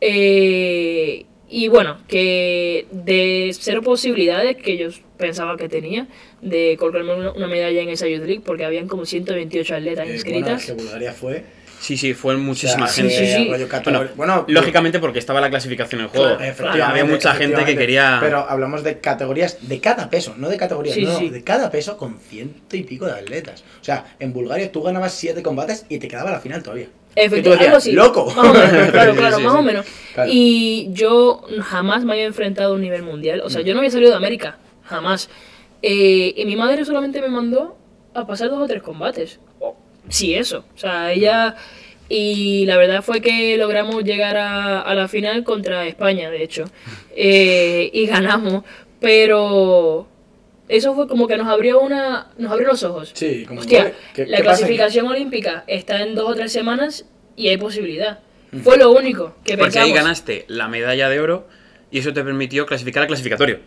Eh, 0.00 1.26
y 1.50 1.68
bueno, 1.68 1.98
que 2.08 2.86
de 2.90 3.50
cero 3.58 3.82
posibilidades 3.82 4.56
que 4.56 4.76
yo 4.78 4.88
pensaba 5.18 5.56
que 5.56 5.68
tenía 5.68 6.06
de 6.40 6.76
colgarme 6.78 7.14
una, 7.14 7.32
una 7.32 7.46
medalla 7.46 7.80
en 7.82 7.88
esa 7.90 8.06
Youth 8.08 8.24
League, 8.24 8.42
porque 8.44 8.64
habían 8.64 8.86
como 8.88 9.04
128 9.04 9.74
atletas 9.74 10.04
Eh, 10.04 10.08
bueno, 10.08 10.14
inscritas. 10.14 10.60
es 10.60 10.66
que 10.66 10.72
Bulgaria 10.72 11.12
fue. 11.12 11.44
Sí, 11.80 11.96
sí, 11.96 12.12
fue 12.12 12.36
muchísima 12.36 12.84
o 12.84 12.88
sea, 12.88 13.02
gente. 13.04 13.16
Sí, 13.18 13.26
sí, 13.26 13.32
sí. 13.44 13.50
rollo 13.50 13.66
categoría- 13.66 14.12
Bueno, 14.14 14.34
Bueno, 14.42 14.44
lógicamente 14.48 14.98
porque 14.98 15.18
estaba 15.18 15.40
la 15.40 15.48
clasificación 15.48 16.02
en 16.02 16.08
juego. 16.08 16.36
Claro, 16.36 16.84
había 16.84 17.06
mucha 17.06 17.32
gente 17.34 17.64
que 17.64 17.74
quería. 17.74 18.18
Pero 18.20 18.40
hablamos 18.46 18.84
de 18.84 18.98
categorías 19.00 19.66
de 19.66 19.80
cada 19.80 20.10
peso, 20.10 20.34
no 20.36 20.50
de 20.50 20.58
categorías, 20.58 20.94
Sí, 20.94 21.04
no, 21.04 21.18
sí. 21.18 21.30
de 21.30 21.42
cada 21.42 21.70
peso 21.70 21.96
con 21.96 22.18
ciento 22.20 22.76
y 22.76 22.82
pico 22.82 23.06
de 23.06 23.12
atletas. 23.12 23.64
O 23.80 23.84
sea, 23.84 24.14
en 24.20 24.34
Bulgaria 24.34 24.70
tú 24.70 24.82
ganabas 24.82 25.14
siete 25.14 25.42
combates 25.42 25.86
y 25.88 25.98
te 25.98 26.06
quedaba 26.06 26.30
la 26.30 26.40
final 26.40 26.62
todavía. 26.62 26.88
Efectivamente, 27.14 27.66
algo 27.66 27.76
así. 27.78 27.92
¡Loco! 27.92 28.26
Más 28.26 28.36
o 28.38 28.52
menos, 28.52 28.90
claro, 28.90 29.14
claro, 29.14 29.36
sí, 29.36 29.42
más 29.42 29.54
o 29.54 29.62
menos. 29.62 29.86
Claro. 30.14 30.30
Y 30.32 30.88
yo 30.92 31.42
jamás 31.60 32.04
me 32.04 32.12
había 32.12 32.24
enfrentado 32.24 32.72
a 32.72 32.76
un 32.76 32.82
nivel 32.82 33.02
mundial. 33.02 33.42
O 33.44 33.50
sea, 33.50 33.62
yo 33.62 33.74
no 33.74 33.80
había 33.80 33.90
salido 33.90 34.10
de 34.10 34.16
América, 34.16 34.58
jamás. 34.84 35.28
Eh, 35.82 36.34
y 36.36 36.44
mi 36.44 36.56
madre 36.56 36.84
solamente 36.84 37.20
me 37.20 37.28
mandó 37.28 37.76
a 38.14 38.26
pasar 38.26 38.50
dos 38.50 38.62
o 38.62 38.66
tres 38.66 38.82
combates. 38.82 39.40
Sí, 40.08 40.34
eso. 40.34 40.64
O 40.74 40.78
sea, 40.78 41.12
ella... 41.12 41.56
Y 42.12 42.66
la 42.66 42.76
verdad 42.76 43.02
fue 43.02 43.20
que 43.20 43.56
logramos 43.56 44.02
llegar 44.02 44.36
a, 44.36 44.80
a 44.80 44.94
la 44.96 45.06
final 45.06 45.44
contra 45.44 45.86
España, 45.86 46.28
de 46.28 46.42
hecho. 46.42 46.64
Eh, 47.14 47.88
y 47.92 48.06
ganamos. 48.06 48.64
Pero 48.98 50.08
eso 50.70 50.94
fue 50.94 51.06
como 51.08 51.26
que 51.26 51.36
nos 51.36 51.48
abrió 51.48 51.80
una 51.80 52.28
nos 52.38 52.52
abrió 52.52 52.68
los 52.68 52.82
ojos. 52.82 53.10
Sí, 53.14 53.44
como 53.46 53.60
Hostia, 53.60 53.92
¿qué- 54.14 54.26
la 54.26 54.38
qué 54.38 54.44
pasa 54.44 54.64
aquí? 54.64 54.74
clasificación 54.74 55.06
olímpica 55.08 55.64
está 55.66 56.02
en 56.02 56.14
dos 56.14 56.30
o 56.30 56.34
tres 56.34 56.52
semanas 56.52 57.04
y 57.36 57.48
hay 57.48 57.56
posibilidad. 57.56 58.20
Fue 58.64 58.76
lo 58.78 58.90
único 58.90 59.36
que 59.44 59.56
Porque 59.56 59.78
ahí 59.78 59.92
ganaste 59.92 60.44
la 60.48 60.66
medalla 60.68 61.08
de 61.08 61.20
oro 61.20 61.46
y 61.90 61.98
eso 61.98 62.12
te 62.12 62.22
permitió 62.24 62.66
clasificar 62.66 63.02
al 63.02 63.06
clasificatorio. 63.08 63.60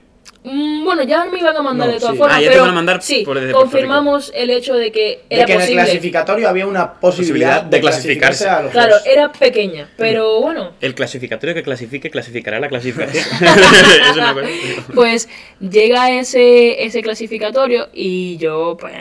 Mm, 0.46 0.84
bueno, 0.84 1.04
ya 1.04 1.24
me 1.24 1.40
iban 1.40 1.56
a 1.56 1.62
mandar 1.62 1.88
No, 1.88 1.94
de 1.94 2.00
todas 2.02 2.14
sí. 2.16 2.18
formas, 2.20 2.38
Ah, 2.38 2.42
ya 2.42 2.48
te 2.48 2.52
pero 2.52 2.64
van 2.64 2.72
a 2.72 2.76
mandar 2.76 3.02
sí, 3.02 3.26
confirmamos 3.54 4.30
el 4.36 4.50
hecho 4.50 4.74
de 4.76 4.92
que 4.92 5.22
De 5.30 5.36
era 5.38 5.46
que 5.46 5.54
en 5.54 5.60
el 5.62 5.66
posible. 5.68 5.84
clasificatorio 5.84 6.50
había 6.50 6.68
una 6.68 6.94
posibilidad, 6.96 7.62
Posibilidad 7.62 7.64
de 7.64 7.78
de 7.78 7.82
clasificarse. 7.82 8.44
clasificarse 8.44 8.50
a 8.50 8.62
los 8.64 8.72
Claro, 8.74 8.90
Juegos. 9.00 9.08
era 9.08 9.32
pequeña, 9.32 9.90
pero 9.96 10.42
bueno, 10.42 10.74
El 10.82 10.96
clasificatorio 10.96 11.56
que 11.56 11.64
clasifique, 11.64 12.10
clasificará 12.10 12.60
la 12.60 12.68
clasificación. 12.68 13.24
es 13.24 14.18
una 14.18 14.34
cosa. 14.34 14.48
pues 14.94 15.30
llega 15.62 16.12
ese, 16.12 16.84
ese 16.84 17.02
clasificatorio 17.02 17.88
y 17.94 18.36
yo, 18.36 18.76
pues, 18.78 18.94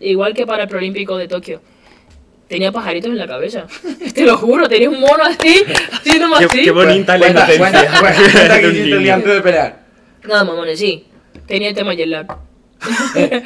igual 0.00 0.32
que 0.32 0.46
para 0.46 0.62
el 0.62 0.68
Prolímpico 0.68 1.16
de 1.18 1.26
Tokio, 1.26 1.60
tenía 2.48 2.70
pajaritos 2.70 3.10
en 3.10 3.18
la 3.18 3.26
cabeza. 3.26 3.66
Te 4.14 4.22
lo 4.24 4.36
juro, 4.36 4.68
tenía 4.68 4.88
un 4.88 5.00
mono 5.00 5.24
así, 5.24 5.64
haciéndome 5.92 6.36
Qué, 6.38 6.44
así. 6.44 6.62
qué 6.62 6.70
bonita 6.70 7.18
la 7.18 7.26
Cuenta, 7.26 7.46
cuenta, 7.46 7.68
inocencia. 7.68 8.00
cuenta, 8.00 8.32
cuenta 8.32 8.54
que 8.60 8.60
de 8.62 8.68
un 8.68 8.72
hiciste 8.74 8.82
el 8.84 8.90
niño. 8.90 8.98
día 9.00 9.14
antes 9.16 9.32
de 9.34 9.40
pelear. 9.40 9.87
Nada, 10.24 10.44
mamones, 10.44 10.78
sí. 10.78 11.06
Tenía 11.46 11.68
el 11.70 11.74
tema 11.74 11.94
jet 11.94 12.08
lag. 12.08 12.26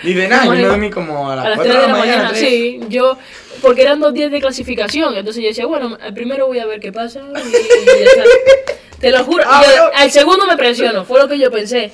Dice, 0.02 0.28
nada, 0.28 0.44
yo 0.44 0.50
Mamones. 0.50 0.62
me 0.62 0.68
dormí 0.68 0.90
como 0.90 1.30
a 1.30 1.36
las, 1.36 1.46
A 1.46 1.48
las 1.50 1.58
4 1.58 1.72
3 1.72 1.82
de 1.86 1.92
la 1.92 1.98
mañana, 1.98 2.34
sí. 2.34 2.80
Yo, 2.88 3.16
porque 3.62 3.82
eran 3.82 4.00
dos 4.00 4.12
días 4.12 4.30
de 4.30 4.40
clasificación. 4.40 5.16
Entonces 5.16 5.42
yo 5.42 5.48
decía, 5.48 5.66
bueno, 5.66 5.96
primero 6.14 6.46
voy 6.46 6.58
a 6.58 6.66
ver 6.66 6.80
qué 6.80 6.92
pasa. 6.92 7.20
Y, 7.34 7.48
y 7.48 7.98
ya 8.00 8.04
está. 8.04 8.24
Te 9.00 9.10
lo 9.10 9.24
juro. 9.24 9.42
Ah, 9.46 9.62
y 9.66 9.76
yo- 9.76 9.90
al 9.94 10.10
segundo 10.10 10.46
me 10.46 10.56
presiono, 10.56 11.04
fue 11.04 11.18
lo 11.20 11.28
que 11.28 11.38
yo 11.38 11.50
pensé. 11.50 11.92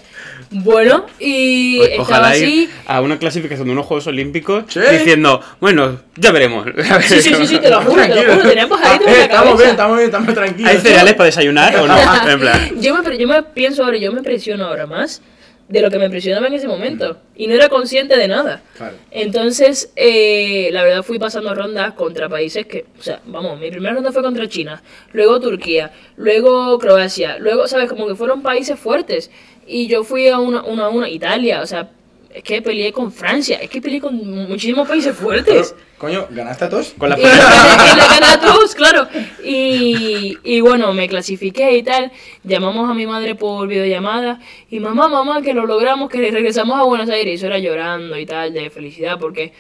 Bueno, 0.51 1.05
y 1.19 1.81
estaba 1.83 2.03
ojalá 2.03 2.29
así. 2.31 2.63
ir 2.63 2.71
a 2.87 3.01
una 3.03 3.19
clasificación 3.19 3.67
de 3.67 3.73
unos 3.73 3.85
Juegos 3.87 4.07
Olímpicos 4.07 4.65
Sí. 4.69 4.81
diciendo, 4.93 5.41
bueno, 5.61 6.01
ya 6.17 6.33
veremos. 6.33 6.67
Sí, 7.07 7.21
sí, 7.21 7.35
sí, 7.35 7.47
sí, 7.47 7.59
te 7.59 7.69
lo 7.71 7.83
juro, 7.83 8.03
te 8.03 8.15
lo 8.25 8.35
juro. 8.35 8.49
Tenía 8.49 8.69
pajaritos 8.69 9.07
Ah, 9.09 9.13
eh, 9.15 9.23
Estamos 9.25 9.59
bien, 9.59 9.71
estamos 9.71 9.97
bien, 9.97 10.07
estamos 10.07 10.35
tranquilos. 10.35 10.71
¿Hay 10.73 10.79
cereales 10.79 11.15
para 11.15 11.25
desayunar 11.27 11.77
o 11.77 11.87
no? 11.87 11.97
En 12.31 12.41
plan, 12.41 12.71
yo, 12.81 12.95
me, 13.03 13.19
yo 13.19 13.29
me 13.29 13.43
pienso 13.43 13.85
ahora, 13.85 13.99
yo 13.99 14.11
me 14.13 14.23
presiono 14.23 14.65
ahora 14.67 14.87
más 14.87 15.21
de 15.69 15.83
lo 15.83 15.91
que 15.91 15.99
me 15.99 16.09
presionaba 16.09 16.47
en 16.47 16.55
ese 16.55 16.67
momento. 16.67 17.19
Y 17.37 17.47
no 17.47 17.55
era 17.55 17.69
consciente 17.69 18.17
de 18.17 18.27
nada. 18.27 18.63
Claro. 18.77 18.97
Entonces, 19.11 19.93
eh, 19.97 20.71
la 20.73 20.83
verdad 20.83 21.03
fui 21.03 21.19
pasando 21.19 21.55
rondas 21.55 21.93
contra 21.93 22.29
países 22.29 22.67
que, 22.67 22.87
o 22.99 23.03
sea, 23.03 23.21
vamos, 23.27 23.59
mi 23.61 23.71
primera 23.71 23.95
ronda 23.95 24.13
fue 24.13 24.23
contra 24.23 24.49
China, 24.49 24.83
luego 25.13 25.41
Turquía, 25.41 25.93
luego 26.17 26.79
Croacia, 26.79 27.39
luego, 27.39 27.69
¿sabes? 27.69 27.89
Como 27.89 28.07
que 28.07 28.15
fueron 28.15 28.43
países 28.43 28.79
fuertes. 28.79 29.31
Y 29.67 29.87
yo 29.87 30.03
fui 30.03 30.29
a 30.29 30.39
una, 30.39 30.63
una 30.63 30.87
a 30.87 30.89
una, 30.89 31.11
Italia, 31.11 31.61
o 31.61 31.67
sea, 31.67 31.91
es 32.31 32.43
que 32.43 32.61
peleé 32.61 32.93
con 32.93 33.11
Francia, 33.11 33.59
es 33.61 33.71
que 33.71 33.81
peleé 33.81 34.01
con 34.01 34.15
muchísimos 34.49 34.87
países 34.87 35.17
fuertes. 35.17 35.75
Coño, 35.97 36.27
¿ganaste 36.31 36.67
a 36.67 36.69
todos? 36.69 36.95
Con 36.99 37.09
la 37.09 37.19
Y 37.19 37.23
le 37.23 37.29
gané 37.31 38.27
a 38.27 38.41
todos, 38.41 38.75
claro. 38.75 39.09
Y, 39.43 40.37
y 40.45 40.61
bueno, 40.61 40.93
me 40.93 41.09
clasifiqué 41.09 41.77
y 41.77 41.83
tal. 41.83 42.13
Llamamos 42.45 42.89
a 42.91 42.95
mi 42.95 43.07
madre 43.07 43.35
por 43.35 43.67
videollamada. 43.67 44.41
Y 44.71 44.79
mamá, 44.79 45.09
mamá, 45.09 45.41
que 45.41 45.55
lo 45.55 45.67
logramos, 45.67 46.11
que 46.11 46.31
regresamos 46.31 46.79
a 46.79 46.85
Buenos 46.85 47.09
Aires. 47.09 47.33
Y 47.33 47.35
eso 47.37 47.47
era 47.47 47.59
llorando 47.59 48.19
y 48.19 48.27
tal, 48.27 48.53
de 48.53 48.69
felicidad, 48.69 49.19
porque 49.19 49.53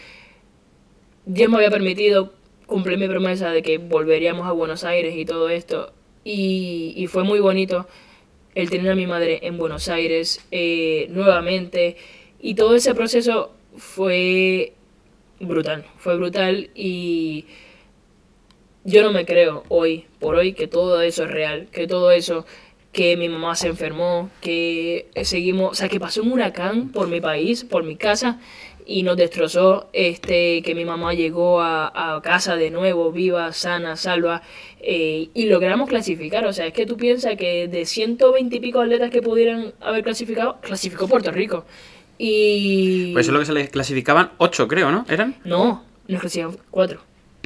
Dios 1.24 1.50
me 1.50 1.56
había 1.56 1.70
permitido 1.70 2.34
cumplir 2.66 2.98
mi 2.98 3.08
promesa 3.08 3.50
de 3.50 3.62
que 3.62 3.78
volveríamos 3.78 4.46
a 4.46 4.52
Buenos 4.52 4.84
Aires 4.84 5.16
y 5.16 5.24
todo 5.24 5.48
esto. 5.48 5.94
Y, 6.22 6.92
y 6.96 7.06
fue 7.06 7.24
muy 7.24 7.40
bonito 7.40 7.88
el 8.54 8.70
tener 8.70 8.90
a 8.90 8.94
mi 8.94 9.06
madre 9.06 9.40
en 9.42 9.56
Buenos 9.56 9.88
Aires 9.88 10.44
eh, 10.50 11.06
nuevamente. 11.10 11.96
Y 12.40 12.54
todo 12.54 12.74
ese 12.74 12.94
proceso 12.94 13.52
fue 13.76 14.72
brutal, 15.40 15.84
fue 15.98 16.16
brutal 16.16 16.70
y 16.74 17.46
yo 18.84 19.02
no 19.02 19.12
me 19.12 19.26
creo 19.26 19.64
hoy, 19.68 20.06
por 20.18 20.36
hoy, 20.36 20.52
que 20.52 20.66
todo 20.66 21.02
eso 21.02 21.24
es 21.24 21.30
real, 21.30 21.68
que 21.70 21.86
todo 21.86 22.10
eso, 22.10 22.46
que 22.92 23.16
mi 23.16 23.28
mamá 23.28 23.54
se 23.54 23.68
enfermó, 23.68 24.30
que 24.40 25.08
seguimos, 25.22 25.72
o 25.72 25.74
sea, 25.74 25.88
que 25.88 26.00
pasó 26.00 26.22
un 26.22 26.32
huracán 26.32 26.90
por 26.90 27.08
mi 27.08 27.20
país, 27.20 27.64
por 27.64 27.84
mi 27.84 27.96
casa 27.96 28.40
y 28.86 29.02
nos 29.02 29.18
destrozó, 29.18 29.90
este, 29.92 30.62
que 30.62 30.74
mi 30.74 30.86
mamá 30.86 31.12
llegó 31.12 31.60
a, 31.60 32.20
casa 32.24 32.56
de 32.56 32.70
nuevo, 32.70 33.12
viva, 33.12 33.52
sana, 33.52 33.96
salva, 33.96 34.40
eh, 34.80 35.28
y 35.34 35.44
logramos 35.44 35.90
clasificar, 35.90 36.46
o 36.46 36.54
sea, 36.54 36.66
es 36.66 36.72
que 36.72 36.86
tú 36.86 36.96
piensas 36.96 37.36
que 37.36 37.68
de 37.68 37.84
120 37.84 38.56
y 38.56 38.60
pico 38.60 38.80
atletas 38.80 39.10
que 39.10 39.20
pudieran 39.20 39.74
haber 39.80 40.02
clasificado, 40.02 40.58
clasificó 40.62 41.06
Puerto 41.06 41.30
Rico. 41.30 41.66
Y... 42.18 43.12
Pues 43.12 43.26
eso 43.26 43.30
es 43.30 43.34
lo 43.34 43.38
que 43.40 43.46
se 43.46 43.52
les 43.52 43.70
clasificaban 43.70 44.32
8, 44.38 44.68
creo, 44.68 44.90
¿no? 44.90 45.06
¿Eran? 45.08 45.36
No, 45.44 45.84
nos 46.08 46.20
clasificaron 46.20 46.58
cuatro. 46.70 47.00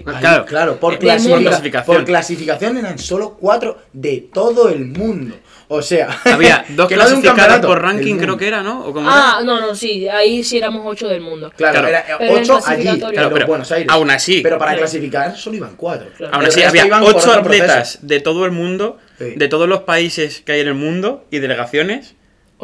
Ay, 0.06 0.14
claro. 0.20 0.46
claro, 0.46 0.80
por, 0.80 0.94
mundo. 0.94 1.50
Clasificación. 1.50 1.96
por 1.96 2.04
clasificación 2.06 2.78
eran 2.78 2.98
solo 2.98 3.34
cuatro 3.38 3.78
de 3.92 4.26
todo 4.32 4.70
el 4.70 4.86
mundo. 4.86 5.36
O 5.68 5.80
sea, 5.82 6.08
Había 6.24 6.64
dos 6.70 6.88
que 6.88 6.96
no 6.96 7.06
de 7.06 7.14
un 7.14 7.20
clasificadas 7.20 7.36
campeonato, 7.36 7.68
por 7.68 7.82
ranking, 7.82 8.16
creo 8.16 8.36
que 8.36 8.48
era, 8.48 8.62
¿no? 8.62 8.86
¿O 8.86 8.92
cómo 8.92 9.08
Ah, 9.10 9.42
no, 9.44 9.60
no, 9.60 9.74
sí, 9.74 10.08
ahí 10.08 10.42
sí 10.42 10.56
éramos 10.58 10.82
ocho 10.86 11.06
del 11.08 11.20
mundo. 11.20 11.52
Claro, 11.56 11.72
Claro. 11.80 11.88
era 11.88 12.00
eh, 12.00 12.04
Pero 12.18 12.34
ocho 12.34 12.60
allí, 12.66 12.82
claro, 12.98 13.12
Claro, 13.12 13.30
pero 13.32 13.46
Buenos 13.46 13.70
Aires. 13.72 13.88
aún 13.90 14.10
así. 14.10 14.40
Pero 14.42 14.58
para 14.58 14.72
Claro. 14.72 14.80
clasificar 14.82 15.36
solo 15.36 15.56
iban 15.56 15.76
cuatro. 15.76 16.08
Claro. 16.16 16.34
Aún 16.34 16.46
así, 16.46 16.62
había 16.62 16.86
iban 16.86 17.02
por 17.04 17.14
8 17.14 17.30
otro 17.30 17.42
proceso. 17.42 17.64
atletas 17.64 17.98
de 18.02 18.20
todo 18.20 18.44
el 18.46 18.52
mundo, 18.52 18.98
Sí. 19.18 19.34
de 19.36 19.48
todos 19.48 19.68
los 19.68 19.82
países 19.82 20.40
que 20.40 20.52
hay 20.52 20.60
en 20.60 20.68
el 20.68 20.74
mundo 20.74 21.26
y 21.30 21.38
delegaciones. 21.38 22.14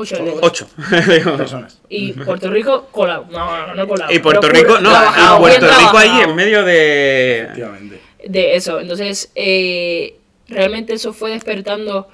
Ocho. 0.01 0.17
8. 0.41 0.69
Personas. 1.37 1.81
Y 1.89 2.13
Puerto 2.13 2.51
Rico 2.51 2.87
colado. 2.93 3.27
No, 3.31 3.67
no, 3.69 3.75
no 3.75 3.89
colado. 3.89 4.13
y 4.13 4.19
Puerto 4.21 4.49
Rico, 4.49 4.79
no, 4.81 4.91
trabajado, 4.91 5.39
Puerto 5.41 5.67
Rico 5.67 5.99
ahí 5.99 6.21
en 6.23 6.35
medio 6.37 6.65
de. 6.65 7.41
Efectivamente. 7.41 8.01
de 8.25 8.55
eso. 8.57 8.79
Entonces, 8.81 9.33
eh, 9.35 10.17
realmente 10.49 10.93
eso 10.95 11.13
fue 11.13 11.31
despertando. 11.33 12.09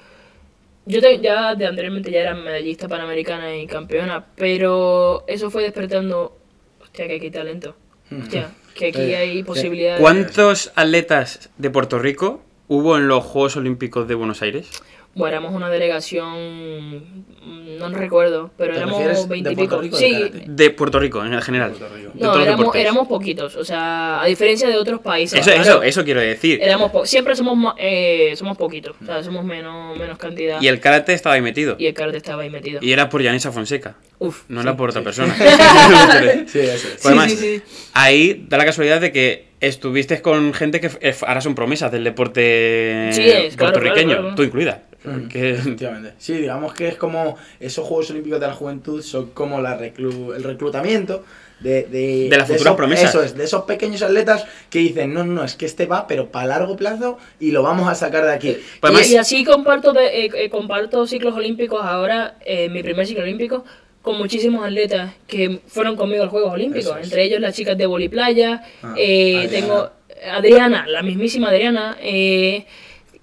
Yo 0.87 0.99
te- 1.01 1.19
ya 1.19 1.55
de 1.55 1.65
anteriormente 1.65 2.11
ya 2.11 2.21
era 2.21 2.33
medallista 2.35 2.87
panamericana 2.87 3.55
y 3.55 3.67
campeona, 3.67 4.25
pero 4.35 5.23
eso 5.27 5.49
fue 5.51 5.63
despertando. 5.63 6.37
Hostia, 6.81 7.07
que 7.07 7.15
aquí 7.15 7.25
hay 7.25 7.31
talento. 7.31 7.75
Hostia, 8.21 8.51
que 8.75 8.87
aquí 8.87 8.97
Sí, 9.05 9.13
hay 9.15 9.37
sí. 9.37 9.43
posibilidades. 9.43 9.99
¿Cuántos 10.01 10.71
atletas 10.75 11.49
de 11.57 11.69
Puerto 11.69 11.97
Rico 11.99 12.41
hubo 12.67 12.97
en 12.97 13.07
los 13.07 13.23
Juegos 13.23 13.55
Olímpicos 13.57 14.07
de 14.07 14.15
Buenos 14.15 14.41
Aires? 14.41 14.69
Bueno, 15.15 15.37
éramos 15.37 15.53
una 15.53 15.69
delegación. 15.69 16.97
mm, 16.97 17.77
No 17.79 17.89
recuerdo, 17.89 18.51
pero 18.57 18.71
¿Te 18.73 18.77
éramos 18.79 18.97
refieres 18.97 19.23
de 19.23 19.29
20 19.29 19.51
y 19.51 19.55
Puerto 19.55 19.81
pico. 19.81 19.81
Rico 19.81 19.95
o 19.95 19.99
de 19.99 20.31
Sí? 20.39 20.43
De 20.47 20.69
Puerto 20.71 20.99
Rico, 20.99 21.25
en 21.25 21.41
general. 21.41 21.71
Puerto 21.71 21.95
Rico. 21.95 22.11
De 22.13 22.21
no, 22.23 22.39
éramos, 22.41 22.75
éramos 22.75 23.07
poquitos. 23.07 23.55
O 23.55 23.63
sea, 23.65 24.21
a 24.21 24.25
diferencia 24.25 24.67
de 24.67 24.77
otros 24.77 24.99
países. 25.01 25.39
Eso, 25.39 25.51
eso, 25.51 25.83
eso 25.83 26.03
quiero 26.03 26.19
decir. 26.21 26.59
Éramos 26.61 26.91
po- 26.91 27.05
siempre 27.05 27.35
somos 27.35 27.75
eh, 27.77 28.33
somos 28.35 28.57
poquitos, 28.57 28.95
o 29.01 29.05
sea, 29.05 29.23
somos 29.23 29.43
menos, 29.45 29.97
menos 29.97 30.17
cantidad. 30.17 30.61
Y 30.61 30.67
el 30.67 30.79
karate 30.79 31.13
estaba 31.13 31.35
ahí 31.35 31.41
metido. 31.41 31.75
Y 31.79 31.85
el 31.87 31.93
karate 31.93 32.17
estaba 32.17 32.43
ahí 32.43 32.49
metido. 32.49 32.79
Y 32.81 32.91
era 32.91 33.09
por 33.09 33.21
Yanisa 33.21 33.51
Fonseca. 33.51 33.95
Uf. 34.19 34.43
No 34.49 34.61
sí. 34.61 34.67
era 34.67 34.77
por 34.77 34.89
otra 34.89 35.01
persona. 35.01 35.33
Sí, 36.47 36.59
eso 36.59 36.87
es. 36.87 36.99
Pues 37.01 37.05
además, 37.05 37.31
sí, 37.31 37.37
sí. 37.37 37.61
ahí 37.93 38.45
da 38.49 38.57
la 38.57 38.65
casualidad 38.65 38.99
de 39.01 39.11
que 39.11 39.47
estuviste 39.61 40.21
con 40.21 40.53
gente 40.53 40.79
que 40.79 40.89
ahora 41.25 41.41
son 41.41 41.55
promesas 41.55 41.91
del 41.91 42.03
deporte 42.03 43.09
Sí, 43.11 43.21
es, 43.23 43.55
claro, 43.55 43.73
puertorriqueño, 43.73 44.07
claro, 44.09 44.21
claro. 44.23 44.35
tú 44.35 44.43
incluida. 44.43 44.83
Mm, 45.05 45.27
Que- 45.29 45.51
Efectivamente. 45.51 46.13
Sí, 46.17 46.33
digamos 46.33 46.73
que 46.73 46.87
es 46.87 46.95
como 46.97 47.37
esos 47.59 47.85
Juegos 47.87 48.09
Olímpicos 48.11 48.39
de 48.39 48.47
la 48.47 48.53
Juventud 48.53 49.01
son 49.01 49.31
como 49.31 49.61
la 49.61 49.79
reclu- 49.79 50.35
el 50.35 50.43
reclutamiento 50.43 51.23
de, 51.59 51.83
de, 51.83 52.27
De 52.29 52.37
las 52.37 52.47
futuras 52.47 52.61
esos- 52.61 52.75
promesas. 52.75 53.09
Eso 53.09 53.23
es, 53.23 53.35
de 53.37 53.43
esos 53.45 53.63
pequeños 53.63 54.01
atletas 54.01 54.45
que 54.69 54.79
dicen, 54.79 55.13
no, 55.13 55.23
no, 55.23 55.43
es 55.43 55.55
que 55.55 55.65
este 55.65 55.85
va, 55.85 56.05
pero 56.07 56.29
para 56.29 56.47
largo 56.47 56.75
plazo 56.75 57.17
y 57.39 57.51
lo 57.51 57.63
vamos 57.63 57.87
a 57.87 57.95
sacar 57.95 58.25
de 58.25 58.33
aquí. 58.33 58.57
Pues 58.81 58.91
y, 58.91 58.95
además- 58.95 59.11
y 59.11 59.17
así 59.17 59.43
comparto 59.45 59.93
de- 59.93 60.25
eh, 60.25 60.31
eh, 60.35 60.49
comparto 60.49 61.07
ciclos 61.07 61.33
olímpicos 61.35 61.81
ahora, 61.83 62.35
eh, 62.45 62.67
mi 62.69 62.83
primer 62.83 63.05
ciclo 63.07 63.23
olímpico, 63.23 63.63
con 64.01 64.17
muchísimos 64.17 64.63
atletas 64.63 65.13
que 65.27 65.61
fueron 65.65 65.95
conmigo 65.95 66.21
a 66.21 66.25
los 66.25 66.31
Juegos 66.31 66.53
Olímpicos. 66.53 66.95
Es. 66.97 67.05
Entre 67.05 67.23
ellos 67.23 67.39
las 67.39 67.55
chicas 67.55 67.75
de 67.75 67.87
Boliplaya, 67.87 68.61
Ah, 68.83 68.93
eh, 68.97 69.37
Adriana. 69.37 69.49
tengo 69.49 69.89
Adriana, 70.31 70.85
la 70.87 71.01
mismísima 71.01 71.49
Adriana, 71.49 71.97
eh, 72.01 72.67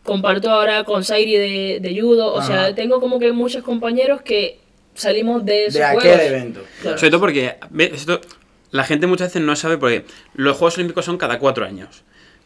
comparto 0.04 0.50
ahora 0.50 0.84
con 0.84 1.04
Sairi 1.04 1.36
de, 1.36 1.78
de 1.80 2.00
judo, 2.00 2.34
o 2.34 2.38
Ajá. 2.40 2.46
sea, 2.46 2.74
tengo 2.74 3.00
como 3.00 3.18
que 3.18 3.32
muchos 3.32 3.62
compañeros 3.62 4.22
que 4.22 4.58
salimos 4.94 5.44
de 5.44 5.66
esos 5.66 5.74
de 5.74 5.84
aquel 5.84 6.00
juegos. 6.00 6.20
evento. 6.20 6.60
Claro. 6.82 6.98
Sobre 6.98 7.10
todo 7.10 7.20
porque 7.20 7.56
¿ves? 7.70 7.92
Esto, 7.94 8.20
la 8.70 8.84
gente 8.84 9.06
muchas 9.06 9.28
veces 9.28 9.42
no 9.42 9.54
sabe 9.56 9.78
porque 9.78 10.04
los 10.34 10.56
Juegos 10.56 10.76
Olímpicos 10.76 11.04
son 11.04 11.18
cada 11.18 11.38
cuatro 11.38 11.64
años. 11.64 12.02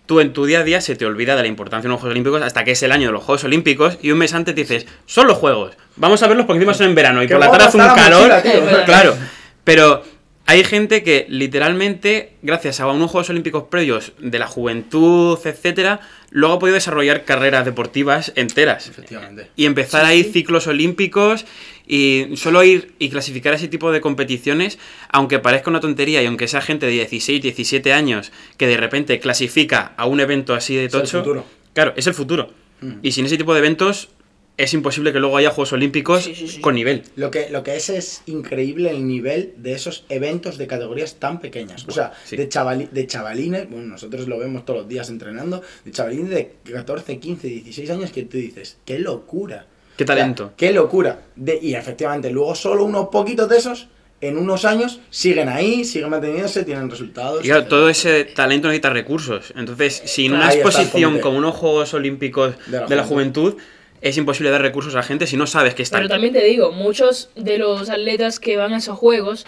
Tú 0.06 0.20
en 0.20 0.32
tu 0.32 0.44
día 0.44 0.60
a 0.60 0.62
día 0.64 0.80
se 0.80 0.94
te 0.94 1.04
olvida 1.04 1.34
de 1.34 1.42
la 1.42 1.48
importancia 1.48 1.88
de 1.88 1.92
los 1.92 2.00
Juegos 2.00 2.12
Olímpicos 2.12 2.42
hasta 2.42 2.62
que 2.62 2.72
es 2.72 2.82
el 2.82 2.92
año 2.92 3.06
de 3.08 3.12
los 3.12 3.24
Juegos 3.24 3.42
Olímpicos 3.44 3.98
y 4.02 4.10
un 4.12 4.18
mes 4.18 4.34
antes 4.34 4.54
dices, 4.54 4.86
son 5.06 5.26
los 5.26 5.38
Juegos, 5.38 5.76
vamos 5.96 6.22
a 6.22 6.28
verlos 6.28 6.46
porque 6.46 6.58
encima 6.58 6.74
son 6.74 6.86
en 6.86 6.94
verano 6.94 7.22
y 7.22 7.28
por 7.28 7.40
la 7.40 7.50
tarde 7.50 7.64
hace 7.64 7.78
un 7.78 7.86
calor. 7.86 8.28
mochila, 8.28 8.84
claro, 8.84 9.16
pero 9.64 10.04
hay 10.46 10.62
gente 10.62 11.02
que 11.02 11.26
literalmente, 11.28 12.34
gracias 12.42 12.78
a 12.78 12.86
unos 12.86 13.10
Juegos 13.10 13.30
Olímpicos 13.30 13.64
previos 13.64 14.12
de 14.18 14.38
la 14.38 14.46
juventud, 14.46 15.38
etcétera, 15.44 15.98
luego 16.36 16.56
ha 16.56 16.58
podido 16.58 16.74
desarrollar 16.74 17.24
carreras 17.24 17.64
deportivas 17.64 18.30
enteras. 18.36 18.88
Efectivamente. 18.88 19.48
Y 19.56 19.64
empezar 19.64 20.02
Sí, 20.04 20.10
ahí 20.10 20.22
sí. 20.24 20.32
ciclos 20.32 20.66
olímpicos 20.66 21.46
y 21.86 22.26
solo 22.36 22.62
ir 22.62 22.92
y 22.98 23.08
clasificar 23.08 23.54
ese 23.54 23.68
tipo 23.68 23.90
de 23.90 24.02
competiciones, 24.02 24.78
aunque 25.08 25.38
parezca 25.38 25.70
una 25.70 25.80
tontería 25.80 26.22
y 26.22 26.26
aunque 26.26 26.46
sea 26.46 26.60
gente 26.60 26.84
de 26.84 26.92
16, 26.92 27.40
17 27.40 27.92
años 27.94 28.32
que 28.58 28.66
de 28.66 28.76
repente 28.76 29.18
clasifica 29.18 29.94
a 29.96 30.04
un 30.04 30.20
evento 30.20 30.52
así 30.54 30.74
de 30.76 30.84
Es 30.86 30.94
el 30.94 31.00
tocho. 31.00 31.18
futuro. 31.20 31.46
Claro, 31.72 31.94
es 31.96 32.06
el 32.06 32.12
futuro. 32.12 32.50
Mm. 32.82 32.92
Y 33.02 33.12
sin 33.12 33.24
ese 33.24 33.38
tipo 33.38 33.54
de 33.54 33.60
eventos 33.60 34.10
es 34.58 34.72
imposible 34.74 35.12
que 35.12 35.18
luego 35.20 35.36
haya 35.36 35.50
Juegos 35.50 35.72
Olímpicos 35.74 36.24
Sí, 36.24 36.34
sí, 36.34 36.48
sí. 36.48 36.60
con 36.60 36.74
nivel. 36.74 37.02
Lo 37.16 37.30
que, 37.30 37.50
lo 37.50 37.62
que 37.62 37.76
es 37.76 37.90
es 37.90 38.22
increíble 38.26 38.90
el 38.90 39.06
nivel 39.06 39.52
de 39.58 39.72
esos 39.72 40.04
eventos 40.08 40.56
de 40.56 40.66
categorías 40.66 41.16
tan 41.16 41.40
pequeñas. 41.40 41.84
O 41.86 41.90
sea, 41.90 42.12
Sí. 42.24 42.36
de, 42.36 42.48
chavali- 42.48 42.88
de 42.90 43.06
chavalines, 43.06 43.68
bueno, 43.68 43.86
nosotros 43.86 44.26
lo 44.28 44.38
vemos 44.38 44.64
todos 44.64 44.80
los 44.80 44.88
días 44.88 45.10
entrenando, 45.10 45.62
de 45.84 45.90
chavalines 45.90 46.30
de 46.30 46.54
14, 46.72 47.18
15, 47.18 47.48
16 47.48 47.90
años 47.90 48.10
que 48.12 48.22
tú 48.22 48.38
dices, 48.38 48.78
qué 48.86 48.98
locura. 48.98 49.66
Qué 49.96 50.04
O 50.04 50.06
sea, 50.06 50.16
talento. 50.16 50.52
qué 50.56 50.72
locura. 50.72 51.22
De, 51.36 51.58
y 51.60 51.74
efectivamente, 51.74 52.30
luego 52.30 52.54
solo 52.54 52.84
unos 52.84 53.08
poquitos 53.08 53.48
de 53.48 53.58
esos, 53.58 53.88
en 54.22 54.38
unos 54.38 54.64
años, 54.64 55.00
siguen 55.10 55.50
ahí, 55.50 55.84
siguen 55.84 56.08
manteniéndose, 56.08 56.64
tienen 56.64 56.88
resultados. 56.88 57.40
Y 57.44 57.48
claro, 57.48 57.60
etcétera. 57.60 57.68
todo 57.80 57.88
ese 57.90 58.24
talento 58.24 58.68
necesita 58.68 58.88
recursos. 58.90 59.52
Entonces, 59.54 60.02
sin 60.06 60.32
una 60.32 60.48
Ahí 60.48 60.56
exposición 60.58 61.20
como 61.20 61.36
unos 61.36 61.54
Juegos 61.54 61.92
Olímpicos 61.92 62.54
De 62.66 62.80
la 62.80 62.86
de 62.86 62.96
la 62.96 63.04
juventud, 63.04 63.56
es 64.00 64.16
imposible 64.16 64.50
dar 64.50 64.62
recursos 64.62 64.94
a 64.94 64.98
la 64.98 65.02
gente 65.02 65.26
si 65.26 65.36
no 65.36 65.46
sabes 65.46 65.74
que 65.74 65.82
están. 65.82 65.98
Pero 66.00 66.08
también 66.08 66.32
te 66.32 66.44
digo, 66.44 66.72
muchos 66.72 67.30
de 67.36 67.58
los 67.58 67.88
atletas 67.90 68.38
que 68.40 68.56
van 68.56 68.72
a 68.74 68.78
esos 68.78 68.98
juegos, 68.98 69.46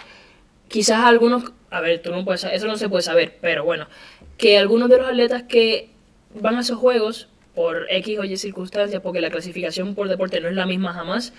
quizás 0.67 1.05
algunos, 1.05 1.51
a 1.71 1.81
ver, 1.81 2.01
tú 2.01 2.11
no 2.11 2.23
puedes, 2.25 2.43
eso 2.43 2.67
no 2.67 2.77
se 2.77 2.89
puede 2.89 3.03
saber, 3.03 3.37
pero 3.41 3.63
bueno, 3.63 3.87
que 4.37 4.57
algunos 4.57 4.89
de 4.89 4.97
los 4.97 5.07
atletas 5.07 5.43
que 5.43 5.89
van 6.35 6.55
a 6.55 6.61
esos 6.61 6.77
juegos 6.77 7.27
por 7.55 7.87
X 7.89 8.19
o 8.19 8.23
Y 8.23 8.37
circunstancias, 8.37 9.01
porque 9.01 9.19
la 9.19 9.29
clasificación 9.29 9.93
por 9.95 10.07
deporte 10.07 10.39
no 10.39 10.47
es 10.47 10.55
la 10.55 10.65
misma 10.65 10.93
jamás, 10.93 11.33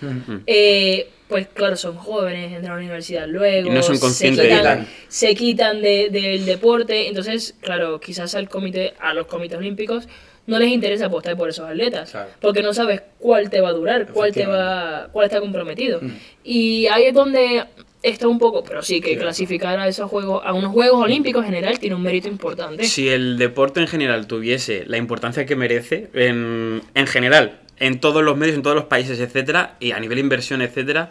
eh, 0.45 1.09
pues 1.27 1.47
claro, 1.47 1.75
son 1.77 1.95
jóvenes, 1.95 2.51
entran 2.51 2.73
a 2.73 2.75
la 2.75 2.81
universidad 2.81 3.27
luego, 3.27 3.69
Y 3.69 3.71
no 3.73 3.81
son 3.81 3.95
se 3.95 4.01
conscientes. 4.01 4.45
quitan, 4.47 4.87
se 5.07 5.33
quitan 5.35 5.81
de- 5.81 6.09
del 6.11 6.45
deporte, 6.45 7.07
entonces, 7.07 7.55
claro, 7.61 7.99
quizás 7.99 8.35
al 8.35 8.49
comité, 8.49 8.93
a 8.99 9.13
los 9.13 9.25
comités 9.27 9.57
olímpicos 9.57 10.07
no 10.47 10.59
les 10.59 10.69
interesa 10.69 11.05
apostar 11.05 11.37
por 11.37 11.49
esos 11.49 11.69
atletas, 11.69 12.11
Claro. 12.11 12.29
porque 12.41 12.61
no 12.63 12.73
sabes 12.73 13.01
cuál 13.19 13.49
te 13.49 13.61
va 13.61 13.69
a 13.69 13.73
durar, 13.73 14.07
cuál 14.11 14.31
te 14.31 14.45
va, 14.45 15.07
cuál 15.11 15.25
está 15.27 15.39
comprometido. 15.39 15.99
Mm. 16.01 16.11
Y 16.43 16.87
ahí 16.87 17.03
es 17.05 17.13
donde 17.13 17.63
está 18.03 18.27
un 18.27 18.39
poco, 18.39 18.63
pero 18.63 18.81
sí 18.81 18.99
que 18.99 19.11
Sí. 19.11 19.17
clasificar 19.17 19.79
a 19.79 19.87
esos 19.87 20.09
juegos, 20.09 20.41
a 20.43 20.53
unos 20.53 20.71
juegos 20.71 21.03
olímpicos 21.03 21.43
en 21.45 21.51
general 21.51 21.77
tiene 21.79 21.95
un 21.95 22.01
mérito 22.01 22.27
importante. 22.27 22.83
Si 22.85 23.07
el 23.09 23.37
deporte 23.37 23.79
en 23.79 23.87
general 23.87 24.25
tuviese 24.25 24.83
la 24.87 24.97
importancia 24.97 25.45
que 25.45 25.55
merece, 25.55 26.09
en, 26.15 26.81
en 26.95 27.07
general, 27.07 27.59
en 27.77 27.99
todos 27.99 28.23
los 28.23 28.35
medios, 28.37 28.55
en 28.55 28.63
todos 28.63 28.75
los 28.75 28.85
países, 28.85 29.19
etcétera, 29.19 29.75
y 29.79 29.91
a 29.91 29.99
nivel 29.99 30.17
inversión, 30.19 30.61
etcétera, 30.63 31.09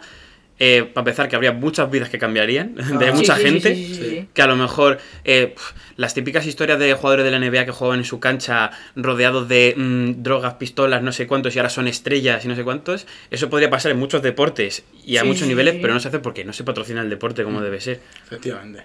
eh, 0.63 0.83
para 0.93 1.01
empezar, 1.01 1.27
que 1.27 1.35
habría 1.35 1.53
muchas 1.53 1.89
vidas 1.89 2.09
que 2.09 2.19
cambiarían, 2.19 2.75
de 2.99 3.07
Ah. 3.07 3.13
mucha 3.13 3.35
Sí, 3.35 3.41
sí, 3.41 3.47
sí, 3.47 3.53
gente, 3.61 3.75
sí, 3.75 3.95
sí, 3.95 4.09
sí. 4.09 4.27
que 4.31 4.41
a 4.43 4.45
lo 4.47 4.55
mejor 4.55 4.99
eh, 5.23 5.55
las 5.97 6.13
típicas 6.13 6.45
historias 6.45 6.77
de 6.77 6.93
jugadores 6.93 7.25
de 7.25 7.31
la 7.31 7.39
NBA 7.39 7.65
que 7.65 7.71
juegan 7.71 7.97
en 7.99 8.05
su 8.05 8.19
cancha 8.19 8.69
rodeados 8.95 9.47
de 9.49 9.73
mm, 9.75 10.21
drogas, 10.21 10.53
pistolas, 10.55 11.01
no 11.01 11.11
sé 11.11 11.25
cuántos, 11.25 11.55
y 11.55 11.59
ahora 11.59 11.69
son 11.71 11.87
estrellas 11.87 12.45
y 12.45 12.47
no 12.47 12.55
sé 12.55 12.63
cuántos, 12.63 13.07
eso 13.31 13.49
podría 13.49 13.71
pasar 13.71 13.91
en 13.91 13.97
muchos 13.97 14.21
deportes 14.21 14.83
y 15.03 15.17
a 15.17 15.21
Sí, 15.21 15.27
muchos 15.27 15.41
sí, 15.43 15.47
niveles, 15.47 15.73
sí. 15.75 15.79
pero 15.81 15.95
no 15.95 15.99
se 15.99 16.09
hace 16.09 16.19
porque 16.19 16.45
no 16.45 16.53
se 16.53 16.63
patrocina 16.63 17.01
el 17.01 17.09
deporte 17.09 17.41
Mm. 17.41 17.45
como 17.45 17.61
debe 17.61 17.81
ser. 17.81 17.99
Efectivamente. 18.25 18.83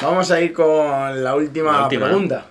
Vamos 0.00 0.30
a 0.30 0.40
ir 0.40 0.52
con 0.54 1.22
la 1.22 1.34
última, 1.34 1.72
La 1.72 1.82
última, 1.84 2.06
¿no? 2.06 2.12
pregunta. 2.12 2.46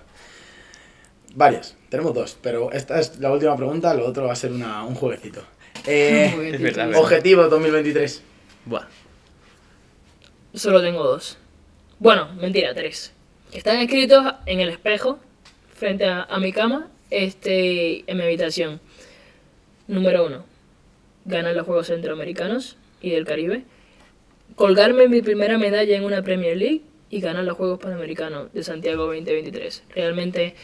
Varias, 1.34 1.76
tenemos 1.88 2.14
dos, 2.14 2.38
pero 2.42 2.72
esta 2.72 2.98
es 3.00 3.18
la 3.18 3.30
última 3.32 3.56
pregunta, 3.56 3.92
lo 3.94 4.06
otro 4.06 4.26
va 4.26 4.32
a 4.32 4.36
ser 4.36 4.52
una- 4.52 4.84
un 4.84 4.94
jueguecito. 4.94 5.42
Eh, 5.86 6.26
es 6.52 6.56
tío. 6.56 6.64
verdad. 6.66 6.90
objetivo 6.96 7.44
2023. 7.48 8.22
Buah. 8.68 8.86
Solo 10.52 10.82
tengo 10.82 11.02
dos. 11.02 11.38
Bueno, 11.98 12.28
mentira, 12.38 12.74
tres. 12.74 13.14
Están 13.50 13.78
escritos 13.78 14.34
en 14.44 14.60
el 14.60 14.68
espejo, 14.68 15.18
frente 15.74 16.04
a, 16.04 16.38
mi 16.38 16.52
cama, 16.52 16.90
este, 17.08 18.04
en 18.10 18.18
mi 18.18 18.24
habitación. 18.24 18.78
Número 19.86 20.26
uno, 20.26 20.44
ganar 21.24 21.56
los 21.56 21.64
Juegos 21.64 21.86
Centroamericanos 21.86 22.76
y 23.00 23.08
del 23.10 23.24
Caribe. 23.24 23.64
Colgarme 24.54 25.08
mi 25.08 25.22
primera 25.22 25.56
medalla 25.56 25.96
en 25.96 26.04
una 26.04 26.20
Premier 26.20 26.58
League 26.58 26.82
y 27.08 27.20
ganar 27.20 27.44
los 27.44 27.56
Juegos 27.56 27.78
Panamericanos 27.78 28.52
de 28.52 28.62
Santiago 28.64 29.06
2023. 29.06 29.84
Realmente, 29.94 30.54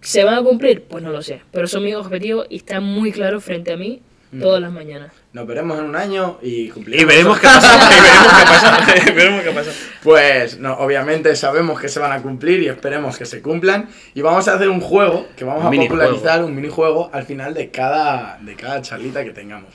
¿se 0.00 0.24
van 0.24 0.38
a 0.38 0.42
cumplir? 0.42 0.84
Pues 0.84 1.04
no 1.04 1.10
lo 1.10 1.20
sé. 1.20 1.42
Pero 1.52 1.66
son 1.66 1.84
mis 1.84 1.94
objetivos 1.94 2.46
y 2.48 2.56
están 2.56 2.84
muy 2.84 3.12
claros 3.12 3.44
frente 3.44 3.72
a 3.72 3.76
mí 3.76 4.00
todas 4.40 4.60
las 4.60 4.72
mañanas. 4.72 5.12
Nos 5.32 5.46
veremos 5.46 5.78
en 5.78 5.84
un 5.84 5.96
año 5.96 6.38
y 6.42 6.68
cumplimos. 6.68 7.02
Y 7.02 7.04
veremos 7.06 7.38
qué 7.40 7.46
pasa, 7.46 7.90
y 7.90 8.00
veremos 8.00 8.32
qué 8.32 8.44
pasa, 8.44 9.12
veremos 9.14 9.42
qué 9.42 9.50
pasa. 9.50 9.70
Pues 10.02 10.58
no, 10.58 10.74
obviamente 10.74 11.34
sabemos 11.36 11.80
que 11.80 11.88
se 11.88 12.00
van 12.00 12.12
a 12.12 12.22
cumplir 12.22 12.60
y 12.62 12.68
esperemos 12.68 13.16
que 13.18 13.26
se 13.26 13.42
cumplan. 13.42 13.88
Y 14.14 14.22
vamos 14.22 14.46
a 14.48 14.54
hacer 14.54 14.68
un 14.68 14.80
juego 14.80 15.26
que 15.36 15.44
vamos 15.44 15.64
Un 15.64 15.74
a 15.74 15.82
popularizar, 15.82 16.42
un 16.44 16.54
minijuego 16.54 17.10
al 17.12 17.24
final 17.24 17.54
de 17.54 17.70
cada, 17.70 18.38
de 18.40 18.54
cada 18.56 18.82
charlita 18.82 19.24
que 19.24 19.30
tengamos. 19.30 19.70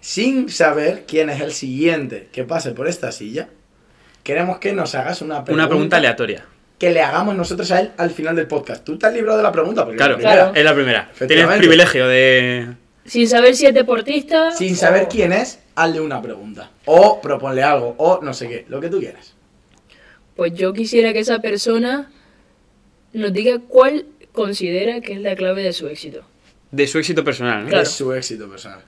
Sin 0.00 0.48
saber 0.48 1.04
quién 1.06 1.30
es 1.30 1.40
el 1.40 1.52
siguiente 1.52 2.28
que 2.32 2.44
pase 2.44 2.70
por 2.72 2.86
esta 2.86 3.10
silla, 3.12 3.48
queremos 4.22 4.58
que 4.58 4.72
nos 4.72 4.94
hagas 4.94 5.20
una 5.22 5.44
pregunta, 5.44 5.64
Una 5.64 5.68
pregunta 5.68 5.96
aleatoria. 5.96 6.44
que 6.78 6.90
le 6.90 7.00
hagamos 7.02 7.34
nosotros 7.34 7.70
a 7.72 7.80
él 7.80 7.90
al 7.96 8.10
final 8.10 8.36
del 8.36 8.46
podcast. 8.46 8.84
Tú 8.84 8.94
estás 8.94 9.12
librado 9.14 9.38
de 9.38 9.42
la 9.42 9.50
pregunta, 9.52 9.82
porque 9.84 9.96
Claro, 9.96 10.12
la 10.12 10.16
primera, 10.18 10.36
Claro. 10.44 10.54
es 10.56 10.64
la 10.64 10.74
primera. 10.74 11.10
Tienes 11.26 11.46
privilegio 11.58 12.06
de... 12.06 12.68
Sin 13.06 13.28
saber 13.28 13.54
si 13.54 13.66
es 13.66 13.74
deportista. 13.74 14.50
sin 14.52 14.76
saber 14.76 15.08
quién 15.08 15.32
es, 15.32 15.60
hazle 15.74 16.00
una 16.00 16.20
pregunta. 16.20 16.70
O 16.84 17.20
proponle 17.20 17.62
algo, 17.62 17.94
o 17.98 18.20
no 18.22 18.34
sé 18.34 18.48
qué, 18.48 18.64
lo 18.68 18.80
que 18.80 18.88
tú 18.88 18.98
quieras. 19.00 19.34
Pues 20.34 20.52
yo 20.54 20.72
quisiera 20.72 21.12
que 21.12 21.20
esa 21.20 21.38
persona 21.38 22.10
nos 23.12 23.32
diga 23.32 23.58
cuál 23.68 24.06
considera 24.32 25.00
que 25.00 25.14
es 25.14 25.20
la 25.20 25.34
clave 25.34 25.62
de 25.62 25.72
su 25.72 25.86
éxito. 25.88 26.22
de 26.70 26.86
su 26.86 26.98
éxito 26.98 27.24
personal, 27.24 27.62
¿no? 27.64 27.68
Claro. 27.70 27.84
Es 27.84 27.90
su 27.90 28.12
éxito 28.12 28.48
personal, 28.50 28.80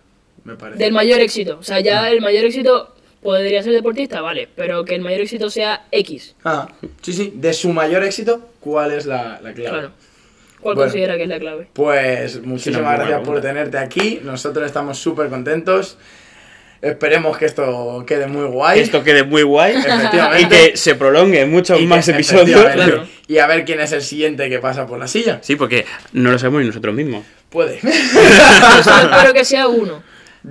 me 0.44 0.56
parece. 0.56 0.82
Del 0.82 0.92
mayor 0.92 1.20
éxito. 1.20 1.56
O 1.58 1.62
sea, 1.62 1.80
ya 1.80 2.10
el 2.10 2.20
mayor 2.20 2.44
éxito 2.44 2.94
podría 3.22 3.62
ser 3.62 3.72
deportista, 3.72 4.20
vale, 4.20 4.48
pero 4.54 4.84
que 4.84 4.94
el 4.94 5.00
mayor 5.00 5.22
éxito 5.22 5.48
sea 5.48 5.86
X. 5.90 6.34
Ah, 6.44 6.68
sí, 7.00 7.12
sí. 7.12 7.32
De 7.34 7.52
su 7.54 7.72
mayor 7.72 8.04
éxito, 8.04 8.50
¿cuál 8.60 8.92
es 8.92 9.06
la, 9.06 9.40
la 9.42 9.54
clave? 9.54 9.70
Claro. 9.70 9.92
¿Cuál 10.61 10.74
Bueno. 10.74 10.90
considera 10.90 11.16
que 11.16 11.22
es 11.24 11.28
la 11.28 11.38
clave? 11.38 11.68
Pues 11.72 12.42
muchísimas 12.42 12.96
gracias 12.98 13.20
por 13.22 13.40
tenerte 13.40 13.78
aquí. 13.78 14.20
Nosotros 14.22 14.66
estamos 14.66 14.98
súper 14.98 15.28
contentos. 15.28 15.98
Esperemos 16.80 17.36
que 17.36 17.46
esto 17.46 18.04
quede 18.06 18.26
muy 18.28 18.44
guay. 18.46 18.78
Que 18.78 18.84
esto 18.84 19.02
quede 19.02 19.24
muy 19.24 19.42
guay 19.42 19.74
Efectivamente. 19.76 20.40
y 20.42 20.46
que 20.70 20.76
se 20.76 20.94
prolongue 20.94 21.44
muchos 21.46 21.76
que- 21.78 21.86
más 21.86 22.06
episodios. 22.09 22.64
Claro. 22.72 23.06
Y 23.26 23.38
a 23.38 23.46
ver 23.48 23.64
quién 23.64 23.80
es 23.80 23.90
el 23.92 24.02
siguiente 24.02 24.48
que 24.48 24.59
pasa 24.61 24.86
por 24.86 24.98
la 24.98 25.09
silla. 25.09 25.38
Sí, 25.42 25.56
porque 25.56 25.84
no 26.12 26.30
lo 26.30 26.38
sabemos 26.38 26.61
ni 26.62 26.68
nosotros 26.68 26.94
mismos. 26.94 27.24
Puede. 27.50 27.78
Espero 27.82 29.32
que 29.34 29.44
sea 29.44 29.66
uno. 29.68 30.02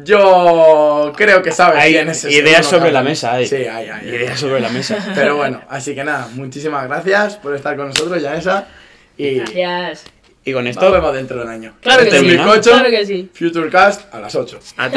Yo 0.04 1.14
creo 1.16 1.42
que 1.42 1.52
sabes 1.52 1.82
Hay 1.82 1.94
quién 1.94 2.10
es 2.10 2.24
ese 2.26 2.34
ideas 2.38 2.66
sobre 2.66 2.92
la 2.92 3.02
mesa. 3.04 3.34
Hay. 3.34 3.48
Sí, 3.48 3.56
hay, 3.56 3.68
hay. 3.68 3.90
hay. 3.90 4.08
Ideas 4.10 4.40
sobre 4.40 4.60
la 4.60 4.70
mesa. 4.70 4.98
Pero 5.16 5.38
bueno, 5.38 5.62
así 5.70 5.96
que 5.96 6.04
nada, 6.04 6.28
muchísimas 6.34 6.88
gracias 6.88 7.38
por 7.38 7.56
estar 7.56 7.76
con 7.78 7.88
nosotros, 7.88 8.22
Yanesa. 8.22 8.68
Y 9.18 9.36
Gracias. 9.36 10.06
Y 10.46 10.54
con 10.54 10.64
nos 10.64 10.72
esto 10.72 10.92
vemos 10.92 11.14
dentro 11.14 11.38
de 11.40 11.44
un 11.44 11.50
año. 11.50 11.74
Claro 11.82 12.04
que 12.04 12.08
Este 12.10 12.20
sí. 12.22 12.26
bizcocho, 12.30 12.72
Claro 12.72 12.90
que 12.90 13.06
sí. 13.06 13.30
Futurecast 13.34 14.14
a 14.14 14.20
las 14.22 14.34
8. 14.36 14.60
a 14.78 14.86